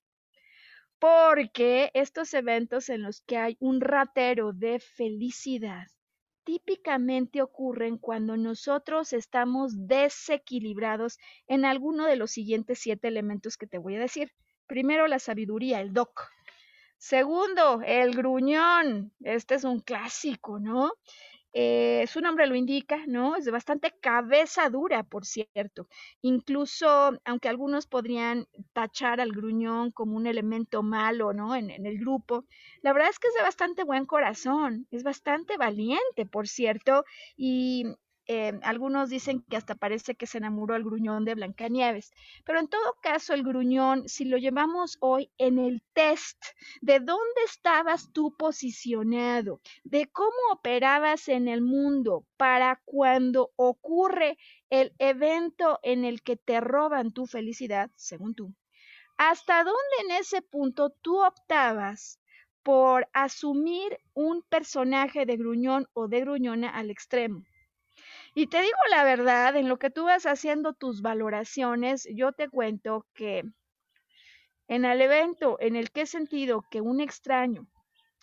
Porque 0.99 1.91
estos 1.93 2.33
eventos 2.33 2.89
en 2.89 3.01
los 3.01 3.21
que 3.21 3.37
hay 3.37 3.57
un 3.59 3.81
ratero 3.81 4.53
de 4.53 4.79
felicidad 4.79 5.87
típicamente 6.43 7.43
ocurren 7.43 7.97
cuando 7.97 8.35
nosotros 8.35 9.13
estamos 9.13 9.87
desequilibrados 9.87 11.19
en 11.47 11.63
alguno 11.63 12.07
de 12.07 12.15
los 12.15 12.31
siguientes 12.31 12.79
siete 12.79 13.07
elementos 13.07 13.55
que 13.55 13.67
te 13.67 13.77
voy 13.77 13.97
a 13.97 13.99
decir. 13.99 14.31
Primero, 14.65 15.05
la 15.05 15.19
sabiduría, 15.19 15.79
el 15.79 15.93
doc. 15.93 16.27
Segundo, 16.97 17.81
el 17.85 18.15
gruñón. 18.15 19.13
Este 19.19 19.55
es 19.55 19.63
un 19.63 19.79
clásico, 19.79 20.59
¿no? 20.59 20.93
Eh, 21.53 22.05
su 22.07 22.21
nombre 22.21 22.45
lo 22.47 22.55
indica, 22.55 23.03
¿no? 23.07 23.35
Es 23.35 23.45
de 23.45 23.51
bastante 23.51 23.91
cabeza 23.99 24.69
dura, 24.69 25.03
por 25.03 25.25
cierto. 25.25 25.87
Incluso, 26.21 27.17
aunque 27.25 27.49
algunos 27.49 27.87
podrían 27.87 28.47
tachar 28.73 29.19
al 29.19 29.31
gruñón 29.31 29.91
como 29.91 30.15
un 30.15 30.27
elemento 30.27 30.83
malo, 30.83 31.33
¿no? 31.33 31.55
En, 31.55 31.71
en 31.71 31.85
el 31.87 31.97
grupo, 31.99 32.45
la 32.81 32.93
verdad 32.93 33.09
es 33.09 33.19
que 33.19 33.27
es 33.29 33.33
de 33.35 33.41
bastante 33.41 33.83
buen 33.83 34.05
corazón, 34.05 34.87
es 34.91 35.03
bastante 35.03 35.57
valiente, 35.57 36.25
por 36.29 36.47
cierto, 36.47 37.03
y 37.35 37.85
eh, 38.31 38.59
algunos 38.61 39.09
dicen 39.09 39.43
que 39.49 39.57
hasta 39.57 39.73
parece 39.73 40.13
que 40.13 40.27
se 40.27 40.37
enamoró 40.37 40.75
el 40.75 40.83
gruñón 40.83 41.25
de 41.25 41.33
Blancanieves. 41.33 42.11
Pero 42.45 42.59
en 42.59 42.67
todo 42.67 42.95
caso, 43.01 43.33
el 43.33 43.41
gruñón, 43.41 44.07
si 44.07 44.23
lo 44.23 44.37
llevamos 44.37 44.97
hoy 45.01 45.31
en 45.39 45.57
el 45.57 45.81
test 45.93 46.37
de 46.81 46.99
dónde 46.99 47.41
estabas 47.43 48.13
tú 48.13 48.35
posicionado, 48.37 49.61
de 49.83 50.11
cómo 50.11 50.37
operabas 50.51 51.27
en 51.27 51.47
el 51.47 51.63
mundo 51.63 52.23
para 52.37 52.79
cuando 52.85 53.49
ocurre 53.55 54.37
el 54.69 54.93
evento 54.99 55.79
en 55.81 56.05
el 56.05 56.21
que 56.21 56.35
te 56.35 56.61
roban 56.61 57.11
tu 57.11 57.25
felicidad, 57.25 57.89
según 57.95 58.35
tú, 58.35 58.53
hasta 59.17 59.63
dónde 59.63 59.79
en 60.05 60.11
ese 60.11 60.43
punto 60.43 60.91
tú 61.01 61.19
optabas 61.25 62.19
por 62.61 63.09
asumir 63.11 63.97
un 64.13 64.43
personaje 64.43 65.25
de 65.25 65.35
gruñón 65.35 65.87
o 65.93 66.07
de 66.07 66.19
gruñona 66.19 66.69
al 66.69 66.91
extremo. 66.91 67.43
Y 68.39 68.47
te 68.47 68.61
digo 68.61 68.77
la 68.89 69.03
verdad, 69.03 69.57
en 69.57 69.67
lo 69.67 69.77
que 69.77 69.89
tú 69.89 70.05
vas 70.05 70.25
haciendo 70.25 70.71
tus 70.71 71.01
valoraciones, 71.01 72.07
yo 72.09 72.31
te 72.31 72.47
cuento 72.47 73.05
que 73.13 73.43
en 74.69 74.85
el 74.85 75.01
evento 75.01 75.57
en 75.59 75.75
el 75.75 75.91
que 75.91 76.03
he 76.03 76.05
sentido 76.05 76.63
que 76.71 76.79
un 76.79 77.01
extraño 77.01 77.67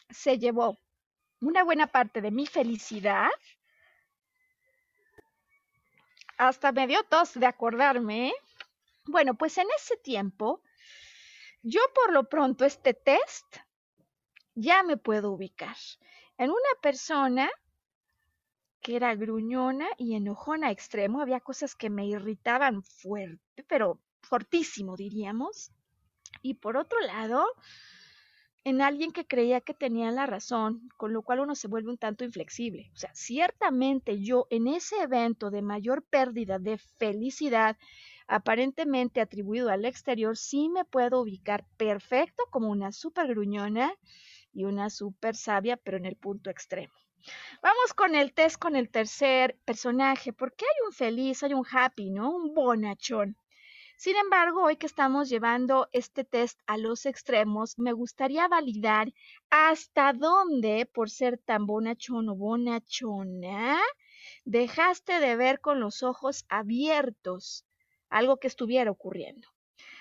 se 0.09 0.39
llevó 0.39 0.79
una 1.43 1.64
buena 1.64 1.87
parte 1.87 2.23
de 2.23 2.31
mi 2.31 2.47
felicidad, 2.47 3.29
hasta 6.39 6.73
me 6.73 6.87
dio 6.87 7.03
tos 7.03 7.35
de 7.35 7.45
acordarme. 7.45 8.33
Bueno, 9.05 9.35
pues 9.35 9.59
en 9.59 9.67
ese 9.77 9.99
tiempo, 9.99 10.62
yo 11.62 11.83
por 11.95 12.14
lo 12.14 12.27
pronto 12.27 12.64
este 12.64 12.95
test 12.95 13.59
ya 14.55 14.83
me 14.83 14.97
puedo 14.97 15.33
ubicar 15.33 15.77
en 16.39 16.49
una 16.49 16.81
persona 16.81 17.51
que 18.87 18.95
era 18.95 19.16
gruñona 19.16 19.89
y 19.99 20.14
enojona 20.14 20.70
extremo. 20.70 21.20
Había 21.20 21.41
cosas 21.41 21.74
que 21.74 21.91
me 21.91 22.07
irritaban 22.07 22.84
fuerte, 22.84 23.64
pero 23.66 23.99
fortísimo, 24.22 24.95
diríamos. 24.95 25.72
Y 26.41 26.55
por 26.55 26.76
otro 26.76 27.01
lado, 27.01 27.45
en 28.62 28.80
alguien 28.82 29.11
que 29.11 29.26
creía 29.26 29.61
que 29.61 29.74
tenía 29.74 30.12
la 30.12 30.26
razón, 30.26 30.89
con 30.97 31.12
lo 31.12 31.22
cual 31.22 31.41
uno 31.41 31.57
se 31.57 31.66
vuelve 31.66 31.91
un 31.91 31.99
tanto 31.99 32.22
inflexible. 32.22 32.93
O 32.95 32.97
sea, 32.97 33.12
ciertamente 33.12 34.22
yo 34.22 34.47
en 34.51 34.68
ese 34.68 34.95
evento 35.03 35.51
de 35.51 35.62
mayor 35.62 36.05
pérdida 36.05 36.61
de 36.61 36.78
felicidad, 36.78 37.76
aparentemente 38.28 39.20
atribuido 39.20 39.68
al 39.70 39.84
exterior, 39.84 40.37
sí 40.37 40.68
me 40.68 40.84
puedo 40.84 41.22
ubicar 41.22 41.66
perfecto 41.76 42.45
como 42.51 42.70
una 42.70 42.93
súper 42.93 43.26
gruñona 43.26 43.93
y 44.53 44.62
una 44.62 44.91
súper 44.91 45.34
sabia, 45.34 45.76
pero 45.76 45.97
en 45.97 46.07
el 46.07 46.14
punto 46.14 46.51
extremo. 46.51 46.95
Vamos 47.62 47.95
con 47.95 48.14
el 48.14 48.33
test 48.33 48.59
con 48.59 48.77
el 48.77 48.89
tercer 48.91 49.59
personaje, 49.64 50.33
porque 50.33 50.64
hay 50.64 50.87
un 50.87 50.93
feliz, 50.93 51.43
hay 51.43 51.55
un 51.55 51.64
happy, 51.71 52.11
¿no? 52.11 52.31
Un 52.31 52.55
bonachón. 52.55 53.37
Sin 53.97 54.14
embargo, 54.17 54.62
hoy 54.64 54.77
que 54.77 54.87
estamos 54.87 55.31
llevando 55.31 55.89
este 55.93 56.23
test 56.23 56.61
a 56.67 56.77
los 56.77 57.07
extremos, 57.07 57.79
me 57.79 57.93
gustaría 57.93 58.47
validar 58.47 59.12
hasta 59.49 60.12
dónde, 60.12 60.85
por 60.85 61.09
ser 61.09 61.39
tan 61.39 61.64
bonachón 61.64 62.29
o 62.29 62.37
bonachona, 62.37 63.81
dejaste 64.45 65.19
de 65.19 65.35
ver 65.37 65.61
con 65.61 65.81
los 65.81 66.03
ojos 66.03 66.45
abiertos 66.51 67.64
algo 68.11 68.37
que 68.37 68.49
estuviera 68.49 68.91
ocurriendo. 68.91 69.49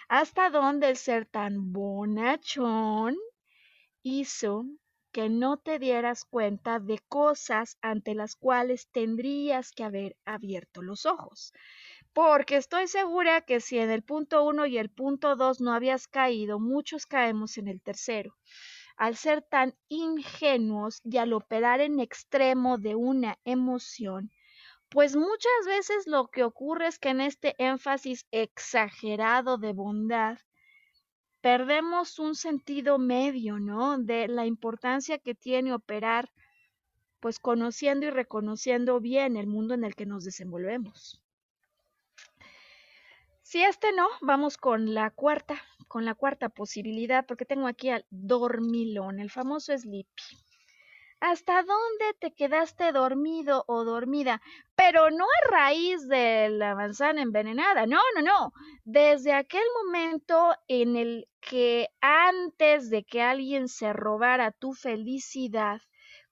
Hasta 0.09 0.49
dónde 0.49 0.89
el 0.89 0.97
ser 0.97 1.25
tan 1.25 1.71
bonachón 1.71 3.15
hizo 4.03 4.65
que 5.15 5.29
no 5.29 5.55
te 5.55 5.79
dieras 5.79 6.25
cuenta 6.25 6.81
de 6.81 6.99
cosas 7.07 7.77
ante 7.81 8.15
las 8.15 8.35
cuales 8.35 8.89
tendrías 8.91 9.71
que 9.71 9.85
haber 9.85 10.17
abierto 10.25 10.81
los 10.81 11.05
ojos. 11.05 11.53
Porque 12.11 12.57
estoy 12.57 12.89
segura 12.89 13.39
que 13.39 13.61
si 13.61 13.79
en 13.79 13.91
el 13.91 14.03
punto 14.03 14.43
uno 14.43 14.65
y 14.65 14.77
el 14.77 14.89
punto 14.89 15.37
dos 15.37 15.61
no 15.61 15.71
habías 15.71 16.09
caído, 16.09 16.59
muchos 16.59 17.05
caemos 17.05 17.57
en 17.57 17.69
el 17.69 17.81
tercero. 17.81 18.35
Al 18.97 19.15
ser 19.15 19.41
tan 19.41 19.73
ingenuos 19.87 20.99
y 21.05 21.15
al 21.15 21.31
operar 21.31 21.79
en 21.79 22.01
extremo 22.01 22.77
de 22.77 22.95
una 22.95 23.39
emoción, 23.45 24.31
pues 24.89 25.15
muchas 25.15 25.65
veces 25.65 26.07
lo 26.07 26.27
que 26.27 26.43
ocurre 26.43 26.87
es 26.87 26.99
que 26.99 27.11
en 27.11 27.21
este 27.21 27.55
énfasis 27.57 28.27
exagerado 28.31 29.57
de 29.57 29.71
bondad, 29.71 30.39
perdemos 31.45 32.17
un 32.17 32.33
sentido 32.33 32.97
medio, 32.97 33.59
¿no? 33.59 33.99
De 33.99 34.27
la 34.27 34.47
importancia 34.47 35.19
que 35.19 35.35
tiene 35.35 35.75
operar, 35.75 36.31
pues 37.19 37.37
conociendo 37.37 38.07
y 38.07 38.09
reconociendo 38.09 38.99
bien 38.99 39.37
el 39.37 39.45
mundo 39.45 39.75
en 39.75 39.83
el 39.83 39.93
que 39.93 40.07
nos 40.07 40.23
desenvolvemos. 40.23 41.21
Si 43.43 43.61
este 43.61 43.91
no, 43.91 44.07
vamos 44.21 44.57
con 44.57 44.95
la 44.95 45.11
cuarta, 45.11 45.61
con 45.87 46.03
la 46.03 46.15
cuarta 46.15 46.49
posibilidad, 46.49 47.27
porque 47.27 47.45
tengo 47.45 47.67
aquí 47.67 47.89
al 47.89 48.07
dormilón, 48.09 49.19
el 49.19 49.29
famoso 49.29 49.77
sleepy. 49.77 50.23
¿Hasta 51.27 51.63
dónde 51.63 52.13
te 52.19 52.35
quedaste 52.35 52.91
dormido 52.91 53.63
o 53.67 53.83
dormida? 53.83 54.43
Pero 54.75 55.09
no 55.09 55.25
a 55.25 55.49
raíz 55.49 56.07
de 56.07 56.49
la 56.49 56.75
manzana 56.75 57.23
envenenada, 57.23 57.87
no, 57.87 57.99
no, 58.13 58.21
no. 58.21 58.53
Desde 58.83 59.33
aquel 59.33 59.63
momento 59.83 60.53
en 60.67 60.95
el 60.95 61.27
que 61.41 61.87
antes 61.99 62.91
de 62.91 63.03
que 63.05 63.23
alguien 63.23 63.69
se 63.69 63.91
robara 63.91 64.51
tu 64.51 64.73
felicidad, 64.73 65.81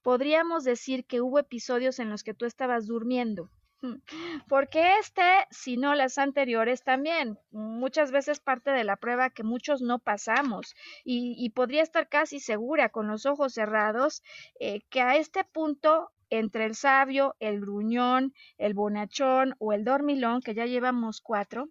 podríamos 0.04 0.64
decir 0.64 1.08
que 1.08 1.22
hubo 1.22 1.40
episodios 1.40 1.98
en 1.98 2.12
los 2.12 2.22
que 2.22 2.36
tú 2.36 2.46
estabas 2.46 2.86
durmiendo. 2.86 3.50
Porque 4.48 4.98
este, 5.00 5.22
si 5.52 5.78
no 5.78 5.94
las 5.96 6.18
anteriores, 6.18 6.84
también 6.84 7.38
muchas 7.52 8.12
veces 8.12 8.40
parte 8.40 8.72
de 8.72 8.84
la 8.84 8.96
prueba 8.96 9.30
que 9.30 9.44
muchos 9.44 9.82
no 9.82 10.00
pasamos 10.00 10.76
y, 11.04 11.50
podría 11.52 11.84
estar 11.84 12.08
casi 12.08 12.40
segura 12.40 12.90
con 12.90 13.08
los 13.08 13.26
ojos 13.26 13.54
cerrados 13.54 14.24
eh, 14.60 14.82
que 14.90 15.02
a 15.02 15.18
este 15.18 15.44
punto 15.44 16.12
entre 16.30 16.66
el 16.66 16.76
sabio, 16.76 17.36
el 17.40 17.60
gruñón, 17.60 18.34
el 18.58 18.74
bonachón 18.74 19.56
o 19.60 19.72
el 19.72 19.84
dormilón, 19.84 20.42
que 20.42 20.56
ya 20.56 20.66
llevamos 20.66 21.22
cuatro, 21.22 21.70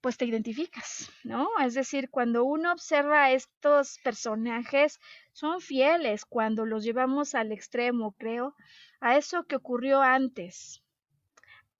pues 0.00 0.16
te 0.16 0.24
identificas, 0.24 1.10
¿no? 1.22 1.48
Es 1.64 1.74
decir, 1.74 2.10
cuando 2.10 2.42
uno 2.42 2.72
observa 2.72 3.24
a 3.24 3.30
estos 3.30 3.98
personajes, 4.02 4.98
son 5.32 5.60
fieles 5.60 6.24
cuando 6.24 6.66
los 6.66 6.82
llevamos 6.82 7.36
al 7.36 7.52
extremo, 7.52 8.16
creo, 8.18 8.56
a 9.00 9.16
eso 9.16 9.44
que 9.44 9.54
ocurrió 9.54 10.02
antes, 10.02 10.82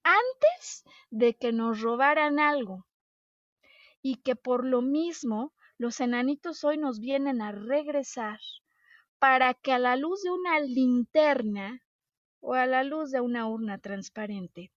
antes 0.03 0.83
de 1.09 1.35
que 1.35 1.51
nos 1.51 1.81
robaran 1.81 2.39
algo. 2.39 2.85
Y 4.01 4.17
que 4.17 4.35
por 4.35 4.65
lo 4.65 4.81
mismo 4.81 5.53
los 5.77 5.99
enanitos 5.99 6.63
hoy 6.63 6.77
nos 6.77 6.99
vienen 6.99 7.41
a 7.41 7.51
regresar 7.51 8.39
para 9.19 9.53
que 9.53 9.71
a 9.71 9.79
la 9.79 9.95
luz 9.95 10.21
de 10.23 10.31
una 10.31 10.59
linterna 10.59 11.81
o 12.41 12.53
a 12.53 12.65
la 12.65 12.83
luz 12.83 13.11
de 13.11 13.21
una 13.21 13.47
urna 13.47 13.77
transparente 13.77 14.71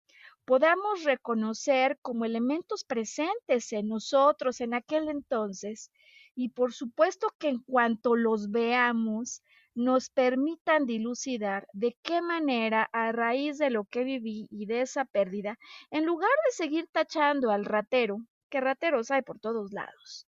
podamos 0.46 1.04
reconocer 1.04 1.98
como 2.02 2.24
elementos 2.24 2.84
presentes 2.84 3.74
en 3.74 3.88
nosotros 3.88 4.62
en 4.62 4.76
aquel 4.76 5.10
entonces 5.10 5.92
y 6.36 6.50
por 6.50 6.74
supuesto 6.74 7.34
que 7.40 7.50
en 7.50 7.60
cuanto 7.64 8.16
los 8.16 8.52
veamos 8.52 9.42
nos 9.76 10.10
permitan 10.10 10.86
dilucidar 10.86 11.68
de 11.74 11.98
qué 12.02 12.22
manera 12.22 12.90
a 12.94 13.12
raíz 13.12 13.58
de 13.58 13.70
lo 13.70 13.84
que 13.84 14.04
viví 14.04 14.48
y 14.50 14.66
de 14.66 14.82
esa 14.82 15.06
pérdida, 15.06 15.60
en 15.92 16.06
lugar 16.06 16.32
de 16.46 16.52
seguir 16.52 16.88
tachando 16.92 17.52
al 17.52 17.66
ratero, 17.66 18.18
que 18.50 18.62
rateros 18.62 19.12
hay 19.12 19.22
por 19.22 19.40
todos 19.40 19.74
lados, 19.74 20.28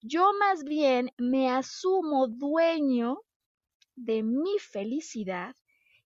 yo 0.00 0.30
más 0.38 0.64
bien 0.64 1.10
me 1.16 1.50
asumo 1.50 2.28
dueño 2.28 3.20
de 3.96 4.22
mi 4.22 4.58
felicidad 4.58 5.54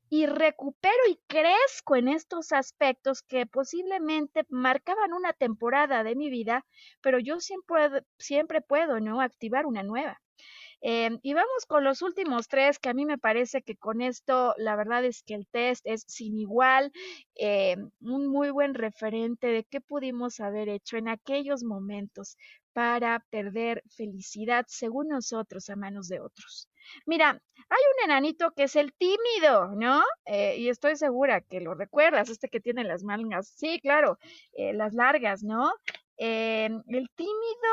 y 0.08 0.26
recupero 0.26 0.94
y 1.08 1.18
crezco 1.26 1.96
en 1.96 2.08
estos 2.08 2.52
aspectos 2.52 3.22
que 3.22 3.46
posiblemente 3.46 4.44
marcaban 4.50 5.14
una 5.14 5.32
temporada 5.32 6.04
de 6.04 6.14
mi 6.14 6.28
vida, 6.28 6.66
pero 7.00 7.18
yo 7.18 7.40
siempre, 7.40 8.04
siempre 8.18 8.60
puedo, 8.60 9.00
¿no? 9.00 9.22
Activar 9.22 9.64
una 9.64 9.82
nueva. 9.82 10.20
Em, 10.84 11.18
y 11.22 11.32
vamos 11.34 11.64
con 11.66 11.84
los 11.84 12.02
últimos 12.02 12.48
tres, 12.48 12.78
que 12.80 12.88
a 12.88 12.94
mí 12.94 13.06
me 13.06 13.16
parece 13.18 13.62
que 13.62 13.76
con 13.76 14.02
esto 14.02 14.52
la 14.58 14.74
verdad 14.76 15.04
es 15.04 15.22
que 15.22 15.34
el 15.34 15.46
test 15.46 15.86
es 15.86 16.02
sin 16.08 16.36
igual, 16.38 16.90
em, 17.36 17.90
un 18.00 18.26
muy 18.26 18.50
buen 18.50 18.74
referente 18.74 19.46
de 19.46 19.64
qué 19.64 19.80
pudimos 19.80 20.40
haber 20.40 20.68
hecho 20.68 20.96
en 20.96 21.08
aquellos 21.08 21.62
momentos 21.62 22.36
para 22.72 23.20
perder 23.30 23.82
felicidad 23.96 24.64
según 24.68 25.08
nosotros 25.08 25.68
a 25.70 25.76
manos 25.76 26.08
de 26.08 26.20
otros. 26.20 26.68
Mira, 27.06 27.30
hay 27.30 27.80
un 27.98 28.04
enanito 28.10 28.50
que 28.52 28.64
es 28.64 28.74
el 28.76 28.92
tímido, 28.94 29.68
¿no? 29.76 30.02
Eh, 30.26 30.56
y 30.58 30.68
estoy 30.68 30.96
segura 30.96 31.40
que 31.42 31.60
lo 31.60 31.74
recuerdas, 31.74 32.28
este 32.28 32.48
que 32.48 32.60
tiene 32.60 32.82
las 32.84 33.04
mangas, 33.04 33.48
sí, 33.56 33.78
claro, 33.80 34.18
eh, 34.54 34.72
las 34.72 34.94
largas, 34.94 35.42
¿no? 35.44 35.70
Eh, 36.24 36.68
el 36.88 37.08
tímido 37.16 37.72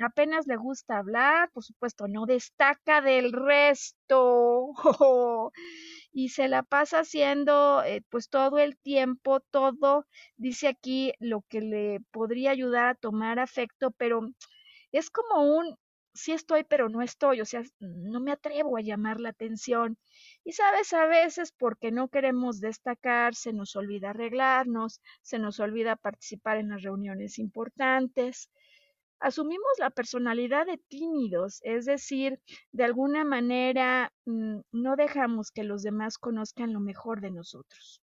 apenas 0.00 0.46
le 0.46 0.56
gusta 0.56 0.98
hablar, 0.98 1.50
por 1.52 1.62
supuesto, 1.62 2.08
no 2.08 2.26
destaca 2.26 3.00
del 3.00 3.32
resto 3.32 4.72
y 6.12 6.30
se 6.30 6.48
la 6.48 6.62
pasa 6.64 7.00
haciendo 7.00 7.82
pues 8.10 8.28
todo 8.28 8.58
el 8.58 8.76
tiempo, 8.78 9.40
todo, 9.52 10.06
dice 10.36 10.66
aquí 10.68 11.12
lo 11.20 11.42
que 11.48 11.60
le 11.60 12.00
podría 12.12 12.50
ayudar 12.50 12.86
a 12.86 12.94
tomar 12.96 13.38
afecto, 13.38 13.92
pero 13.92 14.22
es 14.92 15.10
como 15.10 15.42
un 15.56 15.76
sí 16.14 16.32
estoy, 16.32 16.64
pero 16.64 16.88
no 16.88 17.02
estoy, 17.02 17.40
o 17.40 17.44
sea, 17.44 17.62
no 17.80 18.20
me 18.20 18.32
atrevo 18.32 18.76
a 18.76 18.80
llamar 18.82 19.20
la 19.20 19.30
atención. 19.30 19.98
Y 20.44 20.52
sabes, 20.52 20.92
a 20.92 21.06
veces 21.06 21.52
porque 21.52 21.90
no 21.90 22.08
queremos 22.08 22.60
destacar, 22.60 23.34
se 23.34 23.54
nos 23.54 23.76
olvida 23.76 24.10
arreglarnos, 24.10 25.00
se 25.22 25.38
nos 25.38 25.58
olvida 25.58 25.96
participar 25.96 26.58
en 26.58 26.68
las 26.68 26.82
reuniones 26.82 27.38
importantes. 27.38 28.50
Asumimos 29.20 29.72
la 29.78 29.88
personalidad 29.88 30.66
de 30.66 30.76
tímidos, 30.76 31.60
es 31.62 31.86
decir, 31.86 32.40
de 32.72 32.84
alguna 32.84 33.24
manera 33.24 34.12
mm, 34.26 34.60
no 34.72 34.96
dejamos 34.96 35.50
que 35.50 35.64
los 35.64 35.82
demás 35.82 36.18
conozcan 36.18 36.74
lo 36.74 36.80
mejor 36.80 37.22
de 37.22 37.30
nosotros. 37.30 38.02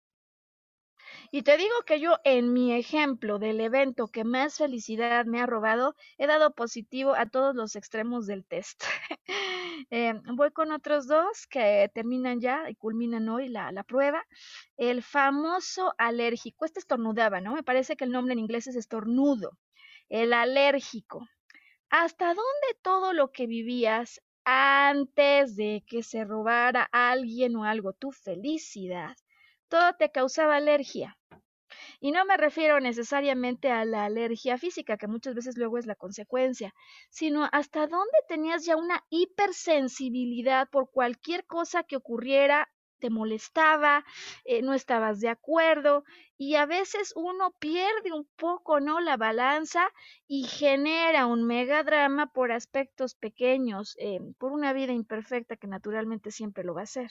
Y 1.31 1.43
te 1.43 1.59
digo 1.59 1.75
que 1.87 2.01
yo 2.01 2.17
en 2.25 2.53
mi 2.55 2.73
ejemplo 2.73 3.39
del 3.39 3.61
evento 3.61 4.09
que 4.09 4.25
más 4.25 4.57
felicidad 4.57 5.27
me 5.27 5.41
ha 5.41 5.47
robado, 5.47 5.95
he 6.17 6.27
dado 6.27 6.55
positivo 6.55 7.15
a 7.15 7.27
todos 7.27 7.55
los 7.55 7.77
extremos 7.77 8.27
del 8.27 8.47
test. 8.47 8.83
Eh, 9.91 10.15
voy 10.35 10.51
con 10.53 10.73
otros 10.73 11.07
dos 11.07 11.47
que 11.47 11.91
terminan 11.95 12.41
ya 12.41 12.69
y 12.69 12.75
culminan 12.75 13.29
hoy 13.29 13.49
la, 13.49 13.73
la 13.73 13.85
prueba. 13.85 14.25
El 14.77 15.03
famoso 15.03 15.93
alérgico. 15.99 16.65
Este 16.65 16.81
estornudaba, 16.81 17.41
¿no? 17.41 17.55
Me 17.55 17.63
parece 17.63 17.97
que 17.97 18.05
el 18.05 18.13
nombre 18.13 18.33
en 18.33 18.39
inglés 18.39 18.67
es 18.67 18.77
estornudo. 18.77 19.59
El 20.09 20.33
alérgico. 20.33 21.27
¿Hasta 21.91 22.29
dónde 22.29 22.79
todo 22.83 23.13
lo 23.13 23.33
que 23.33 23.47
vivías 23.47 24.21
antes 24.45 25.57
de 25.57 25.85
que 25.87 26.03
se 26.03 26.25
robara 26.25 26.89
alguien 26.93 27.57
o 27.57 27.65
algo 27.65 27.93
tu 27.93 28.11
felicidad 28.13 29.15
todo 29.73 29.95
te 29.95 30.11
causaba 30.11 30.57
alergia. 30.57 31.17
Y 32.03 32.11
no 32.13 32.25
me 32.27 32.37
refiero 32.37 32.81
necesariamente 32.81 33.71
a 33.71 33.87
la 33.87 34.05
alergia 34.05 34.59
física, 34.59 34.99
que 34.99 35.07
muchas 35.07 35.35
veces 35.35 35.57
luego 35.57 35.79
es 35.79 35.87
la 35.87 35.95
consecuencia, 35.95 36.75
sino 37.09 37.49
hasta 37.51 37.87
dónde 37.87 38.19
tenías 38.29 38.67
ya 38.67 38.77
una 38.77 39.03
hipersensibilidad 39.09 40.69
por 40.69 40.91
cualquier 40.91 41.47
cosa 41.47 41.83
que 41.85 41.97
ocurriera, 41.97 42.69
te 42.99 43.09
molestaba, 43.09 44.05
eh, 44.45 44.63
no 44.63 44.75
estabas 44.75 45.21
de 45.21 45.29
acuerdo, 45.29 46.05
y 46.37 46.57
a 46.57 46.67
veces 46.67 47.13
uno 47.17 47.53
pierde 47.59 48.13
un 48.13 48.29
poco, 48.37 48.81
¿no? 48.81 49.01
La 49.01 49.17
balanza 49.17 49.89
y 50.27 50.45
genera 50.45 51.27
un 51.27 51.45
megadrama 51.47 52.33
por 52.33 52.53
aspectos 52.53 53.15
pequeños, 53.15 53.97
eh, 53.99 54.19
por 54.39 54.53
una 54.53 54.73
vida 54.73 54.93
imperfecta 54.93 55.57
que 55.57 55.69
naturalmente 55.69 56.31
siempre 56.33 56.65
lo 56.65 56.75
va 56.75 56.83
a 56.83 56.87
ser. 56.87 57.11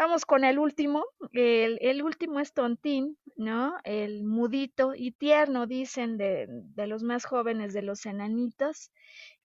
Vamos 0.00 0.24
con 0.24 0.44
el 0.44 0.58
último. 0.58 1.04
El, 1.34 2.02
último 2.02 2.40
es 2.40 2.54
tontín, 2.54 3.18
¿no? 3.36 3.76
El 3.84 4.24
mudito 4.24 4.94
y 4.94 5.12
tierno, 5.12 5.66
dicen 5.66 6.16
de, 6.16 6.48
los 6.86 7.02
más 7.02 7.26
jóvenes, 7.26 7.74
de 7.74 7.82
los 7.82 8.06
enanitos. 8.06 8.90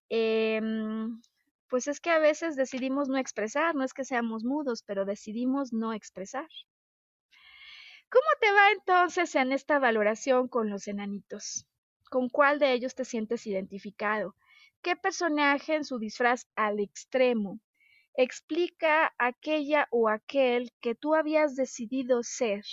Em, 0.08 1.20
pues 1.68 1.88
es 1.88 2.00
que 2.00 2.08
a 2.08 2.18
veces 2.18 2.56
decidimos 2.56 3.10
no 3.10 3.18
expresar, 3.18 3.74
no 3.74 3.84
es 3.84 3.92
que 3.92 4.06
seamos 4.06 4.44
mudos, 4.44 4.82
pero 4.82 5.04
decidimos 5.04 5.74
no 5.74 5.92
expresar. 5.92 6.48
¿Cómo 8.08 8.30
te 8.40 8.50
va 8.50 8.70
entonces 8.70 9.34
en 9.34 9.52
esta 9.52 9.78
valoración 9.78 10.48
con 10.48 10.70
los 10.70 10.88
enanitos? 10.88 11.66
¿Con 12.08 12.30
cuál 12.30 12.58
de 12.58 12.72
ellos 12.72 12.94
te 12.94 13.04
sientes 13.04 13.46
identificado? 13.46 14.34
¿Qué 14.80 14.96
personaje 14.96 15.74
en 15.74 15.84
su 15.84 15.98
disfraz 15.98 16.46
al 16.54 16.80
extremo 16.80 17.60
explica 18.16 19.14
aquella 19.18 19.88
o 19.90 20.08
aquel 20.08 20.72
que 20.80 20.94
tú 20.94 21.14
habías 21.14 21.54
decidido 21.54 22.22
ser 22.22 22.64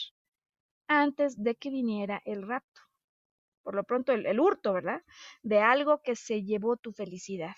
antes 0.88 1.42
de 1.42 1.56
que 1.56 1.70
viniera 1.70 2.22
el 2.26 2.48
rapto. 2.48 2.82
Por 3.64 3.76
lo 3.76 3.84
pronto, 3.84 4.12
el, 4.12 4.40
hurto, 4.40 4.74
¿verdad? 4.74 5.02
De 5.42 5.60
algo 5.60 6.02
que 6.02 6.16
se 6.16 6.44
llevó 6.44 6.76
tu 6.76 6.92
felicidad. 6.92 7.56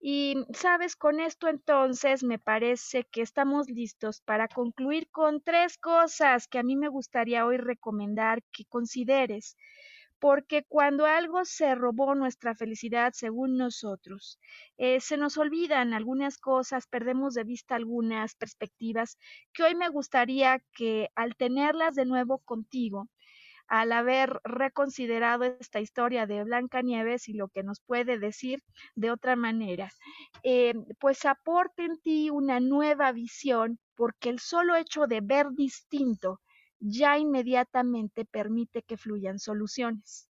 Y, 0.00 0.36
sabes, 0.54 0.94
con 0.96 1.20
esto 1.20 1.48
entonces 1.48 2.22
me 2.22 2.38
parece 2.38 3.04
que 3.04 3.22
estamos 3.22 3.68
listos 3.68 4.20
para 4.20 4.48
concluir 4.48 5.10
con 5.10 5.42
tres 5.42 5.78
cosas 5.78 6.48
que 6.48 6.58
a 6.58 6.62
mí 6.62 6.76
me 6.76 6.88
gustaría 6.88 7.46
hoy 7.46 7.56
recomendar 7.56 8.42
que 8.52 8.64
consideres 8.66 9.56
porque 10.18 10.64
cuando 10.68 11.06
algo 11.06 11.44
se 11.44 11.74
robó 11.74 12.14
nuestra 12.14 12.54
felicidad 12.54 13.12
según 13.14 13.56
nosotros, 13.56 14.38
eh, 14.78 15.00
se 15.00 15.16
nos 15.16 15.36
olvidan 15.36 15.92
algunas 15.94 16.38
cosas, 16.38 16.86
perdemos 16.86 17.34
de 17.34 17.44
vista 17.44 17.74
algunas 17.74 18.34
perspectivas 18.34 19.18
que 19.52 19.62
hoy 19.64 19.74
me 19.74 19.88
gustaría 19.88 20.60
que 20.74 21.08
al 21.14 21.36
tenerlas 21.36 21.94
de 21.94 22.06
nuevo 22.06 22.38
contigo, 22.38 23.08
al 23.68 23.92
haber 23.92 24.40
reconsiderado 24.44 25.44
esta 25.44 25.80
historia 25.80 26.26
de 26.26 26.44
Blanca 26.44 26.82
Nieves 26.82 27.28
y 27.28 27.34
lo 27.34 27.48
que 27.48 27.62
nos 27.62 27.80
puede 27.80 28.18
decir 28.18 28.60
de 28.94 29.10
otra 29.10 29.36
manera, 29.36 29.90
eh, 30.42 30.74
pues 31.00 31.24
aporte 31.24 31.84
en 31.84 32.00
ti 32.00 32.30
una 32.30 32.60
nueva 32.60 33.12
visión, 33.12 33.78
porque 33.96 34.28
el 34.28 34.38
solo 34.38 34.76
hecho 34.76 35.06
de 35.06 35.20
ver 35.20 35.48
distinto 35.50 36.40
ya 36.80 37.18
inmediatamente 37.18 38.24
permite 38.24 38.82
que 38.82 38.96
fluyan 38.96 39.38
soluciones. 39.38 40.28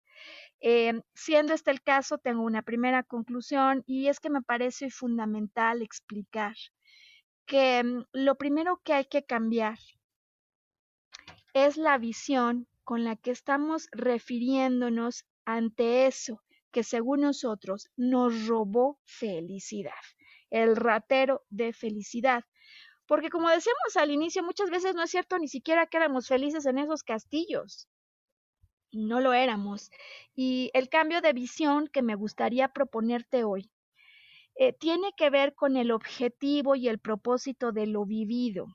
Eh, 0.61 1.01
siendo 1.14 1.53
este 1.53 1.70
el 1.70 1.82
caso, 1.82 2.18
tengo 2.18 2.42
una 2.42 2.62
primera 2.62 3.03
conclusión 3.03 3.82
y 3.86 4.09
es 4.09 4.20
que 4.20 4.30
me 4.30 4.42
parece 4.42 4.90
fundamental 4.90 5.82
explicar 5.82 6.55
que 7.47 7.82
mm, 7.84 8.05
lo 8.12 8.36
primero 8.36 8.80
que 8.84 8.95
hay 8.95 9.05
que 9.05 9.24
cambiar 9.24 9.78
es 11.53 11.76
la 11.76 11.99
visión 11.99 12.66
con 12.82 13.05
la 13.05 13.16
que 13.16 13.30
estamos 13.30 13.88
refiriéndonos 13.92 15.26
ante 15.45 16.07
eso 16.07 16.42
que 16.74 16.82
según 16.82 17.20
nosotros 17.20 17.88
nos 17.97 18.49
robó 18.49 18.99
felicidad, 19.05 19.92
el 20.51 20.74
ratero 20.74 21.45
de 21.49 21.72
felicidad. 21.72 22.42
Porque 23.07 23.30
como 23.30 23.48
decíamos 23.50 23.96
al 23.96 24.11
inicio, 24.11 24.42
muchas 24.42 24.70
veces 24.70 24.94
no 24.94 25.02
es 25.02 25.11
cierto 25.11 25.38
ni 25.38 25.48
siquiera 25.48 25.86
que 25.86 25.96
éramos 25.98 26.28
felices 26.28 26.66
en 26.66 26.78
esos 26.78 27.02
castillos. 27.02 27.88
No 28.92 29.20
lo 29.20 29.32
éramos. 29.32 29.90
Y 30.34 30.70
el 30.74 30.88
cambio 30.88 31.20
de 31.20 31.32
visión 31.32 31.88
que 31.88 32.02
me 32.02 32.14
gustaría 32.14 32.68
proponerte 32.68 33.44
hoy 33.44 33.70
eh, 34.57 34.72
tiene 34.72 35.12
que 35.16 35.30
ver 35.30 35.55
con 35.55 35.76
el 35.76 35.90
objetivo 35.90 36.76
y 36.76 36.88
el 36.88 36.98
propósito 36.98 37.72
de 37.72 37.86
lo 37.86 38.05
vivido 38.07 38.68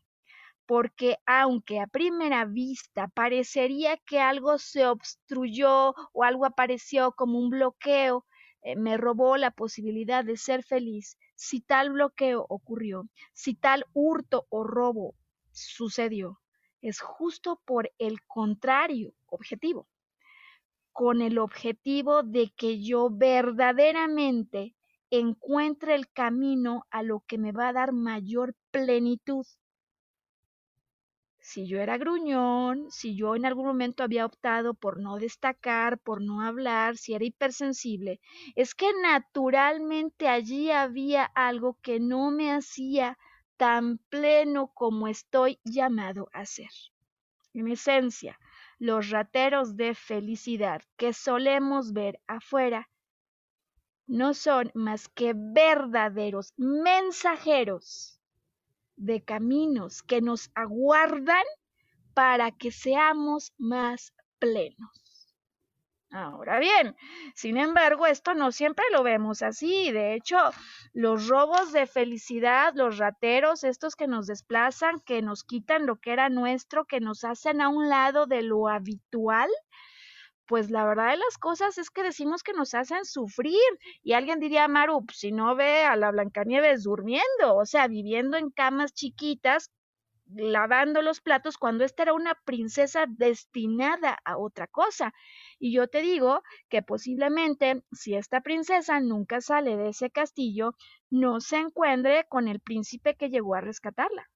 porque 0.69 1.17
aunque 1.25 1.79
a 1.79 1.87
primera 1.87 2.45
vista 2.45 3.07
parecería 3.07 3.97
que 3.97 4.19
algo 4.19 4.59
se 4.59 4.85
obstruyó 4.85 5.95
o 6.13 6.23
algo 6.23 6.45
apareció 6.45 7.11
como 7.13 7.39
un 7.39 7.49
bloqueo, 7.49 8.23
me 8.77 8.97
robó 8.97 9.37
la 9.37 9.51
posibilidad 9.51 10.23
de 10.23 10.37
ser 10.37 10.63
feliz, 10.63 11.17
si 11.35 11.61
tal 11.61 11.91
bloqueo 11.91 12.45
ocurrió, 12.49 13.07
si 13.33 13.55
tal 13.55 13.85
hurto 13.93 14.45
o 14.49 14.63
robo 14.63 15.15
sucedió, 15.51 16.39
es 16.81 16.99
justo 16.99 17.61
por 17.65 17.91
el 17.97 18.23
contrario 18.25 19.13
objetivo, 19.27 19.87
con 20.91 21.21
el 21.21 21.37
objetivo 21.37 22.23
de 22.23 22.51
que 22.55 22.81
yo 22.81 23.09
verdaderamente 23.09 24.75
encuentre 25.09 25.95
el 25.95 26.09
camino 26.11 26.85
a 26.91 27.03
lo 27.03 27.21
que 27.21 27.37
me 27.37 27.51
va 27.51 27.69
a 27.69 27.73
dar 27.73 27.93
mayor 27.93 28.55
plenitud 28.71 29.45
si 31.41 31.67
yo 31.67 31.79
era 31.79 31.97
gruñón, 31.97 32.91
si 32.91 33.15
yo 33.15 33.35
en 33.35 33.45
algún 33.45 33.65
momento 33.65 34.03
había 34.03 34.25
optado 34.25 34.73
por 34.73 34.99
no 34.99 35.17
destacar, 35.17 35.97
por 35.97 36.21
no 36.21 36.41
hablar, 36.41 36.97
si 36.97 37.13
era 37.13 37.25
hipersensible, 37.25 38.19
es 38.55 38.75
que 38.75 38.91
naturalmente 39.01 40.27
allí 40.27 40.71
había 40.71 41.23
algo 41.23 41.77
que 41.81 41.99
no 41.99 42.29
me 42.31 42.51
hacía 42.51 43.17
tan 43.57 43.97
pleno 44.09 44.71
como 44.73 45.07
estoy 45.07 45.59
llamado 45.63 46.29
a 46.33 46.45
ser. 46.45 46.71
En 47.53 47.67
esencia, 47.67 48.37
los 48.77 49.09
rateros 49.09 49.75
de 49.75 49.95
felicidad 49.95 50.81
que 50.97 51.13
solemos 51.13 51.93
ver 51.93 52.19
afuera 52.27 52.89
no 54.07 54.33
son 54.33 54.71
más 54.73 55.07
que 55.09 55.33
verdaderos 55.35 56.53
mensajeros 56.57 58.18
de 58.99 59.21
caminos 59.23 60.03
que 60.03 60.21
nos 60.21 60.51
aguardan 60.53 61.43
para 62.13 62.51
que 62.51 62.69
seamos 62.71 63.53
más 63.57 64.13
plenos. 64.39 65.09
Ahora 66.11 66.57
bien, 66.57 66.95
sin 67.35 67.57
embargo, 67.57 68.07
esto 68.07 68.33
no 68.33 68.51
siempre 68.51 68.83
lo 68.91 69.03
vemos 69.03 69.43
así. 69.43 69.91
De 69.91 70.15
hecho, 70.15 70.37
los 70.91 71.27
robos 71.27 71.71
de 71.71 71.85
felicidad, 71.85 72.73
los 72.73 72.97
rateros, 72.97 73.63
estos 73.63 73.95
que 73.95 74.07
nos 74.07 74.25
desplazan, 74.25 75.01
que 75.01 75.21
nos 75.21 75.43
quitan 75.43 75.85
lo 75.85 75.97
que 75.97 76.11
era 76.11 76.29
nuestro, 76.29 76.85
que 76.85 76.99
nos 76.99 77.23
hacen 77.23 77.61
a 77.61 77.69
un 77.69 77.89
lado 77.89 78.25
de 78.25 78.41
lo 78.41 78.67
habitual, 78.67 79.49
pues 80.49 80.71
la 80.71 80.83
verdad 80.83 81.11
de 81.11 81.17
las 81.17 81.37
cosas 81.37 81.77
es 81.77 81.91
que 81.91 82.01
decimos 82.03 82.41
que 82.43 82.53
nos 82.53 82.73
hacen 82.73 83.05
sufrir. 83.05 83.61
Y 84.01 84.13
alguien 84.13 84.39
diría, 84.39 84.67
Maru, 84.67 85.05
pues, 85.05 85.19
si 85.19 85.31
no 85.31 85.55
ve 85.55 85.83
a 85.83 85.95
la 85.95 86.11
Blancanieves 86.11 86.83
durmiendo, 86.83 87.55
o 87.55 87.65
sea, 87.65 87.87
viviendo 87.87 88.35
en 88.35 88.49
camas 88.49 88.93
chiquitas, 88.93 89.71
lavando 90.25 91.03
los 91.03 91.21
platos, 91.21 91.57
cuando 91.57 91.83
esta 91.85 92.03
era 92.03 92.13
una 92.13 92.33
princesa 92.45 93.05
destinada 93.07 94.17
a 94.25 94.37
otra 94.37 94.65
cosa. 94.67 95.13
Y 95.59 95.71
yo 95.73 95.87
te 95.87 96.01
digo 96.01 96.41
que 96.69 96.81
posiblemente 96.81 97.83
si 97.91 98.15
esta 98.15 98.41
princesa 98.41 98.99
nunca 99.01 99.41
sale 99.41 99.77
de 99.77 99.89
ese 99.89 100.09
castillo, 100.09 100.75
no 101.11 101.41
se 101.41 101.57
encuentre 101.57 102.25
con 102.27 102.47
el 102.47 102.59
príncipe 102.59 103.15
que 103.15 103.29
llegó 103.29 103.53
a 103.55 103.61
rescatarla. 103.61 104.29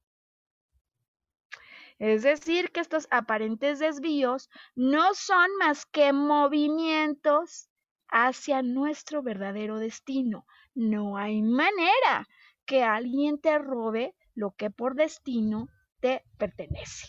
Es 2.04 2.24
decir, 2.24 2.72
que 2.72 2.82
estos 2.82 3.08
aparentes 3.12 3.80
desvíos 3.80 4.50
no 4.76 5.14
son 5.14 5.48
más 5.58 5.86
que 5.86 6.12
movimientos 6.12 7.70
hacia 8.10 8.62
nuestro 8.62 9.24
verdadero 9.24 9.80
destino. 9.80 10.46
No 10.76 11.16
hay 11.16 11.42
manera 11.42 12.28
que 12.66 12.84
alguien 12.84 13.40
te 13.40 13.58
robe 13.58 14.16
lo 14.36 14.52
que 14.52 14.70
por 14.70 14.96
destino 14.96 15.70
te 16.02 16.26
pertenece. 16.38 17.08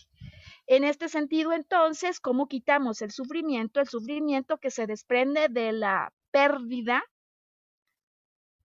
En 0.68 0.84
este 0.84 1.08
sentido, 1.08 1.52
entonces, 1.52 2.20
¿cómo 2.20 2.46
quitamos 2.46 3.02
el 3.02 3.10
sufrimiento? 3.10 3.80
El 3.80 3.88
sufrimiento 3.88 4.58
que 4.58 4.70
se 4.70 4.86
desprende 4.86 5.48
de 5.48 5.72
la 5.72 6.12
pérdida 6.30 7.02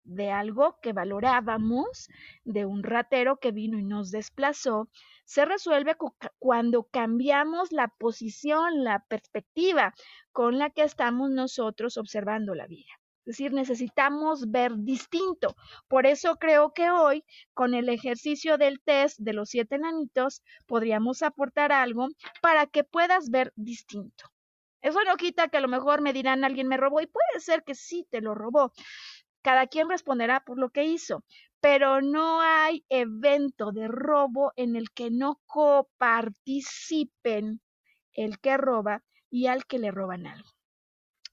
de 0.09 0.31
algo 0.31 0.79
que 0.83 0.93
valorábamos, 0.93 2.09
de 2.45 2.65
un 2.65 2.83
ratero 2.83 3.37
que 3.37 3.53
vino 3.53 3.79
y 3.79 3.85
nos 3.85 4.11
desplazó, 4.11 4.89
se 5.25 5.45
resuelve 5.45 5.97
cuando 6.39 6.85
cambiamos 6.85 7.73
la 7.73 7.89
posición, 7.89 8.83
la 8.85 9.05
perspectiva 9.09 9.95
con 10.33 10.59
la 10.59 10.71
que 10.71 10.83
estamos 10.83 11.31
nosotros 11.31 11.99
observando 11.99 12.55
la 12.55 12.67
vida. 12.67 12.91
Es 13.21 13.37
decir, 13.37 13.53
necesitamos 13.53 14.51
ver 14.51 14.73
distinto. 14.79 15.55
Por 15.87 16.07
eso 16.07 16.37
creo 16.37 16.73
que 16.73 16.91
hoy, 16.91 17.25
con 17.53 17.75
el 17.75 17.91
ejercicio 17.91 18.57
del 18.57 18.81
test 18.81 19.19
de 19.19 19.35
los 19.35 19.51
siete 19.51 19.77
nanitos, 19.79 20.43
podríamos 20.67 21.23
aportar 21.23 21.71
algo 21.71 22.09
para 22.41 22.67
que 22.67 22.85
puedas 22.85 23.29
ver 23.29 23.53
distinto. 23.55 24.25
Eso 24.81 25.01
no 25.05 25.17
quita 25.17 25.49
que 25.49 25.59
a 25.59 25.61
lo 25.61 25.69
mejor 25.69 26.01
me 26.01 26.13
dirán 26.13 26.45
alguien 26.45 26.69
me 26.69 26.77
robó 26.77 27.01
y 27.01 27.07
puede 27.07 27.41
ser 27.41 27.65
que 27.65 27.75
sí 27.75 28.07
te 28.11 28.21
lo 28.21 28.35
robó, 28.35 28.73
cada 29.43 29.67
quien 29.67 29.89
responderá 29.89 30.41
por 30.41 30.59
lo 30.59 30.71
que 30.71 30.85
hizo, 30.85 31.25
pero 31.61 32.01
no 32.01 32.41
hay 32.41 32.85
evento 32.89 33.73
de 33.73 33.89
robo 33.89 34.53
en 34.57 34.77
el 34.77 34.91
que 34.91 35.11
no 35.11 35.41
coparticipen 35.47 37.61
el 38.13 38.39
que 38.41 38.57
roba 38.57 39.03
y 39.31 39.47
al 39.47 39.67
que 39.67 39.79
le 39.79 39.91
roban 39.91 40.27
algo. 40.27 40.49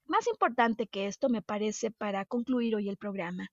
Más 0.07 0.27
importante 0.27 0.87
que 0.87 1.07
esto 1.07 1.29
me 1.29 1.41
parece 1.41 1.91
para 1.91 2.25
concluir 2.25 2.75
hoy 2.75 2.89
el 2.89 2.97
programa, 2.97 3.49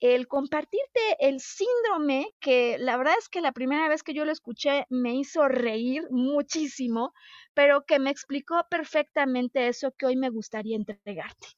el 0.00 0.28
compartirte 0.28 1.00
el 1.18 1.40
síndrome 1.40 2.32
que 2.38 2.76
la 2.78 2.96
verdad 2.96 3.14
es 3.18 3.28
que 3.28 3.40
la 3.40 3.50
primera 3.50 3.88
vez 3.88 4.04
que 4.04 4.14
yo 4.14 4.24
lo 4.24 4.30
escuché 4.30 4.86
me 4.90 5.16
hizo 5.16 5.48
reír 5.48 6.06
muchísimo, 6.10 7.12
pero 7.52 7.84
que 7.84 7.98
me 7.98 8.10
explicó 8.10 8.64
perfectamente 8.70 9.66
eso 9.66 9.92
que 9.98 10.06
hoy 10.06 10.16
me 10.16 10.30
gustaría 10.30 10.76
entregarte 10.76 11.48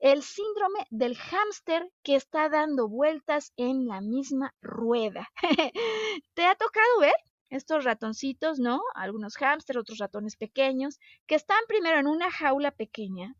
el 0.00 0.22
síndrome 0.22 0.86
del 0.90 1.16
hámster 1.16 1.90
que 2.02 2.16
está 2.16 2.48
dando 2.48 2.88
vueltas 2.88 3.52
en 3.56 3.86
la 3.86 4.00
misma 4.00 4.54
rueda. 4.62 5.28
¿Te 6.34 6.46
ha 6.46 6.54
tocado 6.54 7.00
ver 7.00 7.14
estos 7.50 7.84
ratoncitos, 7.84 8.58
no? 8.58 8.80
Algunos 8.94 9.36
hámster, 9.36 9.76
otros 9.78 9.98
ratones 9.98 10.36
pequeños, 10.36 10.98
que 11.26 11.34
están 11.34 11.60
primero 11.68 11.98
en 11.98 12.06
una 12.06 12.30
jaula 12.30 12.70
pequeña 12.70 13.36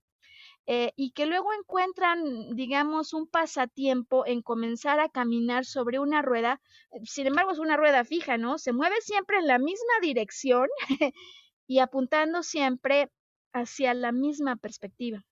eh, 0.67 0.93
y 0.97 1.13
que 1.13 1.27
luego 1.27 1.53
encuentran, 1.53 2.55
digamos, 2.55 3.15
un 3.15 3.27
pasatiempo 3.27 4.27
en 4.27 4.43
comenzar 4.43 5.01
a 5.01 5.09
caminar 5.09 5.65
sobre 5.65 5.99
una 5.99 6.21
rueda. 6.23 6.61
Sin 7.05 7.27
embargo, 7.27 7.53
es 7.53 7.59
una 7.59 7.77
rueda 7.79 8.05
fija, 8.05 8.37
¿no? 8.37 8.59
Se 8.59 8.73
mueve 8.73 9.01
siempre 9.01 9.39
en 9.39 9.47
la 9.47 9.59
misma 9.59 9.95
dirección 10.03 10.69
y 11.67 11.79
apuntando 11.79 12.43
siempre 12.43 13.11
hacia 13.53 13.95
la 13.95 14.13
misma 14.13 14.57
perspectiva. 14.57 15.25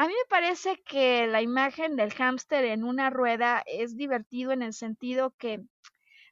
A 0.00 0.06
mí 0.06 0.14
me 0.14 0.28
parece 0.30 0.82
que 0.82 1.26
la 1.26 1.42
imagen 1.42 1.94
del 1.94 2.14
hámster 2.14 2.64
en 2.64 2.84
una 2.84 3.10
rueda 3.10 3.62
es 3.66 3.98
divertido 3.98 4.50
en 4.50 4.62
el 4.62 4.72
sentido 4.72 5.34
que, 5.36 5.60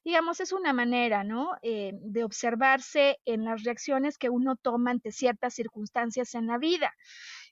digamos, 0.07 0.41
es 0.41 0.53
una 0.53 0.73
manera, 0.73 1.23
¿no? 1.23 1.51
Eh, 1.61 1.91
de 1.93 2.25
observarse 2.25 3.19
en 3.27 3.45
las 3.45 3.65
reacciones 3.65 4.17
que 4.17 4.31
uno 4.31 4.57
toma 4.57 4.93
ante 4.93 5.13
ciertas 5.13 5.53
circunstancias 5.53 6.35
en 6.35 6.47
la 6.47 6.57
vida. 6.57 6.95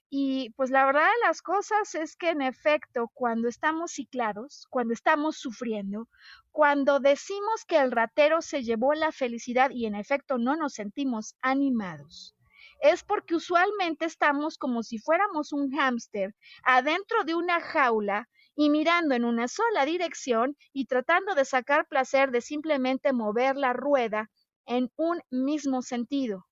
Y 0.09 0.49
pues 0.55 0.71
la 0.71 0.87
verdad 0.87 1.03
de 1.05 1.27
las 1.27 1.43
cosas 1.43 1.93
es 1.93 2.15
que 2.15 2.31
en 2.31 2.41
efecto, 2.41 3.11
cuando 3.13 3.47
estamos 3.47 3.91
ciclados, 3.91 4.65
cuando 4.71 4.95
estamos 4.95 5.37
sufriendo, 5.37 6.09
cuando 6.51 6.99
decimos 6.99 7.63
que 7.67 7.77
el 7.77 7.91
ratero 7.91 8.41
se 8.41 8.63
llevó 8.63 8.95
la 8.95 9.11
felicidad 9.11 9.69
y 9.69 9.85
en 9.85 9.93
efecto 9.93 10.39
no 10.39 10.55
nos 10.55 10.73
sentimos 10.73 11.35
animados, 11.43 12.35
es 12.81 13.03
porque 13.03 13.35
usualmente 13.35 14.05
estamos 14.05 14.57
como 14.57 14.83
si 14.83 14.97
fuéramos 14.99 15.53
un 15.53 15.71
hámster 15.71 16.35
adentro 16.63 17.23
de 17.23 17.35
una 17.35 17.59
jaula 17.61 18.29
y 18.55 18.69
mirando 18.69 19.15
en 19.15 19.25
una 19.25 19.47
sola 19.47 19.85
dirección 19.85 20.57
y 20.73 20.85
tratando 20.85 21.35
de 21.35 21.45
sacar 21.45 21.87
placer 21.87 22.31
de 22.31 22.41
simplemente 22.41 23.13
mover 23.13 23.55
la 23.55 23.73
rueda 23.73 24.29
en 24.65 24.91
un 24.95 25.21
mismo 25.29 25.81
sentido, 25.81 26.47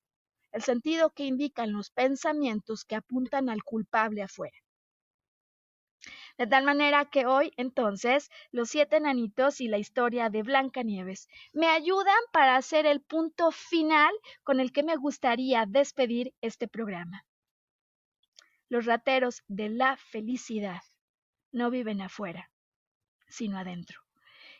el 0.52 0.64
sentido 0.64 1.12
que 1.12 1.26
indican 1.26 1.74
los 1.74 1.92
pensamientos 1.92 2.86
que 2.86 2.96
apuntan 2.96 3.50
al 3.50 3.64
culpable 3.64 4.24
afuera. 4.24 4.58
De 6.38 6.48
tal 6.48 6.66
manera 6.66 7.06
que 7.06 7.26
hoy, 7.26 7.54
entonces, 7.56 8.30
los 8.52 8.70
siete 8.70 8.98
enanitos 8.98 9.62
y 9.62 9.70
la 9.70 9.78
historia 9.78 10.30
de 10.30 10.44
Blancanieves 10.44 11.30
me 11.54 11.68
ayudan 11.68 12.20
para 12.34 12.58
hacer 12.58 12.86
el 12.86 13.02
punto 13.02 13.52
final 13.52 14.14
con 14.44 14.60
el 14.60 14.74
que 14.74 14.84
me 14.84 14.98
gustaría 14.98 15.66
despedir 15.66 16.34
este 16.42 16.68
programa. 16.68 17.26
Los 18.68 18.86
rateros 18.86 19.44
de 19.48 19.70
la 19.70 19.96
felicidad 19.96 20.82
no 21.54 21.70
viven 21.70 22.02
afuera, 22.02 22.52
sino 23.30 23.58
adentro. 23.58 24.02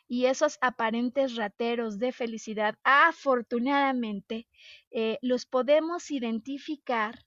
Y 0.08 0.28
esos 0.28 0.58
aparentes 0.62 1.36
rateros 1.36 2.00
de 2.00 2.14
felicidad, 2.14 2.76
afortunadamente, 2.84 4.48
eh, 4.92 5.18
los 5.22 5.46
podemos 5.46 6.12
identificar 6.12 7.26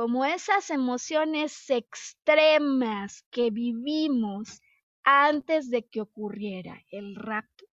como 0.00 0.24
esas 0.24 0.70
emociones 0.70 1.68
extremas 1.68 3.22
que 3.30 3.50
vivimos 3.50 4.62
antes 5.04 5.68
de 5.68 5.86
que 5.86 6.00
ocurriera 6.00 6.82
el 6.90 7.14
rapto. 7.16 7.66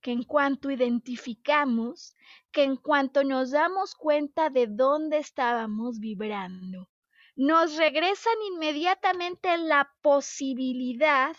Que 0.00 0.10
en 0.10 0.24
cuanto 0.24 0.72
identificamos, 0.72 2.16
que 2.50 2.64
en 2.64 2.74
cuanto 2.74 3.22
nos 3.22 3.52
damos 3.52 3.94
cuenta 3.94 4.50
de 4.50 4.66
dónde 4.66 5.18
estábamos 5.18 6.00
vibrando, 6.00 6.90
nos 7.36 7.76
regresan 7.76 8.34
inmediatamente 8.52 9.56
la 9.58 9.92
posibilidad 10.00 11.36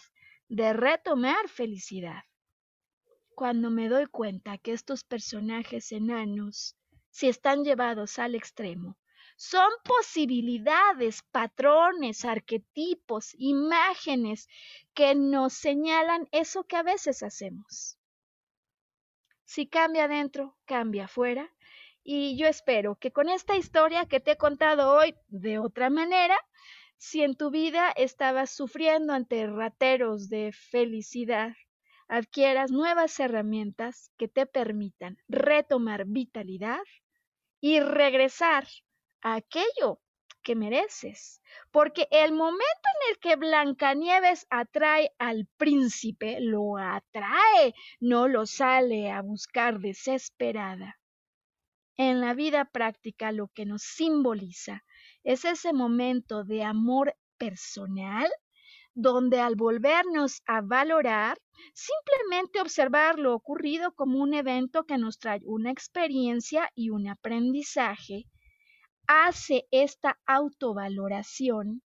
de 0.47 0.71
retomar 0.71 1.49
felicidad. 1.49 2.23
Cuando 3.35 3.69
me 3.69 3.89
doy 3.89 4.05
cuenta 4.05 4.57
que 4.57 4.71
estos 4.71 5.03
personajes 5.03 5.91
enanos 5.91 6.77
si 7.13 7.29
están 7.29 7.63
llevados 7.63 8.17
al 8.17 8.33
extremo. 8.33 8.97
Son 9.37 9.69
posibilidades, 9.83 11.21
patrones, 11.31 12.25
arquetipos, 12.25 13.35
imágenes 13.37 14.49
que 14.95 15.13
nos 15.13 15.53
señalan 15.53 16.27
eso 16.31 16.63
que 16.63 16.75
a 16.75 16.81
veces 16.81 17.21
hacemos. 17.21 17.99
Si 19.45 19.67
cambia 19.67 20.05
adentro, 20.05 20.57
cambia 20.65 21.05
afuera. 21.05 21.53
Y 22.03 22.35
yo 22.35 22.47
espero 22.47 22.95
que 22.95 23.11
con 23.11 23.29
esta 23.29 23.55
historia 23.55 24.07
que 24.07 24.19
te 24.19 24.31
he 24.31 24.37
contado 24.37 24.91
hoy 24.91 25.15
de 25.27 25.59
otra 25.59 25.91
manera, 25.91 26.37
si 26.97 27.21
en 27.21 27.35
tu 27.35 27.51
vida 27.51 27.91
estabas 27.95 28.49
sufriendo 28.49 29.13
ante 29.13 29.45
rateros 29.45 30.29
de 30.29 30.51
felicidad, 30.51 31.53
adquieras 32.07 32.71
nuevas 32.71 33.19
herramientas 33.19 34.11
que 34.17 34.27
te 34.27 34.47
permitan 34.47 35.17
retomar 35.27 36.05
vitalidad 36.05 36.81
y 37.63 37.79
regresar 37.79 38.67
a 39.21 39.35
aquello 39.35 40.01
que 40.41 40.53
mereces. 40.53 41.41
Porque 41.71 42.09
el 42.11 42.33
momento 42.33 42.59
en 42.59 43.11
el 43.11 43.19
que 43.19 43.37
Blancanieves 43.37 44.45
atrae 44.49 45.11
al 45.17 45.47
príncipe, 45.55 46.39
lo 46.41 46.75
atrae, 46.77 47.73
no 48.01 48.27
lo 48.27 48.45
sale 48.45 49.09
a 49.09 49.21
buscar 49.21 49.79
desesperada. 49.79 50.99
En 51.95 52.19
la 52.19 52.33
vida 52.33 52.65
práctica 52.65 53.31
lo 53.31 53.47
que 53.47 53.65
nos 53.65 53.83
simboliza 53.83 54.83
es 55.23 55.45
ese 55.45 55.71
momento 55.71 56.43
de 56.43 56.65
amor 56.65 57.15
personal 57.37 58.29
donde 58.95 59.39
al 59.39 59.55
volvernos 59.55 60.43
a 60.45 60.61
valorar, 60.61 61.39
simplemente 61.73 62.61
observar 62.61 63.17
lo 63.17 63.33
ocurrido 63.33 63.93
como 63.93 64.19
un 64.19 64.33
evento 64.33 64.85
que 64.85 64.97
nos 64.97 65.17
trae 65.17 65.41
una 65.45 65.71
experiencia 65.71 66.69
y 66.75 66.89
un 66.89 67.07
aprendizaje, 67.07 68.25
hace 69.07 69.67
esta 69.71 70.19
autovaloración 70.25 71.81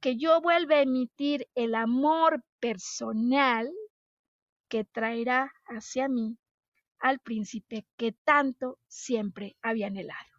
que 0.00 0.16
yo 0.16 0.40
vuelva 0.40 0.76
a 0.76 0.82
emitir 0.82 1.48
el 1.54 1.74
amor 1.74 2.42
personal 2.58 3.70
que 4.68 4.84
traerá 4.84 5.52
hacia 5.66 6.08
mí 6.08 6.38
al 6.98 7.18
príncipe 7.20 7.86
que 7.96 8.12
tanto 8.12 8.78
siempre 8.88 9.56
había 9.60 9.88
anhelado. 9.88 10.30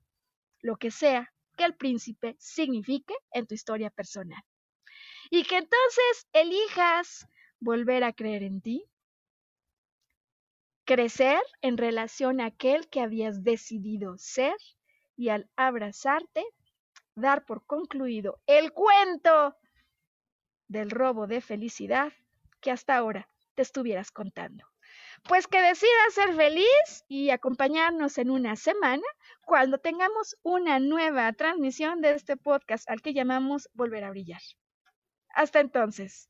Lo 0.59 0.77
que 0.77 0.91
sea 0.91 1.31
que 1.55 1.65
el 1.65 1.75
príncipe 1.75 2.35
signifique 2.39 3.13
en 3.31 3.45
tu 3.45 3.53
historia 3.53 3.89
personal 3.91 4.43
y 5.33 5.45
que 5.45 5.57
entonces 5.57 6.27
elijas 6.31 7.27
volver 7.59 8.03
a 8.03 8.13
creer 8.13 8.43
en 8.43 8.61
ti, 8.61 8.85
crecer 10.85 11.41
en 11.61 11.79
relación 11.79 12.39
a 12.39 12.45
aquel 12.45 12.87
que 12.87 13.01
habías 13.01 13.43
decidido 13.43 14.15
ser 14.19 14.55
y 15.15 15.29
al 15.29 15.49
abrazarte, 15.55 16.45
dar 17.15 17.45
por 17.45 17.65
concluido 17.65 18.43
el 18.45 18.73
cuento 18.73 19.57
del 20.67 20.91
robo 20.91 21.25
de 21.25 21.41
felicidad 21.41 22.13
que 22.61 22.69
hasta 22.69 22.95
ahora 22.95 23.27
te 23.55 23.63
estuvieras 23.63 24.11
contando. 24.11 24.67
Pues 25.23 25.47
que 25.47 25.63
decidas 25.63 26.13
ser 26.13 26.35
feliz 26.35 27.05
y 27.07 27.31
acompañarnos 27.31 28.19
en 28.19 28.29
una 28.29 28.55
semana 28.55 29.07
cuando 29.43 29.79
tengamos 29.79 30.37
una 30.43 30.77
nueva 30.77 31.33
transmisión 31.33 32.01
de 32.01 32.11
este 32.11 32.37
podcast 32.37 32.87
al 32.87 33.01
que 33.01 33.15
llamamos 33.15 33.67
Volver 33.73 34.03
a 34.03 34.11
Brillar. 34.11 34.41
Hasta 35.33 35.59
entonces. 35.59 36.29